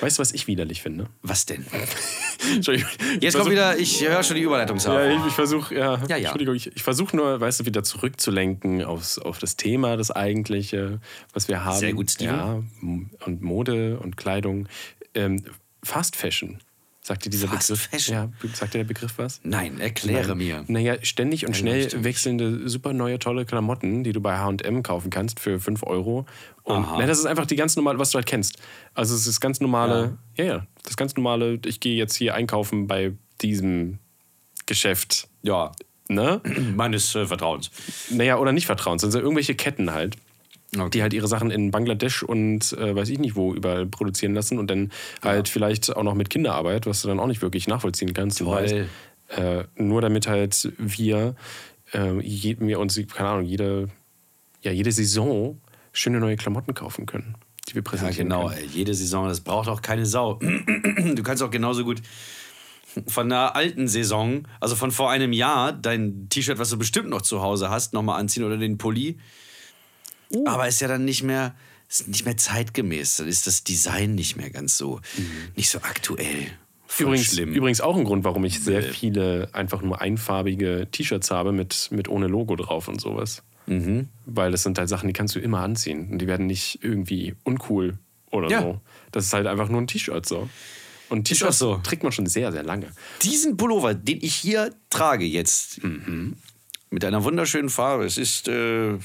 Weißt 0.00 0.16
du, 0.18 0.22
was 0.22 0.32
ich 0.32 0.46
widerlich 0.46 0.80
finde? 0.80 1.08
Was 1.22 1.44
denn? 1.44 1.66
Entschuldigung. 2.54 2.88
Jetzt 3.20 3.36
kommt 3.36 3.50
wieder, 3.50 3.76
ich 3.78 4.00
höre 4.08 4.22
schon 4.22 4.36
die 4.36 4.42
Überleitungshabe. 4.42 5.04
Ja, 5.12 5.18
ich, 5.20 5.26
ich 5.26 5.34
versuche, 5.34 5.74
ja, 5.74 5.98
Ja, 6.08 6.16
ja. 6.16 6.16
Entschuldigung, 6.16 6.54
ich, 6.54 6.74
ich 6.74 6.82
versuche 6.82 7.14
nur, 7.14 7.38
weißt 7.38 7.60
du, 7.60 7.66
wieder 7.66 7.82
zurückzulenken 7.82 8.82
aufs, 8.82 9.18
auf 9.18 9.38
das 9.38 9.56
Thema, 9.56 9.98
das 9.98 10.10
eigentliche, 10.10 11.00
was 11.34 11.48
wir 11.48 11.64
haben. 11.66 11.76
Sehr 11.78 11.92
gut, 11.92 12.10
Steven. 12.10 12.34
Ja, 12.34 12.62
und 13.26 13.42
Mode 13.42 13.98
und 13.98 14.16
Kleidung. 14.16 14.68
Ähm, 15.14 15.44
Fast 15.82 16.16
Fashion. 16.16 16.60
Sagt 17.10 17.24
dir 17.24 17.30
dieser 17.30 17.48
Fast 17.48 17.66
Begriff? 17.70 17.88
Fashion? 17.90 18.14
Ja, 18.14 18.30
sagt 18.54 18.72
dir 18.72 18.78
der 18.78 18.84
Begriff 18.84 19.14
was? 19.16 19.40
Nein, 19.42 19.80
erkläre 19.80 20.36
mir. 20.36 20.64
Naja, 20.68 20.94
ständig 21.02 21.44
und 21.44 21.56
schnell 21.56 21.86
mich. 21.86 22.04
wechselnde, 22.04 22.68
super 22.68 22.92
neue, 22.92 23.18
tolle 23.18 23.44
Klamotten, 23.44 24.04
die 24.04 24.12
du 24.12 24.20
bei 24.20 24.38
HM 24.38 24.84
kaufen 24.84 25.10
kannst 25.10 25.40
für 25.40 25.58
5 25.58 25.82
Euro. 25.82 26.24
Und 26.62 26.84
Aha. 26.84 26.98
nein, 26.98 27.08
das 27.08 27.18
ist 27.18 27.26
einfach 27.26 27.46
die 27.46 27.56
ganz 27.56 27.74
normale, 27.74 27.98
was 27.98 28.10
du 28.12 28.14
halt 28.14 28.26
kennst. 28.26 28.58
Also 28.94 29.16
es 29.16 29.26
ist 29.26 29.40
ganz 29.40 29.58
normale, 29.58 30.18
ja, 30.36 30.44
ja, 30.44 30.66
das 30.84 30.96
ganz 30.96 31.16
normale, 31.16 31.58
ich 31.66 31.80
gehe 31.80 31.96
jetzt 31.96 32.14
hier 32.14 32.34
einkaufen 32.36 32.86
bei 32.86 33.14
diesem 33.40 33.98
Geschäft. 34.66 35.28
Ja, 35.42 35.72
Ne? 36.08 36.40
meines 36.76 37.12
äh, 37.16 37.26
Vertrauens. 37.26 37.72
Naja, 38.10 38.38
oder 38.38 38.52
nicht 38.52 38.66
Vertrauens, 38.66 39.02
also 39.02 39.18
irgendwelche 39.18 39.56
Ketten 39.56 39.92
halt. 39.92 40.16
Okay. 40.76 40.90
Die 40.90 41.02
halt 41.02 41.12
ihre 41.12 41.26
Sachen 41.26 41.50
in 41.50 41.72
Bangladesch 41.72 42.22
und 42.22 42.72
äh, 42.74 42.94
weiß 42.94 43.08
ich 43.08 43.18
nicht 43.18 43.34
wo 43.34 43.52
überall 43.54 43.86
produzieren 43.86 44.34
lassen 44.34 44.58
und 44.58 44.70
dann 44.70 44.92
halt 45.20 45.48
vielleicht 45.48 45.96
auch 45.96 46.04
noch 46.04 46.14
mit 46.14 46.30
Kinderarbeit, 46.30 46.86
was 46.86 47.02
du 47.02 47.08
dann 47.08 47.18
auch 47.18 47.26
nicht 47.26 47.42
wirklich 47.42 47.66
nachvollziehen 47.66 48.14
kannst. 48.14 48.44
weißt, 48.44 48.74
äh, 49.36 49.64
nur 49.74 50.00
damit 50.00 50.28
halt 50.28 50.72
wir, 50.78 51.34
äh, 51.92 52.20
je, 52.20 52.56
wir 52.60 52.78
uns, 52.78 53.00
keine 53.12 53.28
Ahnung, 53.30 53.46
jede, 53.46 53.88
ja, 54.62 54.70
jede 54.70 54.92
Saison 54.92 55.60
schöne 55.92 56.20
neue 56.20 56.36
Klamotten 56.36 56.72
kaufen 56.72 57.04
können, 57.04 57.34
die 57.68 57.74
wir 57.74 57.82
Ja, 57.82 57.90
präsentieren 57.90 58.28
genau. 58.28 58.48
können. 58.48 58.70
Jede 58.72 58.94
Saison, 58.94 59.26
das 59.26 59.40
braucht 59.40 59.68
auch 59.68 59.82
keine 59.82 60.06
Sau. 60.06 60.38
Du 61.14 61.22
kannst 61.24 61.42
auch 61.42 61.50
genauso 61.50 61.82
gut 61.84 62.00
von 63.06 63.30
einer 63.30 63.56
alten 63.56 63.88
Saison, 63.88 64.46
also 64.60 64.76
von 64.76 64.90
vor 64.90 65.10
einem 65.10 65.32
Jahr, 65.32 65.72
dein 65.72 66.28
T-Shirt, 66.28 66.58
was 66.58 66.70
du 66.70 66.78
bestimmt 66.78 67.08
noch 67.08 67.22
zu 67.22 67.40
Hause 67.40 67.70
hast, 67.70 67.92
nochmal 67.92 68.20
anziehen 68.20 68.44
oder 68.44 68.56
den 68.56 68.78
Pulli. 68.78 69.18
Aber 70.46 70.68
ist 70.68 70.80
ja 70.80 70.88
dann 70.88 71.04
nicht 71.04 71.22
mehr, 71.22 71.54
ist 71.88 72.08
nicht 72.08 72.24
mehr 72.24 72.36
zeitgemäß. 72.36 73.16
Dann 73.16 73.28
ist 73.28 73.46
das 73.46 73.64
Design 73.64 74.14
nicht 74.14 74.36
mehr 74.36 74.50
ganz 74.50 74.76
so, 74.76 75.00
nicht 75.56 75.70
so 75.70 75.78
aktuell. 75.82 76.46
Voll 76.86 77.06
Übrigens, 77.06 77.26
schlimm. 77.34 77.52
übrigens 77.52 77.80
auch 77.80 77.96
ein 77.96 78.04
Grund, 78.04 78.24
warum 78.24 78.44
ich 78.44 78.60
sehr 78.60 78.82
viele 78.82 79.48
einfach 79.52 79.80
nur 79.80 80.00
einfarbige 80.00 80.88
T-Shirts 80.90 81.30
habe 81.30 81.52
mit, 81.52 81.88
mit 81.92 82.08
ohne 82.08 82.26
Logo 82.26 82.56
drauf 82.56 82.88
und 82.88 83.00
sowas. 83.00 83.42
Mhm. 83.66 84.08
Weil 84.26 84.50
das 84.50 84.64
sind 84.64 84.76
halt 84.78 84.88
Sachen, 84.88 85.06
die 85.06 85.12
kannst 85.12 85.36
du 85.36 85.38
immer 85.40 85.60
anziehen. 85.60 86.10
Und 86.10 86.18
die 86.18 86.26
werden 86.26 86.46
nicht 86.46 86.80
irgendwie 86.82 87.36
uncool 87.44 87.98
oder 88.32 88.50
Ja. 88.50 88.62
so. 88.62 88.80
Das 89.12 89.26
ist 89.26 89.32
halt 89.32 89.46
einfach 89.46 89.68
nur 89.68 89.80
ein 89.80 89.86
T-Shirt 89.86 90.26
so. 90.26 90.48
Und 91.08 91.24
T-Shirts 91.24 91.58
so. 91.58 91.76
trägt 91.76 92.02
man 92.02 92.10
schon 92.12 92.26
sehr, 92.26 92.50
sehr 92.52 92.62
lange. 92.64 92.86
Diesen 93.22 93.56
Pullover, 93.56 93.94
den 93.94 94.18
ich 94.22 94.34
hier 94.34 94.72
trage 94.90 95.24
jetzt, 95.24 95.80
mit 96.90 97.04
einer 97.04 97.22
wunderschönen 97.24 97.68
Farbe, 97.68 98.04
es 98.04 98.18
ist 98.18 98.48
äh, 98.48 98.96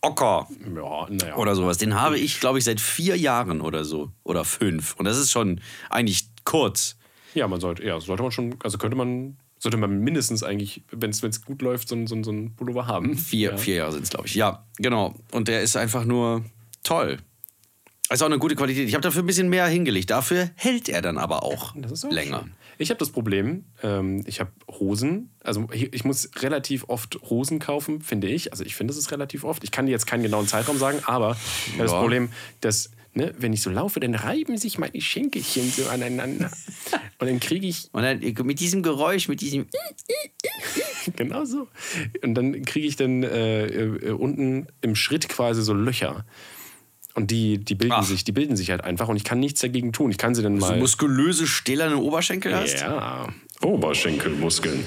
Ocker. 0.00 0.46
Ja, 0.74 1.06
naja. 1.10 1.36
oder 1.36 1.54
sowas. 1.56 1.78
Den 1.78 2.00
habe 2.00 2.18
ich, 2.18 2.40
glaube 2.40 2.58
ich, 2.58 2.64
seit 2.64 2.80
vier 2.80 3.16
Jahren 3.16 3.60
oder 3.60 3.84
so. 3.84 4.10
Oder 4.24 4.44
fünf. 4.44 4.94
Und 4.96 5.04
das 5.06 5.18
ist 5.18 5.30
schon 5.32 5.60
eigentlich 5.90 6.28
kurz. 6.44 6.96
Ja, 7.34 7.48
man 7.48 7.60
sollte, 7.60 7.84
ja, 7.84 8.00
sollte 8.00 8.22
man 8.22 8.32
schon, 8.32 8.56
also 8.62 8.78
könnte 8.78 8.96
man, 8.96 9.36
sollte 9.58 9.76
man 9.76 9.98
mindestens 10.00 10.42
eigentlich, 10.42 10.82
wenn 10.92 11.10
es 11.10 11.44
gut 11.44 11.62
läuft, 11.62 11.88
so, 11.88 11.94
ein- 11.96 12.06
so, 12.06 12.20
so 12.22 12.30
ein 12.30 12.54
Pullover 12.54 12.86
haben. 12.86 13.16
Vier, 13.18 13.50
ja. 13.50 13.56
vier 13.56 13.74
Jahre 13.76 13.92
sind 13.92 14.04
es, 14.04 14.10
glaube 14.10 14.26
ich. 14.28 14.34
Ja, 14.34 14.64
genau. 14.76 15.14
Und 15.32 15.48
der 15.48 15.62
ist 15.62 15.76
einfach 15.76 16.04
nur 16.04 16.44
toll. 16.84 17.18
Ist 18.10 18.22
auch 18.22 18.26
eine 18.26 18.38
gute 18.38 18.54
Qualität. 18.56 18.88
Ich 18.88 18.94
habe 18.94 19.02
dafür 19.02 19.22
ein 19.22 19.26
bisschen 19.26 19.50
mehr 19.50 19.66
hingelegt. 19.66 20.10
Dafür 20.10 20.48
hält 20.54 20.88
er 20.88 21.02
dann 21.02 21.18
aber 21.18 21.42
auch 21.42 21.74
Das 21.76 21.92
ist 21.92 22.06
auch 22.06 22.10
länger. 22.10 22.40
schön. 22.40 22.52
Ich 22.78 22.90
habe 22.90 22.98
das 22.98 23.10
Problem, 23.10 23.64
ähm, 23.82 24.22
ich 24.26 24.40
habe 24.40 24.52
Hosen, 24.70 25.30
also 25.42 25.68
ich, 25.72 25.92
ich 25.92 26.04
muss 26.04 26.30
relativ 26.36 26.84
oft 26.88 27.18
Hosen 27.28 27.58
kaufen, 27.58 28.00
finde 28.00 28.28
ich. 28.28 28.52
Also 28.52 28.64
ich 28.64 28.76
finde, 28.76 28.92
es 28.92 28.98
ist 28.98 29.10
relativ 29.10 29.44
oft. 29.44 29.64
Ich 29.64 29.72
kann 29.72 29.86
dir 29.86 29.92
jetzt 29.92 30.06
keinen 30.06 30.22
genauen 30.22 30.46
Zeitraum 30.46 30.78
sagen, 30.78 31.00
aber 31.04 31.36
ich 31.66 31.72
habe 31.72 31.82
das 31.82 31.92
Ja. 31.92 32.00
Problem, 32.00 32.30
dass, 32.60 32.90
ne, 33.14 33.34
wenn 33.36 33.52
ich 33.52 33.62
so 33.62 33.70
laufe, 33.70 33.98
dann 33.98 34.14
reiben 34.14 34.56
sich 34.58 34.78
meine 34.78 35.00
Schenkelchen 35.00 35.70
so 35.70 35.88
aneinander. 35.88 36.50
Und 37.18 37.26
dann 37.28 37.40
kriege 37.40 37.66
ich 37.66 37.88
Und 37.92 38.02
dann 38.02 38.20
mit 38.20 38.60
diesem 38.60 38.82
Geräusch, 38.82 39.28
mit 39.28 39.40
diesem. 39.40 39.66
Genau 41.16 41.44
so. 41.46 41.68
Und 42.22 42.34
dann 42.34 42.64
kriege 42.66 42.86
ich 42.86 42.96
dann 42.96 43.22
äh, 43.22 43.66
äh, 43.66 44.10
unten 44.10 44.66
im 44.82 44.94
Schritt 44.94 45.28
quasi 45.28 45.62
so 45.62 45.72
Löcher. 45.72 46.26
Und 47.18 47.32
die, 47.32 47.58
die, 47.58 47.74
bilden 47.74 47.94
Ach. 47.96 48.04
sich, 48.04 48.22
die 48.22 48.30
bilden 48.30 48.56
sich 48.56 48.70
halt 48.70 48.84
einfach 48.84 49.08
und 49.08 49.16
ich 49.16 49.24
kann 49.24 49.40
nichts 49.40 49.60
dagegen 49.60 49.92
tun. 49.92 50.12
Ich 50.12 50.18
kann 50.18 50.36
sie 50.36 50.42
dann 50.42 50.60
So 50.60 50.68
mal. 50.68 50.78
muskulöse, 50.78 51.48
stählerne 51.48 51.96
Oberschenkel 51.96 52.54
hast? 52.54 52.80
ja, 52.80 53.26
Oberschenkelmuskeln. 53.60 54.84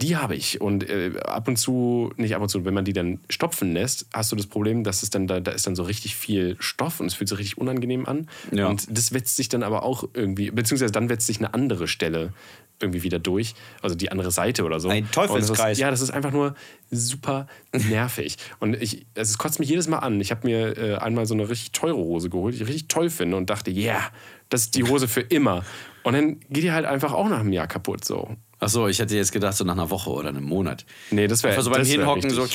Die 0.00 0.16
habe 0.16 0.36
ich. 0.36 0.60
Und 0.60 0.88
äh, 0.88 1.10
ab 1.24 1.48
und 1.48 1.56
zu, 1.56 2.12
nicht 2.16 2.36
ab 2.36 2.42
und 2.42 2.48
zu, 2.48 2.64
wenn 2.64 2.74
man 2.74 2.84
die 2.84 2.92
dann 2.92 3.18
stopfen 3.28 3.72
lässt, 3.72 4.06
hast 4.12 4.30
du 4.30 4.36
das 4.36 4.46
Problem, 4.46 4.84
dass 4.84 5.02
es 5.02 5.10
dann, 5.10 5.26
da, 5.26 5.40
da 5.40 5.50
ist 5.50 5.66
dann 5.66 5.74
so 5.74 5.82
richtig 5.82 6.14
viel 6.14 6.54
Stoff 6.60 7.00
und 7.00 7.06
es 7.06 7.14
fühlt 7.14 7.28
sich 7.28 7.38
richtig 7.38 7.58
unangenehm 7.58 8.06
an. 8.06 8.28
Ja. 8.52 8.68
Und 8.68 8.86
das 8.96 9.12
wetzt 9.12 9.34
sich 9.34 9.48
dann 9.48 9.64
aber 9.64 9.82
auch 9.82 10.08
irgendwie, 10.14 10.52
beziehungsweise 10.52 10.92
dann 10.92 11.08
wetzt 11.08 11.26
sich 11.26 11.38
eine 11.38 11.54
andere 11.54 11.88
Stelle 11.88 12.32
irgendwie 12.80 13.02
wieder 13.02 13.18
durch. 13.18 13.54
Also 13.82 13.94
die 13.94 14.10
andere 14.10 14.30
Seite 14.30 14.64
oder 14.64 14.80
so. 14.80 14.88
Ein 14.88 15.04
das 15.04 15.12
Teufelskreis. 15.12 15.78
Ja, 15.78 15.90
das 15.90 16.00
ist 16.00 16.10
einfach 16.10 16.32
nur 16.32 16.54
super 16.90 17.46
nervig. 17.72 18.36
Und 18.60 18.80
ich, 18.80 19.06
also 19.16 19.30
es 19.30 19.38
kotzt 19.38 19.58
mich 19.60 19.68
jedes 19.68 19.88
Mal 19.88 19.98
an. 19.98 20.20
Ich 20.20 20.30
habe 20.30 20.46
mir 20.46 20.76
äh, 20.78 20.94
einmal 20.96 21.26
so 21.26 21.34
eine 21.34 21.48
richtig 21.48 21.72
teure 21.72 21.96
Hose 21.96 22.30
geholt, 22.30 22.54
die 22.54 22.62
ich 22.62 22.68
richtig 22.68 22.88
toll 22.88 23.10
finde 23.10 23.36
und 23.36 23.50
dachte, 23.50 23.70
ja, 23.70 23.92
yeah, 23.92 24.10
das 24.48 24.62
ist 24.62 24.74
die 24.76 24.84
Hose 24.84 25.08
für 25.08 25.20
immer. 25.20 25.64
Und 26.02 26.14
dann 26.14 26.40
geht 26.48 26.64
die 26.64 26.72
halt 26.72 26.86
einfach 26.86 27.12
auch 27.12 27.28
nach 27.28 27.40
einem 27.40 27.52
Jahr 27.52 27.66
kaputt 27.66 28.04
so. 28.04 28.36
Ach 28.60 28.68
so, 28.68 28.88
ich 28.88 28.98
hätte 28.98 29.14
jetzt 29.14 29.30
gedacht, 29.32 29.56
so 29.56 29.64
nach 29.64 29.74
einer 29.74 29.88
Woche 29.90 30.10
oder 30.10 30.30
einem 30.30 30.44
Monat. 30.44 30.84
Nee, 31.10 31.28
das 31.28 31.42
wäre 31.42 31.52
Einfach 31.52 31.64
so 31.64 31.70
beim 31.70 31.84
Hinhocken 31.86 32.30
so 32.30 32.46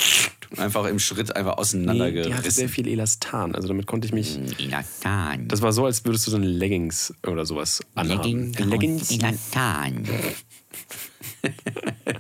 einfach 0.57 0.85
im 0.85 0.99
Schritt 0.99 1.33
einfach 1.35 1.53
Nee, 1.53 1.53
die 1.53 1.53
hatte 1.53 1.59
auseinandergerissen. 1.59 2.51
sehr 2.51 2.69
viel 2.69 2.87
Elastan. 2.87 3.55
Also 3.55 3.69
damit 3.69 3.87
konnte 3.87 4.07
ich 4.07 4.13
mich. 4.13 4.37
Elastan. 4.59 5.47
Das 5.47 5.61
war 5.61 5.71
so, 5.71 5.85
als 5.85 6.03
würdest 6.03 6.27
du 6.27 6.31
so 6.31 6.37
eine 6.37 6.47
Leggings 6.47 7.13
oder 7.25 7.45
sowas 7.45 7.81
anhaben. 7.95 8.51
Leggings. 8.53 8.59
Leggings. 8.59 9.11
Elastan. 9.11 10.07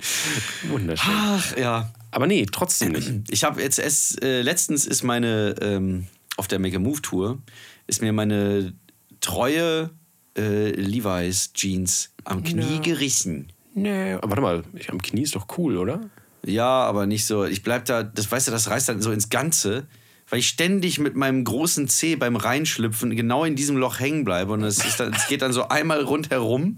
Wunderschön. 0.70 1.14
Ach 1.14 1.58
ja. 1.58 1.92
Aber 2.12 2.28
nee, 2.28 2.46
trotzdem 2.52 2.92
nicht. 2.92 3.12
Ich 3.32 3.44
habe 3.44 3.62
jetzt 3.62 3.80
erst, 3.80 4.24
äh, 4.24 4.44
letztens 4.44 4.86
ist 4.86 5.04
meine, 5.04 5.56
ähm, 5.62 6.06
auf 6.38 6.48
der 6.48 6.60
Make 6.60 6.76
a 6.76 6.80
Move 6.80 7.02
Tour, 7.02 7.42
ist 7.88 8.02
mir 8.02 8.14
meine 8.14 8.74
treue 9.20 9.90
äh, 10.38 10.70
Levi's 10.72 11.54
Jeans 11.54 12.13
am 12.26 12.44
Knie 12.44 12.80
gerissen. 12.82 13.48
Nee, 13.76 14.14
aber 14.14 14.30
warte 14.30 14.42
mal, 14.42 14.64
ich, 14.76 14.90
am 14.92 15.02
Knie 15.02 15.24
ist 15.24 15.36
doch 15.36 15.48
cool, 15.58 15.78
oder? 15.78 16.02
Ja, 16.46 16.68
aber 16.84 17.06
nicht 17.06 17.26
so. 17.26 17.46
Ich 17.46 17.64
bleib 17.64 17.86
da, 17.86 18.04
das 18.04 18.32
weißt 18.32 18.48
du, 18.48 18.52
das 18.52 18.70
reißt 18.70 18.90
dann 18.90 19.02
so 19.02 19.12
ins 19.12 19.30
Ganze, 19.30 19.88
weil 20.30 20.40
ich 20.40 20.48
ständig 20.48 21.00
mit 21.00 21.16
meinem 21.16 21.44
großen 21.44 21.88
Zeh 21.88 22.16
beim 22.16 22.36
Reinschlüpfen 22.36 23.16
genau 23.16 23.46
in 23.46 23.56
diesem 23.56 23.78
Loch 23.78 24.00
hängen 24.00 24.26
bleibe 24.26 24.52
und 24.54 24.64
es, 24.64 24.84
ist 24.84 25.00
dann, 25.00 25.14
es 25.14 25.28
geht 25.28 25.42
dann 25.42 25.54
so 25.54 25.68
einmal 25.70 26.02
rundherum. 26.02 26.78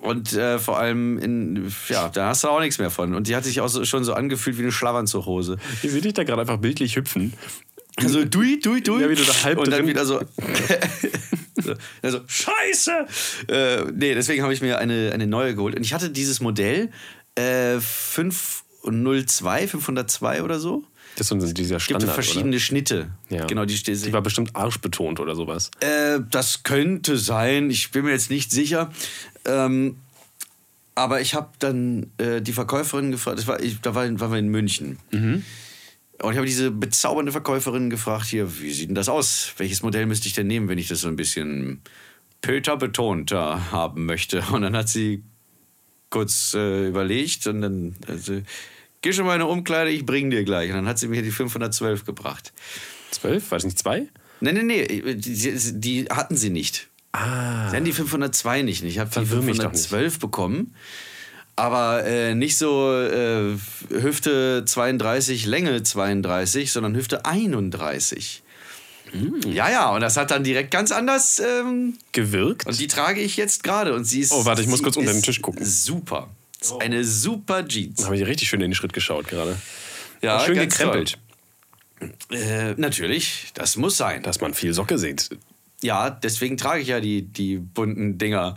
Und 0.00 0.32
äh, 0.32 0.58
vor 0.58 0.78
allem, 0.78 1.18
in, 1.18 1.72
ja, 1.88 2.08
da 2.08 2.28
hast 2.30 2.42
du 2.42 2.48
auch 2.48 2.58
nichts 2.58 2.78
mehr 2.78 2.90
von. 2.90 3.14
Und 3.14 3.28
die 3.28 3.36
hat 3.36 3.44
sich 3.44 3.60
auch 3.60 3.68
so, 3.68 3.84
schon 3.84 4.02
so 4.02 4.12
angefühlt 4.14 4.58
wie 4.58 4.62
eine 4.62 4.72
Schlafanzughose. 4.72 5.56
Ich 5.84 5.90
sehe 5.92 6.00
dich 6.00 6.14
da 6.14 6.24
gerade 6.24 6.40
einfach 6.40 6.56
bildlich 6.56 6.96
hüpfen. 6.96 7.32
Also 7.96 8.24
dui, 8.24 8.58
dui, 8.58 8.82
dui. 8.82 9.02
Ja, 9.02 9.08
wie 9.08 9.14
du 9.14 9.22
da 9.24 9.44
halb 9.44 9.58
Und 9.58 9.68
dann 9.68 9.80
drin- 9.80 9.88
wieder 9.88 10.04
so. 10.04 10.20
so, 11.60 11.74
also, 12.02 12.20
Scheiße! 12.26 13.06
Äh, 13.48 13.84
nee, 13.92 14.14
deswegen 14.14 14.42
habe 14.42 14.54
ich 14.54 14.60
mir 14.60 14.78
eine, 14.78 15.12
eine 15.12 15.26
neue 15.26 15.54
geholt. 15.54 15.76
Und 15.76 15.82
ich 15.82 15.92
hatte 15.94 16.10
dieses 16.10 16.40
Modell 16.40 16.90
äh, 17.34 17.78
502, 17.80 19.68
502 19.68 20.42
oder 20.42 20.58
so. 20.58 20.84
Das 21.16 21.26
so 21.26 21.36
dieser 21.36 21.76
Gibt 21.76 21.82
Standard, 21.82 22.08
es 22.08 22.14
verschiedene 22.14 22.58
Schnitte. 22.58 23.10
Ja. 23.28 23.44
Genau, 23.46 23.66
die 23.66 23.76
steht. 23.76 24.04
Die 24.04 24.12
war 24.12 24.22
bestimmt 24.22 24.56
arschbetont 24.56 25.20
oder 25.20 25.34
sowas. 25.34 25.70
Äh, 25.80 26.20
das 26.30 26.62
könnte 26.62 27.18
sein. 27.18 27.68
Ich 27.70 27.90
bin 27.90 28.04
mir 28.04 28.12
jetzt 28.12 28.30
nicht 28.30 28.50
sicher. 28.50 28.90
Ähm, 29.44 29.96
aber 30.94 31.20
ich 31.20 31.34
habe 31.34 31.50
dann 31.58 32.10
äh, 32.18 32.40
die 32.40 32.52
Verkäuferin 32.52 33.10
gefragt. 33.10 33.38
Das 33.38 33.46
war, 33.46 33.62
ich, 33.62 33.80
da 33.80 33.94
war, 33.94 34.20
waren 34.20 34.32
wir 34.32 34.38
in 34.38 34.48
München. 34.48 34.98
Und 36.22 36.32
ich 36.32 36.36
habe 36.36 36.46
diese 36.46 36.70
bezaubernde 36.70 37.32
Verkäuferin 37.32 37.90
gefragt: 37.90 38.26
Hier, 38.26 38.60
wie 38.60 38.72
sieht 38.72 38.88
denn 38.88 38.94
das 38.94 39.08
aus? 39.08 39.52
Welches 39.58 39.82
Modell 39.82 40.06
müsste 40.06 40.28
ich 40.28 40.34
denn 40.34 40.46
nehmen, 40.46 40.68
wenn 40.68 40.78
ich 40.78 40.88
das 40.88 41.00
so 41.00 41.08
ein 41.08 41.16
bisschen 41.16 41.80
Pöter 42.40 42.76
betonter 42.76 43.72
haben 43.72 44.06
möchte? 44.06 44.42
Und 44.52 44.62
dann 44.62 44.76
hat 44.76 44.88
sie 44.88 45.22
kurz 46.10 46.54
äh, 46.54 46.88
überlegt 46.88 47.46
und 47.46 47.60
dann. 47.60 47.96
Also, 48.06 48.42
Geh 49.02 49.12
schon 49.12 49.26
mal 49.26 49.34
in 49.34 49.42
eine 49.42 49.50
Umkleide, 49.50 49.90
ich 49.90 50.06
bring 50.06 50.30
dir 50.30 50.44
gleich. 50.44 50.70
Und 50.70 50.76
dann 50.76 50.86
hat 50.86 50.96
sie 50.96 51.08
mir 51.08 51.22
die 51.22 51.32
512 51.32 52.04
gebracht. 52.04 52.52
Zwölf? 53.10 53.50
War 53.50 53.58
das 53.58 53.64
nicht 53.64 53.78
zwei? 53.78 54.06
Nee, 54.40 54.52
nee, 54.52 54.62
nee, 54.62 55.14
die, 55.16 55.80
die 55.80 56.04
hatten 56.04 56.36
sie 56.36 56.50
nicht. 56.50 56.88
Ah. 57.10 57.68
Sie 57.68 57.76
hatten 57.76 57.84
die 57.84 57.92
502 57.92 58.62
nicht. 58.62 58.84
Ich 58.84 58.98
habe 59.00 59.10
die 59.10 59.14
Verwirr 59.14 59.42
mich 59.42 59.58
doch 59.58 59.72
nicht. 59.72 59.88
512 59.88 60.18
bekommen. 60.20 60.74
Aber 61.54 62.04
äh, 62.06 62.34
nicht 62.34 62.56
so 62.56 62.92
äh, 62.92 63.56
Hüfte 63.90 64.64
32, 64.64 65.46
Länge 65.46 65.82
32, 65.82 66.72
sondern 66.72 66.96
Hüfte 66.96 67.24
31. 67.26 68.42
Mm. 69.12 69.48
Ja, 69.50 69.70
ja, 69.70 69.90
und 69.90 70.00
das 70.00 70.16
hat 70.16 70.30
dann 70.30 70.44
direkt 70.44 70.70
ganz 70.70 70.90
anders. 70.92 71.40
Ähm, 71.40 71.98
Gewirkt? 72.12 72.66
und 72.66 72.78
die 72.80 72.86
trage 72.86 73.20
ich 73.20 73.36
jetzt 73.36 73.62
gerade. 73.64 73.94
Und 73.94 74.04
sie 74.04 74.20
ist. 74.20 74.32
Oh, 74.32 74.44
warte, 74.46 74.62
ich 74.62 74.68
muss 74.68 74.82
kurz 74.82 74.96
unter 74.96 75.12
den 75.12 75.22
Tisch 75.22 75.42
gucken. 75.42 75.64
Super. 75.64 76.30
Ist 76.60 76.72
Eine 76.80 77.04
super 77.04 77.66
Jeans. 77.66 78.04
habe 78.04 78.16
ich 78.16 78.24
richtig 78.26 78.48
schön 78.48 78.60
in 78.60 78.70
den 78.70 78.74
Schritt 78.74 78.92
geschaut 78.92 79.28
gerade. 79.28 79.56
Ja, 80.22 80.40
schön 80.40 80.54
ganz 80.54 80.76
gekrempelt, 80.78 81.18
Äh, 82.30 82.74
natürlich, 82.76 83.50
das 83.54 83.76
muss 83.76 83.96
sein. 83.96 84.22
dass 84.22 84.40
man 84.40 84.54
viel 84.54 84.72
Socke 84.72 84.96
sieht. 84.96 85.28
Ja, 85.82 86.10
deswegen 86.10 86.56
trage 86.56 86.80
ich 86.80 86.88
ja 86.88 87.00
die, 87.00 87.22
die 87.22 87.58
bunten 87.58 88.16
Dinger. 88.18 88.56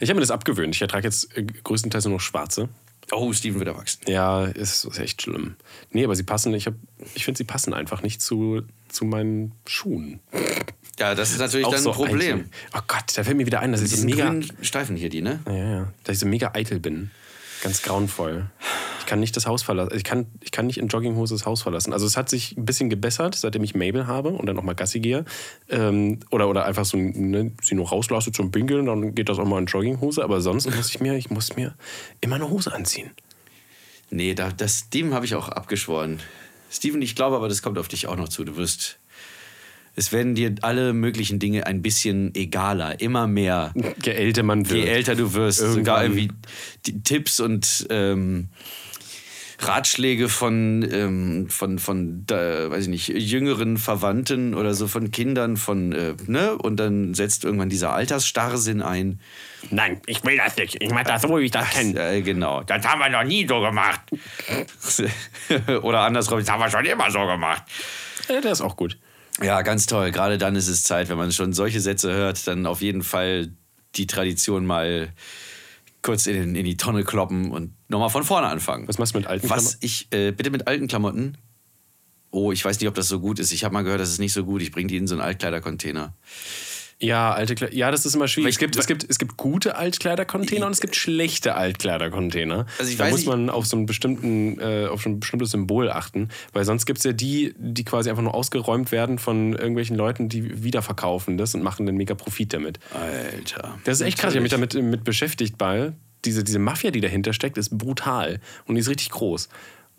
Ich 0.00 0.08
habe 0.08 0.14
mir 0.16 0.20
das 0.20 0.30
abgewöhnt. 0.30 0.74
Ich 0.80 0.86
trage 0.88 1.04
jetzt 1.04 1.36
äh, 1.36 1.42
größtenteils 1.44 2.04
nur 2.04 2.14
noch 2.14 2.20
schwarze. 2.20 2.68
Oh, 3.10 3.32
Steven 3.32 3.58
wird 3.58 3.68
erwachsen. 3.68 4.00
Ja, 4.06 4.44
ist, 4.44 4.84
ist 4.84 4.98
echt 4.98 5.22
schlimm. 5.22 5.56
Nee, 5.90 6.04
aber 6.04 6.14
sie 6.14 6.22
passen, 6.22 6.54
ich, 6.54 6.66
hab- 6.66 6.74
ich 7.14 7.24
finde, 7.24 7.38
sie 7.38 7.44
passen 7.44 7.74
einfach 7.74 8.02
nicht 8.02 8.22
zu, 8.22 8.62
zu 8.88 9.04
meinen 9.04 9.52
Schuhen. 9.66 10.20
Ja, 10.98 11.14
das 11.14 11.32
ist 11.32 11.38
natürlich 11.38 11.66
Auch 11.66 11.72
dann 11.72 11.82
so 11.82 11.90
ein 11.90 11.96
Problem. 11.96 12.38
eitel. 12.40 12.50
Oh 12.76 12.80
Gott, 12.86 13.04
da 13.16 13.24
fällt 13.24 13.36
mir 13.36 13.46
wieder 13.46 13.60
ein, 13.60 13.72
dass 13.72 13.82
ich 13.82 13.90
so 13.90 14.04
mega. 14.06 14.26
grünen 14.28 14.46
Streifen 14.62 14.94
hier, 14.96 15.08
die, 15.08 15.20
ne? 15.20 15.40
Ja, 15.46 15.52
ja, 15.54 15.92
dass 16.04 16.14
ich 16.14 16.20
so 16.20 16.26
mega 16.26 16.52
eitel 16.54 16.78
bin. 16.80 17.10
Ganz 17.62 17.82
grauenvoll. 17.82 18.46
Ich 19.02 19.06
kann 19.06 19.18
nicht 19.18 19.36
das 19.36 19.46
Haus 19.46 19.62
verlassen. 19.64 19.96
Ich 19.96 20.04
kann, 20.04 20.26
ich 20.40 20.52
kann 20.52 20.66
nicht 20.66 20.78
in 20.78 20.86
Jogginghose 20.86 21.34
das 21.34 21.44
Haus 21.44 21.62
verlassen. 21.62 21.92
Also 21.92 22.06
es 22.06 22.16
hat 22.16 22.28
sich 22.30 22.56
ein 22.56 22.64
bisschen 22.64 22.88
gebessert, 22.88 23.34
seitdem 23.34 23.64
ich 23.64 23.74
Mabel 23.74 24.06
habe 24.06 24.28
und 24.28 24.46
dann 24.46 24.56
auch 24.58 24.62
mal 24.62 24.74
Gassi 24.76 25.00
gehe. 25.00 25.24
Ähm, 25.68 26.20
oder, 26.30 26.48
oder 26.48 26.64
einfach 26.66 26.84
so 26.84 26.96
ne, 26.96 27.50
sie 27.60 27.74
nur 27.74 27.88
rauslasse 27.88 28.30
zum 28.30 28.52
Pinkeln, 28.52 28.86
dann 28.86 29.14
geht 29.16 29.28
das 29.28 29.40
auch 29.40 29.44
mal 29.44 29.58
in 29.58 29.66
Jogginghose. 29.66 30.22
Aber 30.22 30.40
sonst 30.40 30.72
muss 30.74 30.88
ich 30.90 31.00
mir, 31.00 31.16
ich 31.16 31.30
muss 31.30 31.56
mir 31.56 31.74
immer 32.20 32.36
eine 32.36 32.48
Hose 32.48 32.72
anziehen. 32.72 33.10
Nee, 34.10 34.34
da, 34.34 34.50
das, 34.52 34.88
dem 34.90 35.12
habe 35.14 35.24
ich 35.26 35.34
auch 35.34 35.48
abgeschworen. 35.48 36.20
Steven, 36.70 37.02
ich 37.02 37.16
glaube 37.16 37.34
aber, 37.36 37.48
das 37.48 37.60
kommt 37.60 37.78
auf 37.78 37.88
dich 37.88 38.06
auch 38.06 38.16
noch 38.16 38.28
zu. 38.28 38.44
Du 38.44 38.56
wirst. 38.56 38.98
Es 39.94 40.10
werden 40.10 40.34
dir 40.34 40.54
alle 40.62 40.94
möglichen 40.94 41.38
Dinge 41.38 41.66
ein 41.66 41.82
bisschen 41.82 42.34
egaler, 42.34 43.00
immer 43.02 43.26
mehr. 43.26 43.74
Je 44.02 44.12
älter 44.12 44.42
man 44.42 44.70
wird. 44.70 44.84
Je 44.84 44.90
älter 44.90 45.14
du 45.14 45.34
wirst, 45.34 45.60
Irgendwann- 45.60 45.84
sogar 45.84 46.02
irgendwie 46.04 46.28
die 46.86 47.02
Tipps 47.02 47.40
und 47.40 47.86
ähm, 47.90 48.48
Ratschläge 49.66 50.28
von, 50.28 50.86
ähm, 50.90 51.48
von, 51.48 51.78
von 51.78 52.24
da, 52.26 52.70
weiß 52.70 52.84
ich 52.84 52.88
nicht, 52.88 53.08
jüngeren 53.08 53.76
Verwandten 53.76 54.54
oder 54.54 54.74
so, 54.74 54.88
von 54.88 55.10
Kindern, 55.10 55.56
von, 55.56 55.92
äh, 55.92 56.14
ne? 56.26 56.56
Und 56.56 56.76
dann 56.76 57.14
setzt 57.14 57.44
irgendwann 57.44 57.68
dieser 57.68 57.92
Altersstarrsinn 57.92 58.82
ein. 58.82 59.20
Nein, 59.70 60.00
ich 60.06 60.24
will 60.24 60.36
das 60.36 60.56
nicht. 60.56 60.82
Ich 60.82 60.90
mach 60.90 61.04
das 61.04 61.22
so, 61.22 61.38
wie 61.38 61.44
ich 61.44 61.50
das 61.50 61.70
kenne. 61.70 61.98
Äh, 61.98 62.22
genau. 62.22 62.62
Das 62.62 62.86
haben 62.86 63.00
wir 63.00 63.08
noch 63.08 63.24
nie 63.24 63.46
so 63.46 63.60
gemacht. 63.60 64.00
oder 65.82 66.00
andersrum. 66.00 66.40
Das 66.40 66.50
haben 66.50 66.60
wir 66.60 66.70
schon 66.70 66.84
immer 66.84 67.10
so 67.10 67.26
gemacht. 67.26 67.62
Ja, 68.28 68.40
der 68.40 68.52
ist 68.52 68.60
auch 68.60 68.76
gut. 68.76 68.98
Ja, 69.40 69.62
ganz 69.62 69.86
toll. 69.86 70.10
Gerade 70.10 70.38
dann 70.38 70.56
ist 70.56 70.68
es 70.68 70.84
Zeit, 70.84 71.08
wenn 71.08 71.16
man 71.16 71.32
schon 71.32 71.52
solche 71.52 71.80
Sätze 71.80 72.12
hört, 72.12 72.46
dann 72.46 72.66
auf 72.66 72.80
jeden 72.80 73.02
Fall 73.02 73.52
die 73.94 74.06
Tradition 74.06 74.66
mal 74.66 75.12
kurz 76.02 76.26
in, 76.26 76.54
in 76.54 76.64
die 76.64 76.76
Tonne 76.76 77.04
kloppen 77.04 77.50
und 77.50 77.74
nochmal 77.88 78.10
von 78.10 78.24
vorne 78.24 78.48
anfangen. 78.48 78.88
Was 78.88 78.98
machst 78.98 79.14
du 79.14 79.18
mit 79.18 79.26
alten 79.26 79.48
Was 79.48 79.78
Klamotten? 79.78 79.78
ich, 79.80 80.08
äh, 80.12 80.32
bitte 80.32 80.50
mit 80.50 80.66
alten 80.66 80.88
Klamotten? 80.88 81.38
Oh, 82.30 82.50
ich 82.50 82.64
weiß 82.64 82.80
nicht, 82.80 82.88
ob 82.88 82.94
das 82.94 83.08
so 83.08 83.20
gut 83.20 83.38
ist. 83.38 83.52
Ich 83.52 83.62
habe 83.62 83.74
mal 83.74 83.82
gehört, 83.84 84.00
das 84.00 84.10
ist 84.10 84.18
nicht 84.18 84.32
so 84.32 84.44
gut. 84.44 84.62
Ich 84.62 84.72
bringe 84.72 84.88
die 84.88 84.96
in 84.96 85.06
so 85.06 85.14
einen 85.14 85.22
Altkleidercontainer. 85.22 86.14
Ja, 86.98 87.32
alte 87.32 87.54
Kle 87.54 87.74
Ja, 87.74 87.90
das 87.90 88.06
ist 88.06 88.14
immer 88.14 88.28
schwierig. 88.28 88.54
Es 88.54 88.58
gibt, 88.58 88.76
es, 88.76 88.86
gibt, 88.86 89.06
es 89.08 89.18
gibt 89.18 89.36
gute 89.36 89.76
Altkleidercontainer 89.76 90.66
und 90.66 90.72
es 90.72 90.80
gibt 90.80 90.96
schlechte 90.96 91.54
Altkleidercontainer. 91.54 92.66
Also 92.78 92.96
da 92.96 93.08
muss 93.08 93.26
man 93.26 93.50
auf 93.50 93.66
so, 93.66 93.76
einen 93.76 93.86
bestimmten, 93.86 94.60
äh, 94.60 94.86
auf 94.86 95.02
so 95.02 95.10
ein 95.10 95.20
bestimmtes 95.20 95.50
Symbol 95.50 95.90
achten, 95.90 96.28
weil 96.52 96.64
sonst 96.64 96.86
gibt 96.86 96.98
es 96.98 97.04
ja 97.04 97.12
die, 97.12 97.54
die 97.58 97.84
quasi 97.84 98.10
einfach 98.10 98.22
nur 98.22 98.34
ausgeräumt 98.34 98.92
werden 98.92 99.18
von 99.18 99.52
irgendwelchen 99.52 99.96
Leuten, 99.96 100.28
die 100.28 100.62
wiederverkaufen 100.62 101.38
das 101.38 101.54
und 101.54 101.62
machen 101.62 101.86
den 101.86 101.96
mega 101.96 102.14
Profit 102.14 102.52
damit. 102.52 102.78
Alter. 102.94 103.78
Das 103.84 104.00
ist 104.00 104.06
echt 104.06 104.18
krass. 104.18 104.32
Ich 104.32 104.36
habe 104.36 104.42
mich 104.42 104.52
damit 104.52 104.74
mit 104.74 105.04
beschäftigt, 105.04 105.56
weil 105.58 105.94
diese, 106.24 106.44
diese 106.44 106.58
Mafia, 106.58 106.90
die 106.90 107.00
dahinter 107.00 107.32
steckt, 107.32 107.58
ist 107.58 107.76
brutal 107.76 108.40
und 108.66 108.76
die 108.76 108.80
ist 108.80 108.88
richtig 108.88 109.10
groß. 109.10 109.48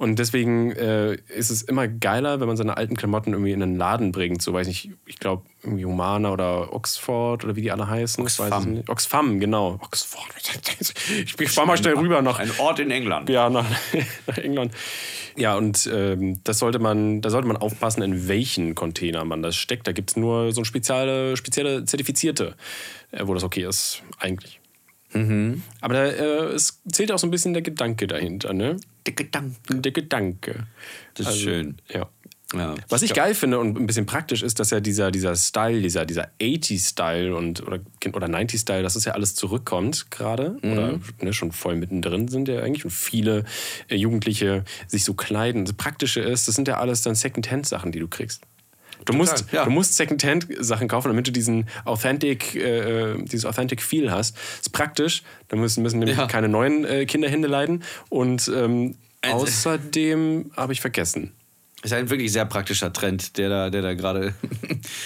Und 0.03 0.19
deswegen 0.19 0.71
äh, 0.73 1.15
ist 1.35 1.49
es 1.49 1.61
immer 1.63 1.87
geiler, 1.87 2.39
wenn 2.39 2.47
man 2.47 2.57
seine 2.57 2.77
alten 2.77 2.95
Klamotten 2.95 3.33
irgendwie 3.33 3.51
in 3.51 3.63
einen 3.63 3.77
Laden 3.77 4.11
bringt. 4.11 4.41
So 4.41 4.53
weiß 4.53 4.67
ich, 4.67 4.91
ich 5.05 5.17
glaube, 5.17 5.43
irgendwie 5.63 5.85
Humana 5.85 6.31
oder 6.31 6.73
Oxford 6.73 7.43
oder 7.43 7.55
wie 7.55 7.61
die 7.61 7.71
alle 7.71 7.87
heißen. 7.87 8.25
Ich 8.27 8.39
Oxfam. 8.39 8.73
nicht. 8.73 8.89
Oxfam, 8.89 9.39
genau. 9.39 9.79
Oxford. 9.81 10.23
Ich 11.39 11.51
fahr 11.51 11.65
mal 11.65 11.77
schnell 11.77 11.95
rüber 11.95 12.21
nach, 12.21 12.39
Ein 12.39 12.51
Ort 12.59 12.79
in 12.79 12.91
England. 12.91 13.29
ja, 13.29 13.49
nach, 13.49 13.65
nach 14.27 14.37
England. 14.37 14.73
Ja, 15.35 15.55
und 15.55 15.89
ähm, 15.91 16.39
das 16.43 16.59
sollte 16.59 16.79
man, 16.79 17.21
da 17.21 17.29
sollte 17.29 17.47
man 17.47 17.57
aufpassen, 17.57 18.01
in 18.03 18.27
welchen 18.27 18.75
Container 18.75 19.25
man 19.25 19.41
das 19.41 19.55
steckt. 19.55 19.87
Da 19.87 19.91
gibt 19.91 20.11
es 20.11 20.17
nur 20.17 20.51
so 20.51 20.63
spezielle, 20.63 21.37
spezielle 21.37 21.85
Zertifizierte, 21.85 22.55
äh, 23.11 23.25
wo 23.25 23.33
das 23.33 23.43
okay 23.43 23.65
ist, 23.65 24.03
eigentlich. 24.19 24.59
Aber 25.81 25.93
da, 25.93 26.05
äh, 26.05 26.53
es 26.53 26.81
zählt 26.91 27.11
auch 27.11 27.19
so 27.19 27.27
ein 27.27 27.31
bisschen 27.31 27.53
der 27.53 27.61
Gedanke 27.61 28.07
dahinter, 28.07 28.53
ne? 28.53 28.77
Der 29.05 29.13
Gedanke. 29.13 29.55
Der 29.69 29.91
Gedanke. 29.91 30.67
Das 31.15 31.27
ist 31.29 31.41
schön. 31.41 31.77
Ja. 31.89 32.09
Ja. 32.53 32.75
Was 32.89 33.01
ich 33.01 33.13
geil 33.13 33.33
finde 33.33 33.59
und 33.59 33.77
ein 33.79 33.87
bisschen 33.87 34.05
praktisch 34.05 34.43
ist, 34.43 34.59
dass 34.59 34.69
ja 34.69 34.79
dieser, 34.79 35.11
dieser 35.11 35.35
Style, 35.35 35.81
dieser, 35.81 36.05
dieser 36.05 36.29
80s-Style 36.39 37.35
und, 37.35 37.65
oder, 37.65 37.79
oder 38.13 38.27
90s-Style, 38.27 38.83
dass 38.83 38.95
es 38.95 39.05
ja 39.05 39.13
alles 39.13 39.35
zurückkommt 39.35 40.11
gerade 40.11 40.57
oder 40.61 40.99
ne, 41.21 41.33
schon 41.33 41.51
voll 41.51 41.75
mittendrin 41.75 42.27
sind 42.27 42.47
ja 42.47 42.61
eigentlich 42.61 42.85
und 42.85 42.91
viele 42.91 43.45
äh, 43.87 43.95
Jugendliche 43.95 44.65
sich 44.87 45.03
so 45.03 45.13
kleiden. 45.13 45.65
Das 45.65 45.73
Praktische 45.73 46.21
ist, 46.21 46.47
das 46.47 46.55
sind 46.55 46.67
ja 46.67 46.77
alles 46.77 47.01
dann 47.01 47.15
Second-Hand-Sachen, 47.15 47.91
die 47.91 47.99
du 47.99 48.07
kriegst. 48.07 48.43
Du 49.05 49.13
musst, 49.13 49.45
ja. 49.51 49.65
du 49.65 49.71
musst 49.71 49.95
Second-Hand-Sachen 49.95 50.87
kaufen, 50.87 51.09
damit 51.09 51.27
du 51.27 51.31
diesen 51.31 51.67
Authentic, 51.85 52.55
äh, 52.55 53.15
dieses 53.23 53.45
Authentic 53.45 53.81
Feel 53.81 54.11
hast. 54.11 54.35
ist 54.61 54.71
praktisch. 54.71 55.23
Da 55.49 55.57
müssen, 55.57 55.83
müssen 55.83 55.99
nämlich 55.99 56.17
Ja. 56.17 56.27
keine 56.27 56.47
neuen 56.49 56.85
äh, 56.85 57.05
Kinderhände 57.05 57.47
leiden. 57.47 57.83
Und 58.09 58.49
ähm, 58.55 58.95
außerdem 59.21 60.51
habe 60.55 60.73
ich 60.73 60.81
vergessen. 60.81 61.33
Ist 61.81 61.91
ein 61.91 62.09
wirklich 62.09 62.31
sehr 62.31 62.45
praktischer 62.45 62.93
Trend, 62.93 63.37
der 63.37 63.49
da, 63.49 63.69
der 63.69 63.81
da 63.81 63.93
gerade. 63.93 64.33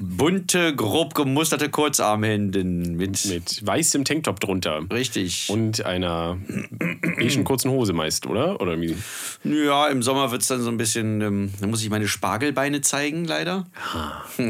bunte, 0.00 0.74
grob 0.74 1.14
gemusterte 1.14 1.68
Kurzarmhemden 1.70 2.96
mit. 2.96 3.24
Mit 3.26 3.64
weißem 3.66 4.04
Tanktop 4.04 4.40
drunter. 4.40 4.80
Richtig. 4.92 5.48
Und 5.48 5.84
einer 5.86 6.38
beigen 7.16 7.44
kurzen 7.44 7.70
Hose 7.70 7.92
meist, 7.92 8.26
oder? 8.26 8.60
Oder 8.60 8.80
wie? 8.80 8.96
Ja, 9.44 9.86
im 9.88 10.02
Sommer 10.02 10.30
wird 10.32 10.42
es 10.42 10.48
dann 10.48 10.60
so 10.60 10.70
ein 10.70 10.76
bisschen, 10.76 11.20
ähm, 11.20 11.52
da 11.60 11.66
muss 11.68 11.82
ich 11.82 11.90
meine 11.90 12.08
Spargelbeine 12.08 12.80
zeigen, 12.80 13.24
leider. 13.26 13.64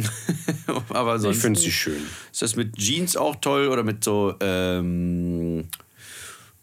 Aber 0.88 1.16
Ich 1.16 1.22
sonst 1.22 1.40
finde 1.42 1.60
sie 1.60 1.70
schön. 1.70 2.00
ist 2.32 2.42
das 2.42 2.56
mit 2.56 2.76
Jeans 2.76 3.16
auch 3.16 3.36
toll 3.36 3.68
oder 3.68 3.82
mit 3.82 4.02
so, 4.04 4.34
ähm, 4.40 5.68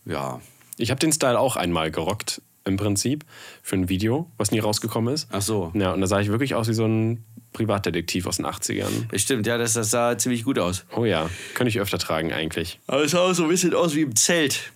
ja, 0.05 0.41
Ich 0.78 0.89
habe 0.89 0.99
den 0.99 1.11
Style 1.13 1.39
auch 1.39 1.55
einmal 1.55 1.91
gerockt, 1.91 2.41
im 2.65 2.78
Prinzip, 2.78 3.26
für 3.61 3.76
ein 3.76 3.89
Video, 3.89 4.32
was 4.38 4.51
nie 4.51 4.59
rausgekommen 4.59 5.13
ist. 5.13 5.28
ach 5.32 5.41
so. 5.41 5.71
Ja, 5.76 5.93
und 5.93 6.01
da 6.01 6.07
sah 6.07 6.19
ich 6.21 6.30
wirklich 6.30 6.55
aus 6.55 6.67
wie 6.69 6.74
so 6.74 6.86
ein 6.86 7.24
Privatdetektiv 7.53 8.25
aus 8.27 8.37
den 8.37 8.45
80ern. 8.45 9.07
Das 9.11 9.21
stimmt, 9.21 9.47
ja, 9.47 9.57
das, 9.57 9.73
das 9.73 9.91
sah 9.91 10.17
ziemlich 10.17 10.43
gut 10.43 10.59
aus. 10.59 10.85
Oh 10.95 11.05
ja, 11.05 11.29
könnte 11.53 11.69
ich 11.69 11.79
öfter 11.79 11.97
tragen 11.99 12.33
eigentlich. 12.33 12.79
Aber 12.87 13.03
es 13.03 13.11
sah 13.11 13.19
auch 13.19 13.33
so 13.33 13.43
ein 13.43 13.49
bisschen 13.49 13.73
aus 13.73 13.95
wie 13.95 14.01
im 14.01 14.15
Zelt. 14.15 14.71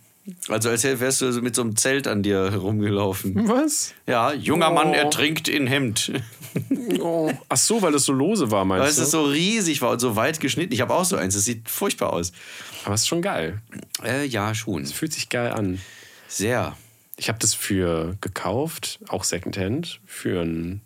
Also 0.49 0.69
als 0.69 0.83
wärst 0.83 1.21
du 1.21 1.31
mit 1.41 1.55
so 1.55 1.61
einem 1.61 1.77
Zelt 1.77 2.05
an 2.05 2.21
dir 2.21 2.51
herumgelaufen. 2.51 3.47
Was? 3.47 3.93
Ja, 4.07 4.33
junger 4.33 4.71
Oh. 4.71 4.73
Mann 4.73 4.93
ertrinkt 4.93 5.47
in 5.47 5.67
Hemd. 5.67 6.11
Oh. 6.99 7.31
Ach 7.47 7.55
so, 7.57 7.81
weil 7.81 7.93
es 7.95 8.03
so 8.03 8.11
lose 8.13 8.51
war, 8.51 8.67
Weil 8.67 8.79
meinst 8.79 8.99
es 8.99 9.11
du? 9.11 9.17
so 9.19 9.23
riesig 9.23 9.81
war 9.81 9.91
und 9.91 9.99
so 9.99 10.15
weit 10.17 10.39
geschnitten. 10.41 10.73
Ich 10.73 10.81
habe 10.81 10.93
auch 10.93 11.05
so 11.05 11.15
eins, 11.15 11.33
das 11.35 11.45
sieht 11.45 11.69
furchtbar 11.69 12.11
aus. 12.11 12.33
Aber 12.83 12.93
es 12.95 13.01
ist 13.01 13.07
schon 13.07 13.21
geil. 13.21 13.61
Äh, 14.03 14.25
ja, 14.25 14.53
schon. 14.53 14.81
Es 14.83 14.91
fühlt 14.91 15.13
sich 15.13 15.29
geil 15.29 15.51
an. 15.53 15.79
Sehr. 16.27 16.75
Ich 17.15 17.29
habe 17.29 17.39
das 17.39 17.53
für 17.53 18.17
gekauft, 18.19 18.99
auch 19.07 19.23
Secondhand, 19.23 20.01
für 20.05 20.41
einen, 20.41 20.81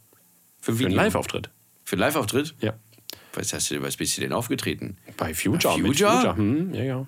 Für, 0.61 0.73
für 0.75 0.85
einen. 0.85 0.93
Live-Auftritt. 0.93 1.49
Für 1.91 1.95
einen 1.95 2.03
Live-Auftritt? 2.03 2.55
Ja. 2.61 2.73
Was 3.33 3.51
hast 3.51 3.69
du, 3.69 3.81
was 3.81 3.97
bist 3.97 4.15
du 4.15 4.21
denn 4.21 4.31
aufgetreten? 4.31 4.95
Bei 5.17 5.33
Future. 5.33 5.75
Bei 5.75 5.81
Future? 5.81 6.11
Future. 6.13 6.35
Hm, 6.37 6.73
ja, 6.73 6.83
ja. 6.83 7.07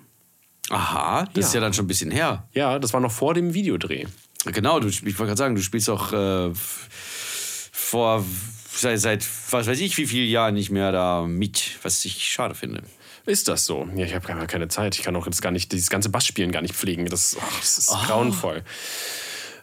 Aha, 0.68 1.26
das 1.32 1.46
ist 1.46 1.54
ja 1.54 1.60
dann 1.62 1.72
schon 1.72 1.86
ein 1.86 1.88
bisschen 1.88 2.10
her. 2.10 2.46
Ja, 2.52 2.78
das 2.78 2.92
war 2.92 3.00
noch 3.00 3.10
vor 3.10 3.32
dem 3.32 3.54
Videodreh. 3.54 4.04
Genau, 4.44 4.80
du, 4.80 4.88
ich 4.88 5.02
wollte 5.02 5.16
gerade 5.24 5.38
sagen, 5.38 5.54
du 5.54 5.62
spielst 5.62 5.88
auch 5.88 6.12
äh, 6.12 6.50
vor 6.52 8.26
seit, 8.74 9.00
seit 9.00 9.26
was 9.50 9.68
weiß 9.68 9.80
ich 9.80 9.96
wie 9.96 10.04
vielen 10.04 10.28
Jahren 10.28 10.52
nicht 10.52 10.68
mehr 10.68 10.92
da 10.92 11.22
mit, 11.26 11.78
was 11.82 12.04
ich 12.04 12.22
schade 12.22 12.54
finde. 12.54 12.82
Ist 13.24 13.48
das 13.48 13.64
so? 13.64 13.88
Ja, 13.96 14.04
ich 14.04 14.14
habe 14.14 14.26
gar 14.26 14.46
keine 14.46 14.68
Zeit. 14.68 14.96
Ich 14.98 15.02
kann 15.02 15.16
auch 15.16 15.24
jetzt 15.24 15.40
gar 15.40 15.50
nicht, 15.50 15.72
dieses 15.72 15.88
ganze 15.88 16.10
Bassspielen 16.10 16.52
gar 16.52 16.60
nicht 16.60 16.74
pflegen. 16.74 17.06
Das, 17.06 17.38
oh, 17.38 17.42
das 17.58 17.78
ist 17.78 17.88
grauenvoll. 17.88 18.64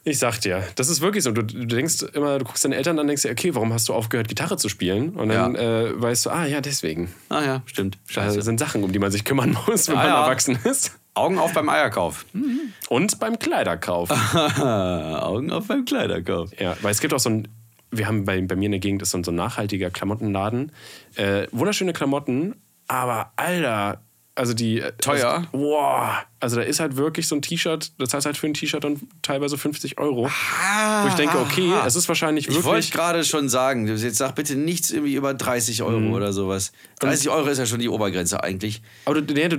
Ich 0.03 0.17
sag 0.17 0.39
dir, 0.41 0.63
das 0.75 0.89
ist 0.89 1.01
wirklich 1.01 1.23
so. 1.23 1.31
Du, 1.31 1.43
du 1.43 1.65
denkst 1.65 2.01
immer, 2.13 2.39
du 2.39 2.45
guckst 2.45 2.65
deine 2.65 2.75
Eltern 2.75 2.97
an 2.97 3.01
und 3.01 3.07
denkst 3.07 3.21
dir, 3.21 3.31
okay, 3.31 3.53
warum 3.53 3.71
hast 3.71 3.87
du 3.87 3.93
aufgehört, 3.93 4.27
Gitarre 4.27 4.57
zu 4.57 4.67
spielen? 4.67 5.11
Und 5.11 5.29
dann 5.29 5.55
äh, 5.55 5.91
weißt 6.01 6.25
du, 6.25 6.29
ah 6.31 6.45
ja, 6.45 6.59
deswegen. 6.59 7.13
Ah 7.29 7.43
ja, 7.43 7.61
stimmt. 7.65 7.99
Scheiße. 8.07 8.41
sind 8.41 8.59
Sachen, 8.59 8.83
um 8.83 8.91
die 8.91 8.97
man 8.99 9.11
sich 9.11 9.23
kümmern 9.25 9.55
muss, 9.67 9.87
wenn 9.87 9.95
Ah, 9.97 10.03
man 10.03 10.07
ja. 10.07 10.23
erwachsen 10.25 10.57
ist. 10.63 10.97
Augen 11.13 11.37
auf 11.37 11.53
beim 11.53 11.69
Eierkauf. 11.69 12.25
Und 12.89 13.19
beim 13.19 13.37
Kleiderkauf. 13.37 14.09
Augen 14.59 15.51
auf 15.51 15.67
beim 15.67 15.85
Kleiderkauf. 15.85 16.49
Ja, 16.59 16.75
weil 16.81 16.91
es 16.91 16.99
gibt 17.01 17.13
auch 17.13 17.19
so 17.19 17.29
ein, 17.29 17.47
wir 17.91 18.07
haben 18.07 18.23
bei, 18.25 18.41
bei 18.41 18.55
mir 18.55 18.65
in 18.67 18.71
der 18.71 18.79
Gegend 18.79 19.01
ist 19.01 19.11
so 19.11 19.17
ein, 19.17 19.23
so 19.23 19.31
ein 19.31 19.35
nachhaltiger 19.35 19.89
Klamottenladen. 19.91 20.71
Äh, 21.15 21.47
wunderschöne 21.51 21.93
Klamotten, 21.93 22.55
aber 22.87 23.33
Alter, 23.35 24.01
also 24.35 24.53
die. 24.53 24.79
äh, 24.79 24.91
Teuer? 24.99 25.29
Also, 25.37 25.47
boah, 25.51 26.23
also 26.39 26.55
da 26.57 26.61
ist 26.63 26.79
halt 26.79 26.95
wirklich 26.95 27.27
so 27.27 27.35
ein 27.35 27.41
T-Shirt, 27.41 27.91
das 27.97 28.13
heißt 28.13 28.25
halt 28.25 28.37
für 28.37 28.47
ein 28.47 28.53
T-Shirt 28.53 28.83
dann 28.83 28.99
teilweise 29.21 29.57
50 29.57 29.97
Euro. 29.99 30.23
wo 30.29 31.07
ich 31.07 31.13
denke, 31.15 31.37
okay, 31.39 31.71
es 31.85 31.95
ist 31.95 32.07
wahrscheinlich 32.07 32.47
Ich 32.47 32.53
wollte 32.55 32.67
wirklich. 32.67 32.91
gerade 32.91 33.23
schon 33.23 33.49
sagen, 33.49 33.87
jetzt 33.87 34.17
sag 34.17 34.35
bitte 34.35 34.55
nichts 34.55 34.91
irgendwie 34.91 35.15
über 35.15 35.33
30 35.33 35.83
Euro 35.83 35.99
Mhm. 35.99 36.13
oder 36.13 36.31
sowas. 36.33 36.71
30 36.99 37.29
Euro 37.29 37.47
ist 37.49 37.57
ja 37.57 37.65
schon 37.65 37.79
die 37.79 37.89
Obergrenze 37.89 38.41
eigentlich. 38.43 38.81
Aber, 39.05 39.21
du, 39.21 39.33
nee, 39.33 39.47
du, 39.49 39.57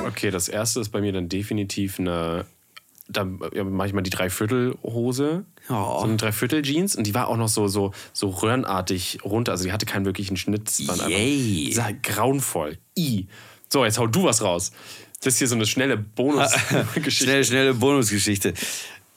Okay, 0.06 0.30
das 0.30 0.48
erste 0.48 0.80
ist 0.80 0.90
bei 0.90 1.00
mir 1.00 1.12
dann 1.12 1.28
definitiv 1.28 1.98
eine. 1.98 2.44
Da 3.08 3.26
ja, 3.54 3.64
mache 3.64 3.88
ich 3.88 3.94
mal 3.94 4.02
die 4.02 4.10
Dreiviertelhose. 4.10 5.44
Ja. 5.68 5.98
So 5.98 6.04
eine 6.04 6.16
Dreiviertel-Jeans. 6.16 6.96
Und 6.96 7.06
die 7.06 7.14
war 7.14 7.28
auch 7.28 7.36
noch 7.36 7.48
so, 7.48 7.68
so, 7.68 7.92
so 8.14 8.28
röhrenartig 8.28 9.18
runter. 9.24 9.52
Also 9.52 9.64
die 9.64 9.72
hatte 9.72 9.84
keinen 9.84 10.06
wirklichen 10.06 10.38
Schnitt. 10.38 10.70
Yay. 10.78 11.70
Sah 11.72 11.90
grauenvoll. 12.02 12.78
I. 12.98 13.26
So, 13.68 13.84
jetzt 13.84 13.98
hau 13.98 14.06
du 14.06 14.24
was 14.24 14.42
raus. 14.42 14.72
Das 15.20 15.34
ist 15.34 15.38
hier 15.38 15.48
so 15.48 15.54
eine 15.54 15.66
schnelle 15.66 15.98
Bonusgeschichte. 15.98 17.10
Schnelle, 17.10 17.44
schnelle 17.44 17.74
Bonusgeschichte. 17.74 18.54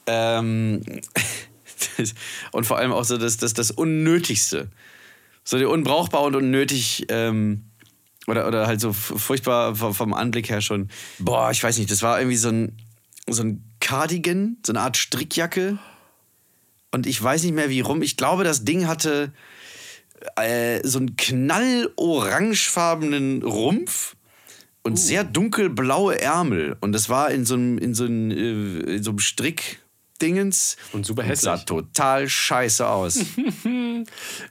Ähm, 0.06 0.82
und 2.52 2.64
vor 2.64 2.78
allem 2.78 2.92
auch 2.92 3.04
so 3.04 3.18
das, 3.18 3.36
das, 3.36 3.54
das 3.54 3.70
Unnötigste. 3.70 4.68
So 5.44 5.56
unbrauchbar 5.68 6.22
und 6.22 6.36
unnötig. 6.36 7.06
Ähm, 7.08 7.64
oder, 8.26 8.46
oder 8.46 8.66
halt 8.66 8.80
so 8.80 8.92
furchtbar 8.92 9.74
vom, 9.74 10.12
Anblick 10.12 10.50
her 10.50 10.60
schon. 10.60 10.90
Boah, 11.18 11.50
ich 11.50 11.62
weiß 11.62 11.78
nicht, 11.78 11.90
das 11.90 12.02
war 12.02 12.20
irgendwie 12.20 12.36
so 12.36 12.50
ein, 12.50 12.76
so 13.26 13.42
ein 13.42 13.64
Cardigan, 13.80 14.58
so 14.64 14.72
eine 14.72 14.82
Art 14.82 14.98
Strickjacke. 14.98 15.78
Und 16.90 17.06
ich 17.06 17.22
weiß 17.22 17.44
nicht 17.44 17.54
mehr 17.54 17.70
wie 17.70 17.80
rum. 17.80 18.02
Ich 18.02 18.18
glaube, 18.18 18.44
das 18.44 18.64
Ding 18.64 18.86
hatte 18.86 19.32
äh, 20.36 20.86
so 20.86 20.98
einen 20.98 21.16
knallorangefarbenen 21.16 23.42
Rumpf 23.42 24.14
und 24.82 24.98
sehr 24.98 25.24
dunkelblaue 25.24 26.20
Ärmel. 26.20 26.76
Und 26.80 26.92
das 26.92 27.08
war 27.08 27.30
in 27.30 27.46
so 27.46 27.54
einem, 27.54 27.78
in 27.78 27.94
so 27.94 28.04
einem, 28.04 28.30
äh, 28.30 28.96
in 28.96 29.02
so 29.02 29.10
einem 29.10 29.18
Strickdingens. 30.18 30.76
Und 30.92 31.06
super 31.06 31.22
sah 31.22 31.52
hässlich. 31.52 31.64
total 31.64 32.28
scheiße 32.28 32.86
aus. 32.86 33.18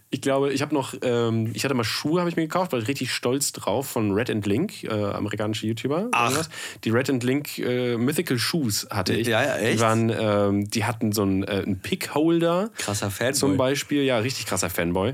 Ich 0.10 0.22
glaube, 0.22 0.54
ich 0.54 0.62
habe 0.62 0.74
noch, 0.74 0.94
ähm, 1.02 1.52
ich 1.54 1.66
hatte 1.66 1.74
mal 1.74 1.84
Schuhe, 1.84 2.22
habe 2.22 2.30
ich 2.30 2.38
mir 2.38 2.44
gekauft, 2.44 2.72
war 2.72 2.80
ich 2.80 2.88
richtig 2.88 3.12
stolz 3.12 3.52
drauf 3.52 3.88
von 3.90 4.12
Red 4.12 4.30
and 4.30 4.46
Link, 4.46 4.84
äh, 4.84 4.90
amerikanische 4.90 5.68
YouTuber. 5.68 6.10
Ach. 6.14 6.48
Die 6.86 6.90
Red 6.90 7.10
and 7.10 7.24
Link 7.24 7.58
äh, 7.60 7.98
Mythical 7.98 8.40
Shoes 8.40 8.88
hatte 8.90 9.14
ich. 9.14 9.28
Ja, 9.28 9.44
ja, 9.44 9.58
echt? 9.58 9.78
Die, 9.78 9.82
waren, 9.82 10.10
ähm, 10.10 10.70
die 10.70 10.86
hatten 10.86 11.12
so 11.12 11.24
einen, 11.24 11.44
äh, 11.44 11.64
einen 11.66 11.82
Pick-Holder. 11.82 12.72
Krasser 12.78 13.12
Fanboy. 13.12 13.34
Zum 13.34 13.58
Beispiel, 13.58 14.04
ja, 14.04 14.18
richtig 14.20 14.46
krasser 14.46 14.70
Fanboy. 14.70 15.14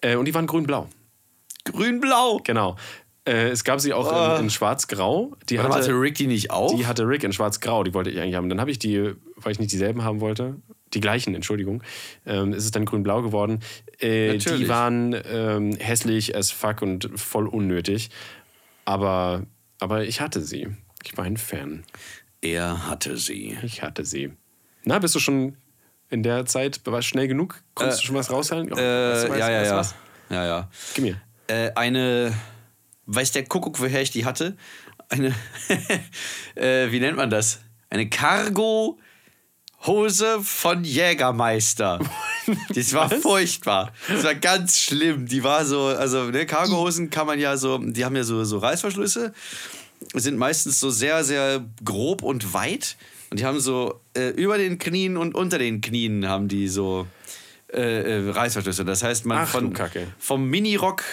Äh, 0.00 0.16
und 0.16 0.24
die 0.24 0.34
waren 0.34 0.46
grün-blau. 0.46 0.88
Grün-blau. 1.64 2.40
Genau. 2.42 2.76
Äh, 3.30 3.50
es 3.50 3.62
gab 3.62 3.80
sie 3.80 3.92
auch 3.92 4.38
in, 4.38 4.44
in 4.44 4.50
schwarz-grau. 4.50 5.36
Die 5.48 5.60
hatte, 5.60 5.74
hatte 5.74 5.92
Rick 5.92 6.16
die 6.16 6.26
nicht 6.26 6.50
auch? 6.50 6.74
die 6.76 6.86
hatte 6.86 7.06
Rick 7.06 7.22
in 7.22 7.32
schwarz-grau, 7.32 7.84
die 7.84 7.94
wollte 7.94 8.10
ich 8.10 8.18
eigentlich 8.18 8.34
haben. 8.34 8.48
Dann 8.48 8.60
habe 8.60 8.70
ich 8.72 8.78
die, 8.80 9.14
weil 9.36 9.52
ich 9.52 9.60
nicht 9.60 9.70
dieselben 9.70 10.02
haben 10.02 10.20
wollte, 10.20 10.56
die 10.94 11.00
gleichen, 11.00 11.34
Entschuldigung, 11.36 11.82
ähm, 12.26 12.52
ist 12.52 12.64
es 12.64 12.72
dann 12.72 12.84
grün-blau 12.84 13.22
geworden. 13.22 13.60
Äh, 14.00 14.38
die 14.38 14.68
waren 14.68 15.16
ähm, 15.30 15.76
hässlich 15.78 16.36
as 16.36 16.50
fuck 16.50 16.82
und 16.82 17.08
voll 17.14 17.46
unnötig. 17.46 18.10
Aber, 18.84 19.42
aber 19.78 20.04
ich 20.04 20.20
hatte 20.20 20.40
sie. 20.40 20.68
Ich 21.04 21.16
war 21.16 21.24
ein 21.24 21.36
Fan. 21.36 21.84
er 22.42 22.88
hatte 22.88 23.16
sie. 23.16 23.56
Ich 23.62 23.82
hatte 23.82 24.04
sie. 24.04 24.32
Na, 24.84 24.98
bist 24.98 25.14
du 25.14 25.20
schon 25.20 25.56
in 26.08 26.24
der 26.24 26.46
Zeit 26.46 26.80
schnell 27.00 27.28
genug? 27.28 27.62
Konntest 27.74 28.02
du 28.02 28.06
schon 28.06 28.16
was 28.16 28.32
raushalten? 28.32 28.72
Oh, 28.72 28.76
Äh, 28.76 28.80
weißt 28.82 29.24
du 29.28 29.38
ja, 29.38 29.50
ja, 29.50 29.76
Weißt 29.78 29.94
du 30.28 30.34
ja. 30.34 30.42
Ja, 30.42 30.46
ja. 30.46 30.70
Gib 30.94 31.04
mir. 31.04 31.20
Äh, 31.46 31.70
eine, 31.74 32.32
weiß 33.14 33.32
der 33.32 33.44
Kuckuck, 33.44 33.80
woher 33.80 34.00
ich 34.02 34.10
die 34.10 34.24
hatte? 34.24 34.56
Eine, 35.08 35.34
äh, 36.54 36.92
wie 36.92 37.00
nennt 37.00 37.16
man 37.16 37.30
das? 37.30 37.60
Eine 37.90 38.08
Cargo-Hose 38.08 38.98
von 40.42 40.84
Jägermeister. 40.84 41.98
Das 42.74 42.92
war 42.94 43.08
furchtbar. 43.08 43.92
Das 44.08 44.24
war 44.24 44.34
ganz 44.34 44.76
schlimm. 44.76 45.26
Die 45.26 45.44
war 45.44 45.64
so, 45.64 45.84
also 45.84 46.30
ne, 46.30 46.46
Cargohosen 46.46 47.08
kann 47.08 47.28
man 47.28 47.38
ja 47.38 47.56
so, 47.56 47.78
die 47.78 48.04
haben 48.04 48.16
ja 48.16 48.24
so, 48.24 48.42
so 48.42 48.58
Reißverschlüsse, 48.58 49.32
sind 50.14 50.36
meistens 50.36 50.80
so 50.80 50.90
sehr, 50.90 51.22
sehr 51.22 51.64
grob 51.84 52.24
und 52.24 52.52
weit. 52.52 52.96
Und 53.30 53.38
die 53.38 53.44
haben 53.44 53.60
so 53.60 54.00
äh, 54.16 54.30
über 54.30 54.58
den 54.58 54.78
Knien 54.78 55.16
und 55.16 55.36
unter 55.36 55.58
den 55.58 55.80
Knien 55.80 56.26
haben 56.26 56.48
die 56.48 56.66
so 56.66 57.06
äh, 57.72 58.18
äh, 58.18 58.30
Reißverschlüsse. 58.30 58.84
Das 58.84 59.04
heißt, 59.04 59.26
man 59.26 59.38
Ach, 59.38 59.48
von, 59.48 59.72
vom 60.18 60.46
Minirock 60.46 61.04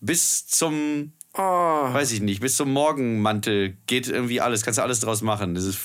bis 0.00 0.46
zum 0.46 1.12
Oh, 1.34 1.40
weiß 1.40 2.12
ich 2.12 2.20
nicht, 2.20 2.40
bis 2.40 2.56
zum 2.56 2.72
Morgenmantel 2.72 3.76
geht 3.86 4.08
irgendwie 4.08 4.40
alles, 4.40 4.62
kannst 4.62 4.78
du 4.78 4.82
alles 4.82 5.00
draus 5.00 5.22
machen. 5.22 5.54
Das 5.54 5.64
ist, 5.64 5.80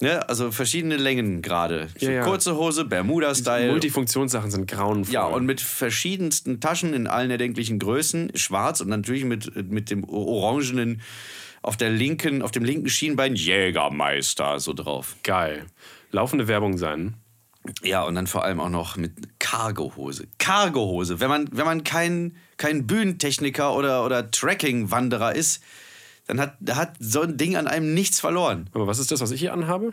ne, 0.00 0.28
also 0.28 0.50
verschiedene 0.50 0.96
Längen 0.96 1.40
gerade. 1.40 1.88
Ja, 1.98 2.10
ja. 2.10 2.24
Kurze 2.24 2.56
Hose, 2.56 2.84
Bermuda-Style. 2.84 3.70
Multifunktionssachen 3.70 4.50
sind 4.50 4.66
grauenvoll. 4.66 5.14
Ja, 5.14 5.24
und 5.24 5.46
mit 5.46 5.60
verschiedensten 5.60 6.60
Taschen 6.60 6.94
in 6.94 7.06
allen 7.06 7.30
erdenklichen 7.30 7.78
Größen, 7.78 8.32
schwarz 8.36 8.80
und 8.80 8.88
natürlich 8.88 9.24
mit, 9.24 9.70
mit 9.70 9.90
dem 9.90 10.02
orangenen 10.04 11.00
auf 11.64 11.76
der 11.76 11.90
linken, 11.90 12.42
auf 12.42 12.50
dem 12.50 12.64
linken 12.64 12.88
Schienbein 12.88 13.34
Jägermeister 13.34 14.60
so 14.60 14.74
drauf. 14.74 15.16
Geil. 15.22 15.64
Laufende 16.10 16.46
Werbung 16.46 16.76
sein. 16.76 17.14
Ja, 17.82 18.02
und 18.02 18.14
dann 18.14 18.26
vor 18.26 18.44
allem 18.44 18.60
auch 18.60 18.68
noch 18.68 18.96
mit 18.96 19.12
Cargohose. 19.38 20.26
Cargohose. 20.38 21.20
Wenn 21.20 21.30
man, 21.30 21.48
wenn 21.52 21.64
man 21.64 21.82
kein, 21.82 22.36
kein 22.56 22.86
Bühnentechniker 22.86 23.74
oder, 23.74 24.04
oder 24.04 24.30
Tracking-Wanderer 24.30 25.34
ist, 25.34 25.62
dann 26.26 26.40
hat, 26.40 26.56
hat 26.70 26.94
so 26.98 27.22
ein 27.22 27.36
Ding 27.36 27.56
an 27.56 27.66
einem 27.66 27.94
nichts 27.94 28.20
verloren. 28.20 28.70
Aber 28.72 28.86
was 28.86 28.98
ist 28.98 29.10
das, 29.10 29.20
was 29.20 29.30
ich 29.30 29.40
hier 29.40 29.52
anhabe? 29.52 29.92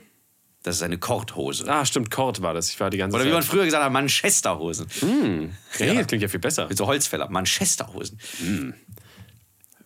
Das 0.63 0.75
ist 0.75 0.83
eine 0.83 0.99
Korthose. 0.99 1.65
Ah, 1.67 1.85
stimmt, 1.85 2.11
Kord 2.11 2.41
war 2.43 2.53
das. 2.53 2.69
Ich 2.69 2.79
war 2.79 2.91
die 2.91 2.97
ganze 2.97 3.15
Oder 3.15 3.25
wie 3.25 3.31
man 3.31 3.41
Zeit. 3.41 3.51
früher 3.51 3.65
gesagt 3.65 3.83
hat, 3.83 3.91
Manchesterhosen. 3.91 4.87
Hey, 5.71 5.95
das 5.95 6.07
klingt 6.07 6.21
ja 6.21 6.27
viel 6.27 6.39
besser. 6.39 6.67
Mit 6.67 6.77
so 6.77 6.85
Holzfäller. 6.85 7.29
Manchesterhosen. 7.29 8.19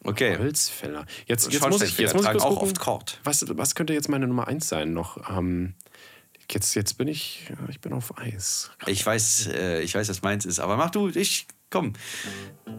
Okay. 0.03 0.38
Holzfäller. 0.38 1.05
Jetzt, 1.28 1.51
jetzt 1.51 1.67
muss 1.67 1.82
ich, 1.82 1.97
jetzt 1.97 2.13
muss 2.13 2.23
ich 2.23 2.28
tragen 2.28 2.41
auch 2.41 2.49
gucken, 2.49 2.67
oft 2.67 2.80
Kord. 2.80 3.19
Was, 3.23 3.45
was 3.47 3.73
könnte 3.76 3.93
jetzt 3.93 4.09
meine 4.09 4.28
Nummer 4.28 4.47
1 4.49 4.67
sein 4.67 4.93
noch? 4.93 5.30
Ähm, 5.30 5.76
jetzt, 6.51 6.76
jetzt 6.76 6.97
bin 6.97 7.07
ich, 7.07 7.49
ich 7.69 7.80
bin 7.80 7.93
auf 7.93 8.17
Eis. 8.17 8.69
Ich 8.86 9.05
weiß, 9.05 9.47
äh, 9.47 9.82
ich 9.82 9.95
weiß, 9.95 10.09
was 10.09 10.21
meins 10.23 10.45
ist. 10.45 10.59
Aber 10.59 10.76
mach 10.76 10.91
du, 10.91 11.07
ich, 11.07 11.47
komm. 11.76 11.91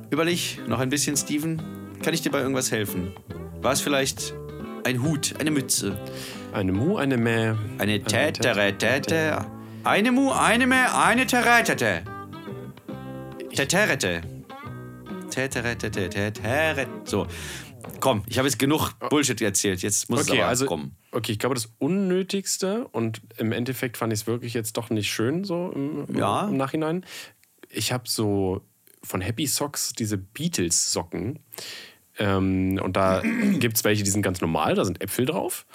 Überleg 0.09 0.67
noch 0.67 0.79
ein 0.79 0.89
bisschen, 0.89 1.19
Steven. 1.19 1.61
Kann 2.03 2.15
ich 2.15 2.23
dir 2.23 2.31
bei 2.31 2.41
irgendwas 2.41 2.71
helfen? 2.73 3.13
War 3.61 3.73
es 3.73 3.83
vielleicht 3.83 4.33
ein 4.85 5.03
Hut, 5.03 5.35
eine 5.39 5.51
Mütze, 5.51 5.99
Eine 6.55 6.73
Mu, 6.73 6.97
eine 6.97 7.19
Mäh. 7.19 7.53
eine 7.77 8.03
Tätere, 8.03 8.79
Täte, 8.79 9.45
eine 9.85 10.13
Mu, 10.13 10.31
eine 10.33 10.67
Mäh, 10.67 10.77
eine 10.95 11.27
Teretete. 11.27 12.05
Täterete. 13.55 14.23
Täterete, 15.31 15.91
Täterete. 15.91 16.87
So, 17.05 17.27
komm, 18.01 18.23
ich 18.27 18.39
habe 18.39 18.49
jetzt 18.49 18.59
genug 18.59 18.93
Bullshit 19.11 19.43
erzählt. 19.43 19.83
Jetzt 19.83 20.09
muss 20.09 20.21
Okay, 20.23 20.37
es 20.37 20.39
aber 20.39 20.49
also, 20.49 20.65
kommen. 20.67 20.97
okay, 21.13 21.33
ich 21.33 21.39
glaube, 21.39 21.55
das 21.55 21.69
Unnötigste 21.79 22.89
und 22.89 23.21
im 23.37 23.53
Endeffekt 23.53 23.99
fand 23.99 24.15
ich 24.15 24.21
es 24.21 24.27
wirklich 24.27 24.55
jetzt 24.55 24.79
doch 24.79 24.89
nicht 24.89 25.11
schön, 25.11 25.45
so 25.45 25.71
im, 25.75 26.07
Ja. 26.17 26.49
im 26.49 26.57
Nachhinein. 26.57 27.05
Ich 27.69 27.93
habe 27.93 28.05
so 28.09 28.63
von 29.07 29.21
Happy 29.21 29.47
Socks 29.47 29.93
diese 29.93 30.19
Beatles-Socken. 30.19 31.39
Ähm, 32.19 32.81
und 32.83 32.97
da 32.97 33.23
gibt 33.59 33.77
es 33.77 33.85
welche, 33.85 34.03
die 34.03 34.11
sind 34.11 34.23
ganz 34.23 34.41
normal, 34.41 34.75
da 34.75 34.85
sind 34.85 35.01
Äpfel 35.03 35.27
drauf. 35.27 35.67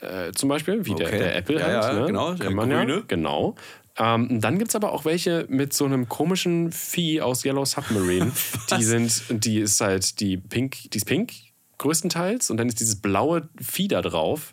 Äh, 0.00 0.32
zum 0.32 0.48
Beispiel, 0.48 0.84
wie 0.86 0.94
der, 0.94 1.06
Okay. 1.06 1.18
der 1.18 1.36
Apple 1.36 1.58
Ja, 1.60 1.64
halt. 1.66 1.82
ja, 1.84 1.92
ne? 2.00 2.06
genau, 2.06 2.26
Kann 2.30 2.38
der 2.38 2.50
man 2.50 2.70
ja, 2.70 2.84
grüne. 2.84 3.04
genau. 3.06 3.54
Ähm, 3.96 4.40
dann 4.40 4.58
gibt 4.58 4.70
es 4.70 4.74
aber 4.74 4.92
auch 4.92 5.04
welche 5.04 5.46
mit 5.48 5.72
so 5.72 5.84
einem 5.84 6.08
komischen 6.08 6.72
Vieh 6.72 7.20
aus 7.20 7.44
Yellow 7.44 7.64
Submarine. 7.64 8.32
die 8.76 8.82
sind, 8.82 9.22
die 9.30 9.60
ist 9.60 9.80
halt 9.80 10.18
die 10.18 10.36
pink, 10.36 10.90
die 10.90 10.96
ist 10.98 11.04
pink 11.04 11.32
größtenteils 11.78 12.50
und 12.50 12.56
dann 12.56 12.68
ist 12.68 12.80
dieses 12.80 12.96
blaue 12.96 13.48
Vieh 13.60 13.86
da 13.86 14.02
drauf. 14.02 14.52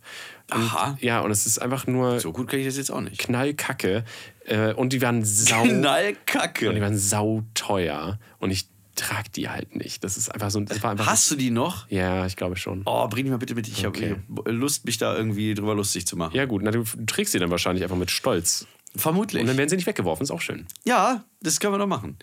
Und, 0.54 0.62
Aha. 0.62 0.98
Ja, 1.02 1.22
und 1.22 1.32
es 1.32 1.48
ist 1.48 1.60
einfach 1.60 1.88
nur 1.88 2.20
So 2.20 2.32
gut 2.34 2.50
kann 2.50 2.60
ich 2.60 2.66
das 2.68 2.78
jetzt 2.78 2.92
auch 2.92 3.02
nicht. 3.02 3.18
Knallkacke. 3.20 4.04
Äh, 4.46 4.74
und 4.74 4.94
die 4.94 5.02
waren 5.02 5.24
sau. 5.24 5.62
und 5.62 5.70
die 5.70 5.76
Knallkacke. 5.76 6.82
waren 6.82 6.98
sauteuer. 6.98 8.20
Und 8.40 8.52
ich 8.52 8.68
trage 8.96 9.30
die 9.36 9.50
halt 9.50 9.76
nicht. 9.76 10.04
Das 10.04 10.18
ist 10.18 10.30
einfach 10.30 10.52
so. 10.52 10.60
Das 10.62 10.82
war 10.84 10.92
einfach 10.92 11.08
Hast 11.08 11.30
du 11.32 11.36
die 11.36 11.50
noch? 11.52 11.90
Ja, 11.90 12.26
ich 12.26 12.36
glaube 12.36 12.56
schon. 12.58 12.82
Oh, 12.86 13.08
bring 13.08 13.26
die 13.26 13.32
mal 13.32 13.38
bitte 13.38 13.56
mit. 13.56 13.68
Ich 13.68 13.86
Okay. 13.86 14.18
habe 14.38 14.52
Lust, 14.52 14.86
mich 14.86 14.98
da 14.98 15.16
irgendwie 15.16 15.54
drüber 15.54 15.76
lustig 15.76 16.06
zu 16.08 16.18
machen. 16.18 16.36
Ja, 16.36 16.46
gut, 16.46 16.62
na, 16.64 16.72
du 16.72 16.84
trägst 17.06 17.32
sie 17.34 17.40
dann 17.40 17.52
wahrscheinlich 17.52 17.84
einfach 17.84 17.96
mit 17.98 18.12
Stolz. 18.12 18.68
Vermutlich. 18.96 19.42
Und 19.42 19.48
dann 19.48 19.58
werden 19.58 19.70
sie 19.70 19.78
nicht 19.78 19.88
weggeworfen, 19.88 20.24
ist 20.24 20.32
auch 20.32 20.42
schön. 20.42 20.66
Ja, 20.84 21.24
das 21.42 21.60
können 21.60 21.74
wir 21.74 21.78
doch 21.78 21.88
machen. 21.88 22.18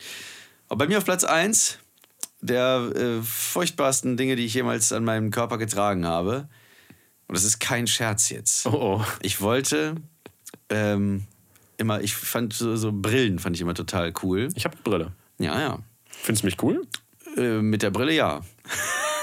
Aber 0.69 0.85
bei 0.85 0.89
mir 0.89 0.99
auf 0.99 1.05
Platz 1.05 1.25
1 1.25 1.79
der 2.41 2.93
äh, 2.95 3.23
furchtbarsten 3.23 4.17
Dinge, 4.17 4.37
die 4.37 4.45
ich 4.45 4.55
jemals 4.55 4.93
an 4.93 5.03
meinem 5.05 5.31
Körper 5.31 5.59
getragen 5.59 6.07
habe. 6.07 6.49
Und 7.27 7.37
das 7.37 7.45
ist 7.45 7.59
kein 7.59 7.87
Scherz 7.87 8.29
jetzt. 8.29 8.67
Oh, 8.67 9.01
oh. 9.01 9.05
Ich 9.23 9.41
wollte 9.41 9.97
ähm, 10.69 11.25
immer, 11.79 12.01
ich 12.03 12.15
fand 12.15 12.53
so, 12.53 12.77
so 12.77 12.93
Brillen 12.93 13.39
fand 13.39 13.57
ich 13.57 13.63
immer 13.63 13.75
total 13.75 14.13
cool. 14.23 14.49
Ich 14.55 14.65
habe 14.65 14.75
eine 14.75 14.83
Brille. 14.83 15.13
Ja, 15.39 15.59
ja. 15.61 15.79
Findest 16.07 16.43
du 16.43 16.47
mich 16.47 16.63
cool? 16.63 16.87
Äh, 17.37 17.63
mit 17.63 17.83
der 17.83 17.91
Brille 17.91 18.13
ja. 18.13 18.43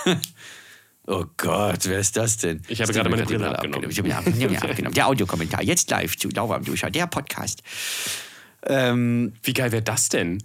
oh 1.08 1.26
Gott, 1.38 1.86
wer 1.88 1.99
ist 1.99 2.18
das 2.18 2.38
denn? 2.38 2.62
Ich 2.68 2.82
habe 2.82 2.91
gerade 2.93 3.10
meine 3.10 3.24
die 3.24 3.34
Brille 3.34 3.49
abgenommen. 3.56 3.89
Ich 3.89 3.99
habe 3.99 4.32
Brille 4.32 4.62
abgenommen. 4.62 4.93
Der 4.93 5.08
Audiokommentar, 5.08 5.64
jetzt 5.64 5.89
live 5.91 6.18
zu 6.18 6.30
Laura 6.30 6.56
am 6.56 6.64
Duscher, 6.64 6.89
der 6.89 7.08
Podcast. 7.08 7.62
Ähm, 8.64 9.34
Wie 9.43 9.53
geil 9.53 9.72
wäre 9.72 9.84
das 9.84 10.10
denn? 10.10 10.41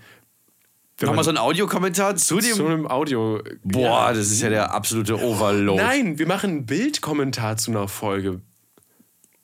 Wenn 0.99 1.07
Nochmal 1.09 1.25
so 1.25 1.31
ein 1.31 1.39
Audiokommentar 1.39 2.17
zu 2.17 2.41
dem. 2.41 2.53
zu 2.55 2.67
einem 2.67 2.87
Audio. 2.87 3.43
Boah, 3.65 4.09
Ja. 4.09 4.13
das 4.13 4.31
ist 4.31 4.43
ja 4.43 4.51
der 4.51 4.75
absolute 4.75 5.19
Overload. 5.19 5.83
Nein, 5.83 6.19
wir 6.19 6.27
machen 6.27 6.51
einen 6.51 6.67
Bildkommentar 6.67 7.57
zu 7.57 7.71
einer 7.71 7.89
Folge. 7.89 8.43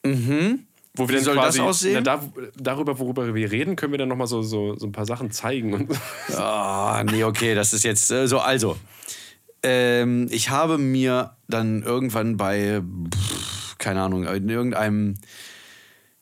Mhm. 0.04 0.65
Wo 0.96 1.08
wir 1.08 1.16
dann 1.16 1.24
soll 1.24 1.34
das 1.36 1.44
quasi, 1.44 1.60
aussehen? 1.60 1.94
Na, 1.94 2.00
da, 2.00 2.32
darüber, 2.56 2.98
worüber 2.98 3.34
wir 3.34 3.52
reden, 3.52 3.76
können 3.76 3.92
wir 3.92 3.98
dann 3.98 4.08
nochmal 4.08 4.26
so, 4.26 4.42
so, 4.42 4.76
so 4.76 4.86
ein 4.86 4.92
paar 4.92 5.06
Sachen 5.06 5.30
zeigen. 5.30 5.88
Ah, 6.34 7.04
nee, 7.04 7.24
okay, 7.24 7.54
das 7.54 7.72
ist 7.72 7.84
jetzt 7.84 8.10
äh, 8.10 8.26
so. 8.26 8.38
Also, 8.38 8.76
ähm, 9.62 10.28
ich 10.30 10.50
habe 10.50 10.78
mir 10.78 11.36
dann 11.48 11.82
irgendwann 11.82 12.36
bei, 12.36 12.82
pff, 13.14 13.78
keine 13.78 14.02
Ahnung, 14.02 14.24
in 14.24 14.48
irgendeinem 14.48 15.14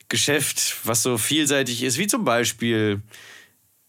Geschäft, 0.09 0.77
was 0.85 1.03
so 1.03 1.19
vielseitig 1.19 1.83
ist, 1.83 1.99
wie 1.99 2.07
zum 2.07 2.25
Beispiel 2.25 3.03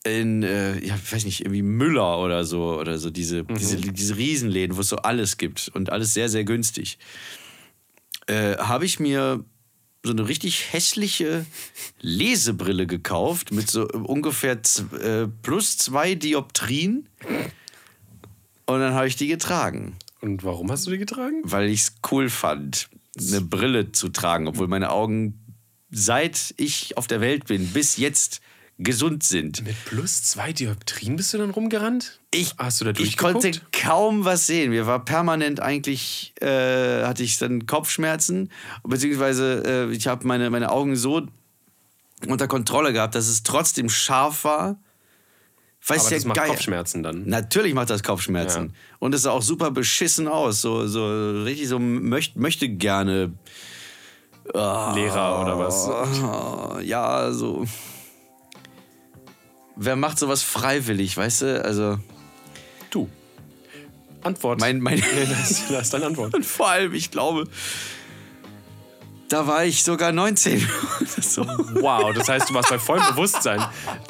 in, 0.06 0.44
äh, 0.44 0.74
ja, 0.86 0.96
ich 0.96 1.14
weiß 1.14 1.26
nicht, 1.26 1.42
irgendwie 1.42 1.64
Müller 1.64 2.20
oder 2.20 2.46
so, 2.46 2.80
oder 2.80 2.98
so 2.98 3.10
diese, 3.10 3.44
diese, 3.44 3.78
diese 3.78 4.18
Riesenläden, 4.18 4.78
wo 4.78 4.82
es 4.82 4.90
so 4.90 4.98
alles 4.98 5.38
gibt 5.38 5.72
und 5.74 5.92
alles 5.92 6.14
sehr, 6.14 6.30
sehr 6.30 6.44
günstig, 6.44 7.00
äh, 8.28 8.56
habe 8.58 8.86
ich 8.86 9.00
mir 9.00 9.44
so 10.06 10.12
eine 10.12 10.28
richtig 10.28 10.72
hässliche 10.72 11.46
Lesebrille 12.02 12.86
gekauft 12.88 13.52
mit 13.52 13.70
so 13.70 13.88
ungefähr 13.88 14.62
z- 14.64 14.92
äh, 14.94 15.28
plus 15.42 15.78
zwei 15.78 16.16
Dioptrien. 16.16 17.08
Und 18.68 18.80
dann 18.80 18.94
habe 18.94 19.08
ich 19.08 19.16
die 19.16 19.28
getragen, 19.28 19.96
Und 20.22 20.44
warum 20.44 20.72
hast 20.72 20.88
du 20.88 20.92
die 20.92 20.98
getragen? 20.98 21.42
weil 21.44 21.70
ich 21.70 21.82
es 21.82 21.96
cool 22.12 22.30
fand, 22.30 22.90
eine 23.18 23.42
Brille 23.42 23.92
zu 23.92 24.10
tragen, 24.10 24.48
obwohl 24.48 24.68
meine 24.68 24.92
Augen 24.92 25.40
seit 25.92 26.54
ich 26.58 26.98
auf 26.98 27.08
der 27.08 27.22
Welt 27.22 27.46
bin 27.46 27.68
bis 27.68 27.98
jetzt 27.98 28.42
gesund 28.78 29.24
sind. 29.24 29.64
Mit 29.64 29.76
plus 29.86 30.24
zwei 30.24 30.52
Dioptrien 30.52 31.16
bist 31.16 31.34
du 31.34 31.38
dann 31.38 31.52
rumgerannt? 31.52 32.20
Ich, 32.32 32.56
Hast 32.58 32.82
du 32.82 32.86
da 32.86 32.92
ich 33.00 33.18
konnte 33.18 33.52
kaum 33.72 34.26
was 34.26 34.48
sehen. 34.48 34.72
Mir 34.72 34.86
war 34.86 35.04
permanent 35.06 35.62
eigentlich, 35.62 36.34
äh, 36.42 37.04
hatte 37.04 37.24
ich 37.24 37.38
dann 37.38 37.66
Kopfschmerzen, 37.66 38.52
beziehungsweise 38.84 39.64
äh, 39.66 39.96
ich 39.96 40.08
habe 40.08 40.28
meine, 40.28 40.50
meine 40.50 40.72
Augen 40.72 40.96
so 40.98 41.26
unter 42.28 42.48
Kontrolle 42.48 42.92
gehabt, 42.92 43.16
dass 43.16 43.28
es 43.28 43.44
trotzdem 43.44 43.90
scharf 43.90 44.44
war. 44.44 44.78
Weiß 45.88 46.02
Aber 46.02 46.10
ja 46.10 46.16
das 46.18 46.26
macht 46.26 46.38
geil. 46.38 46.50
Kopfschmerzen 46.50 47.04
dann. 47.04 47.28
Natürlich 47.28 47.74
macht 47.76 47.92
das 47.92 48.04
Kopfschmerzen. 48.04 48.66
Ja. 48.66 48.74
Und 49.00 49.14
es 49.14 49.22
sah 49.22 49.32
auch 49.32 49.44
super 49.44 49.72
beschissen 49.72 50.28
aus. 50.28 50.62
So, 50.62 50.88
so 50.88 51.44
richtig 51.44 51.68
so 51.68 51.80
möcht, 51.80 52.36
möchte 52.36 52.68
gerne. 52.68 53.34
Lehrer 54.54 55.42
oder 55.42 55.58
was? 55.60 55.90
Ja, 56.86 57.32
so. 57.32 57.66
Wer 59.76 59.96
macht 59.96 60.18
sowas 60.20 60.42
freiwillig, 60.44 61.16
weißt 61.18 61.42
du? 61.44 61.64
Also. 61.64 62.00
Du. 62.90 63.10
Antwort. 64.22 64.60
Mein, 64.60 64.80
mein 64.80 65.02
das, 65.30 65.68
das 65.68 65.82
ist 65.84 65.94
deine 65.94 66.08
Antwort. 66.08 66.34
Und 66.36 66.46
vor 66.46 66.70
allem, 66.70 66.94
ich 66.94 67.12
glaube, 67.12 67.44
da 69.30 69.48
war 69.48 69.66
ich 69.66 69.84
sogar 69.84 70.12
19. 70.12 70.58
oder 70.58 71.08
so. 71.22 71.42
Wow, 71.44 72.14
das 72.14 72.30
heißt, 72.30 72.50
du 72.50 72.54
warst 72.54 72.70
bei 72.70 72.80
vollem 72.80 73.04
Bewusstsein. 73.10 73.64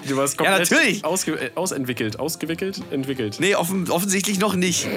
Du 0.07 0.15
warst 0.17 0.37
komplett 0.37 0.59
natürlich. 0.71 1.03
Ausge 1.03 1.33
äh, 1.33 1.51
ausentwickelt, 1.55 2.19
ausgewickelt, 2.19 2.81
entwickelt. 2.91 3.37
Nee, 3.39 3.55
offen, 3.55 3.89
offensichtlich 3.89 4.39
noch 4.39 4.55
nicht. 4.55 4.87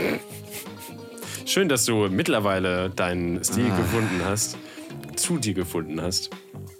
Schön, 1.46 1.68
dass 1.68 1.84
du 1.84 2.08
mittlerweile 2.08 2.90
deinen 2.90 3.38
Ah. 3.38 3.44
Stil 3.44 3.70
gefunden 3.70 4.20
hast, 4.24 4.56
zu 5.16 5.38
dir 5.38 5.54
gefunden 5.54 6.00
hast. 6.02 6.30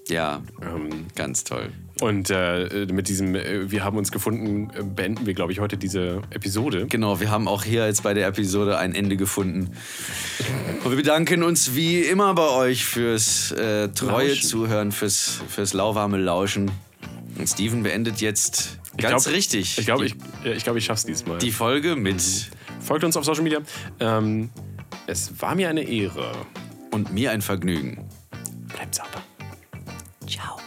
Ja, 0.09 0.43
Ähm, 0.63 1.07
ganz 1.15 1.45
toll. 1.45 1.73
Und 2.01 2.31
äh, 2.31 2.87
mit 2.93 3.09
diesem 3.09 3.35
äh, 3.35 3.71
Wir 3.71 3.83
haben 3.83 3.97
uns 3.99 4.13
gefunden, 4.13 4.71
äh, 4.79 4.83
beenden 4.85 5.27
wir, 5.27 5.35
glaube 5.35 5.51
ich, 5.53 5.59
heute 5.59 5.77
diese 5.77 6.23
Episode. 6.31 6.87
Genau, 6.89 7.19
wir 7.21 7.31
haben 7.31 7.49
auch 7.49 7.65
hier 7.65 7.87
jetzt 7.87 8.05
bei 8.05 8.15
der 8.15 8.29
Episode 8.29 8.79
ein 8.79 8.95
Ende 8.95 9.17
gefunden. 9.17 9.71
Und 10.85 10.91
wir 10.91 10.97
bedanken 10.97 11.43
uns 11.43 11.75
wie 11.75 12.01
immer 12.03 12.35
bei 12.35 12.49
euch 12.51 12.85
fürs 12.85 13.51
äh, 13.53 13.89
treue 13.89 14.29
Lauschen. 14.29 14.49
Zuhören, 14.49 14.93
fürs, 14.93 15.41
fürs 15.49 15.73
lauwarme 15.73 16.19
Lauschen. 16.19 16.71
Und 17.37 17.49
Steven 17.49 17.83
beendet 17.83 18.21
jetzt 18.21 18.79
ganz 18.97 19.25
glaub- 19.25 19.35
richtig 19.35 19.79
Ich 19.79 19.87
glaube, 19.87 20.07
ich, 20.07 20.15
ich, 20.45 20.63
glaub, 20.65 20.77
ich 20.77 20.85
schaff's 20.85 21.05
diesmal. 21.05 21.39
die 21.39 21.51
Folge 21.53 21.97
mit 21.97 22.23
Folgt 22.81 23.03
uns 23.05 23.17
auf 23.17 23.25
Social 23.25 23.43
Media. 23.43 23.61
Ähm, 23.99 24.51
es 25.09 25.33
war 25.41 25.55
mir 25.57 25.69
eine 25.69 25.83
Ehre. 25.83 26.31
und 26.93 27.13
mir 27.13 27.33
ein 27.33 27.43
Vergnügen. 27.43 28.09
Bleibt 28.73 28.95
sauber. 28.95 29.23
Ciao. 30.27 30.58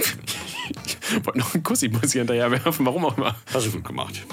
Ich 0.00 1.24
wollte 1.24 1.38
noch 1.38 1.54
einen 1.54 1.62
Kussi-Bussi 1.62 2.18
hinterher 2.18 2.50
werfen, 2.50 2.84
warum 2.86 3.04
auch 3.04 3.16
immer. 3.16 3.36
Hast 3.52 3.66
du 3.66 3.70
gut 3.70 3.84
gemacht. 3.84 4.26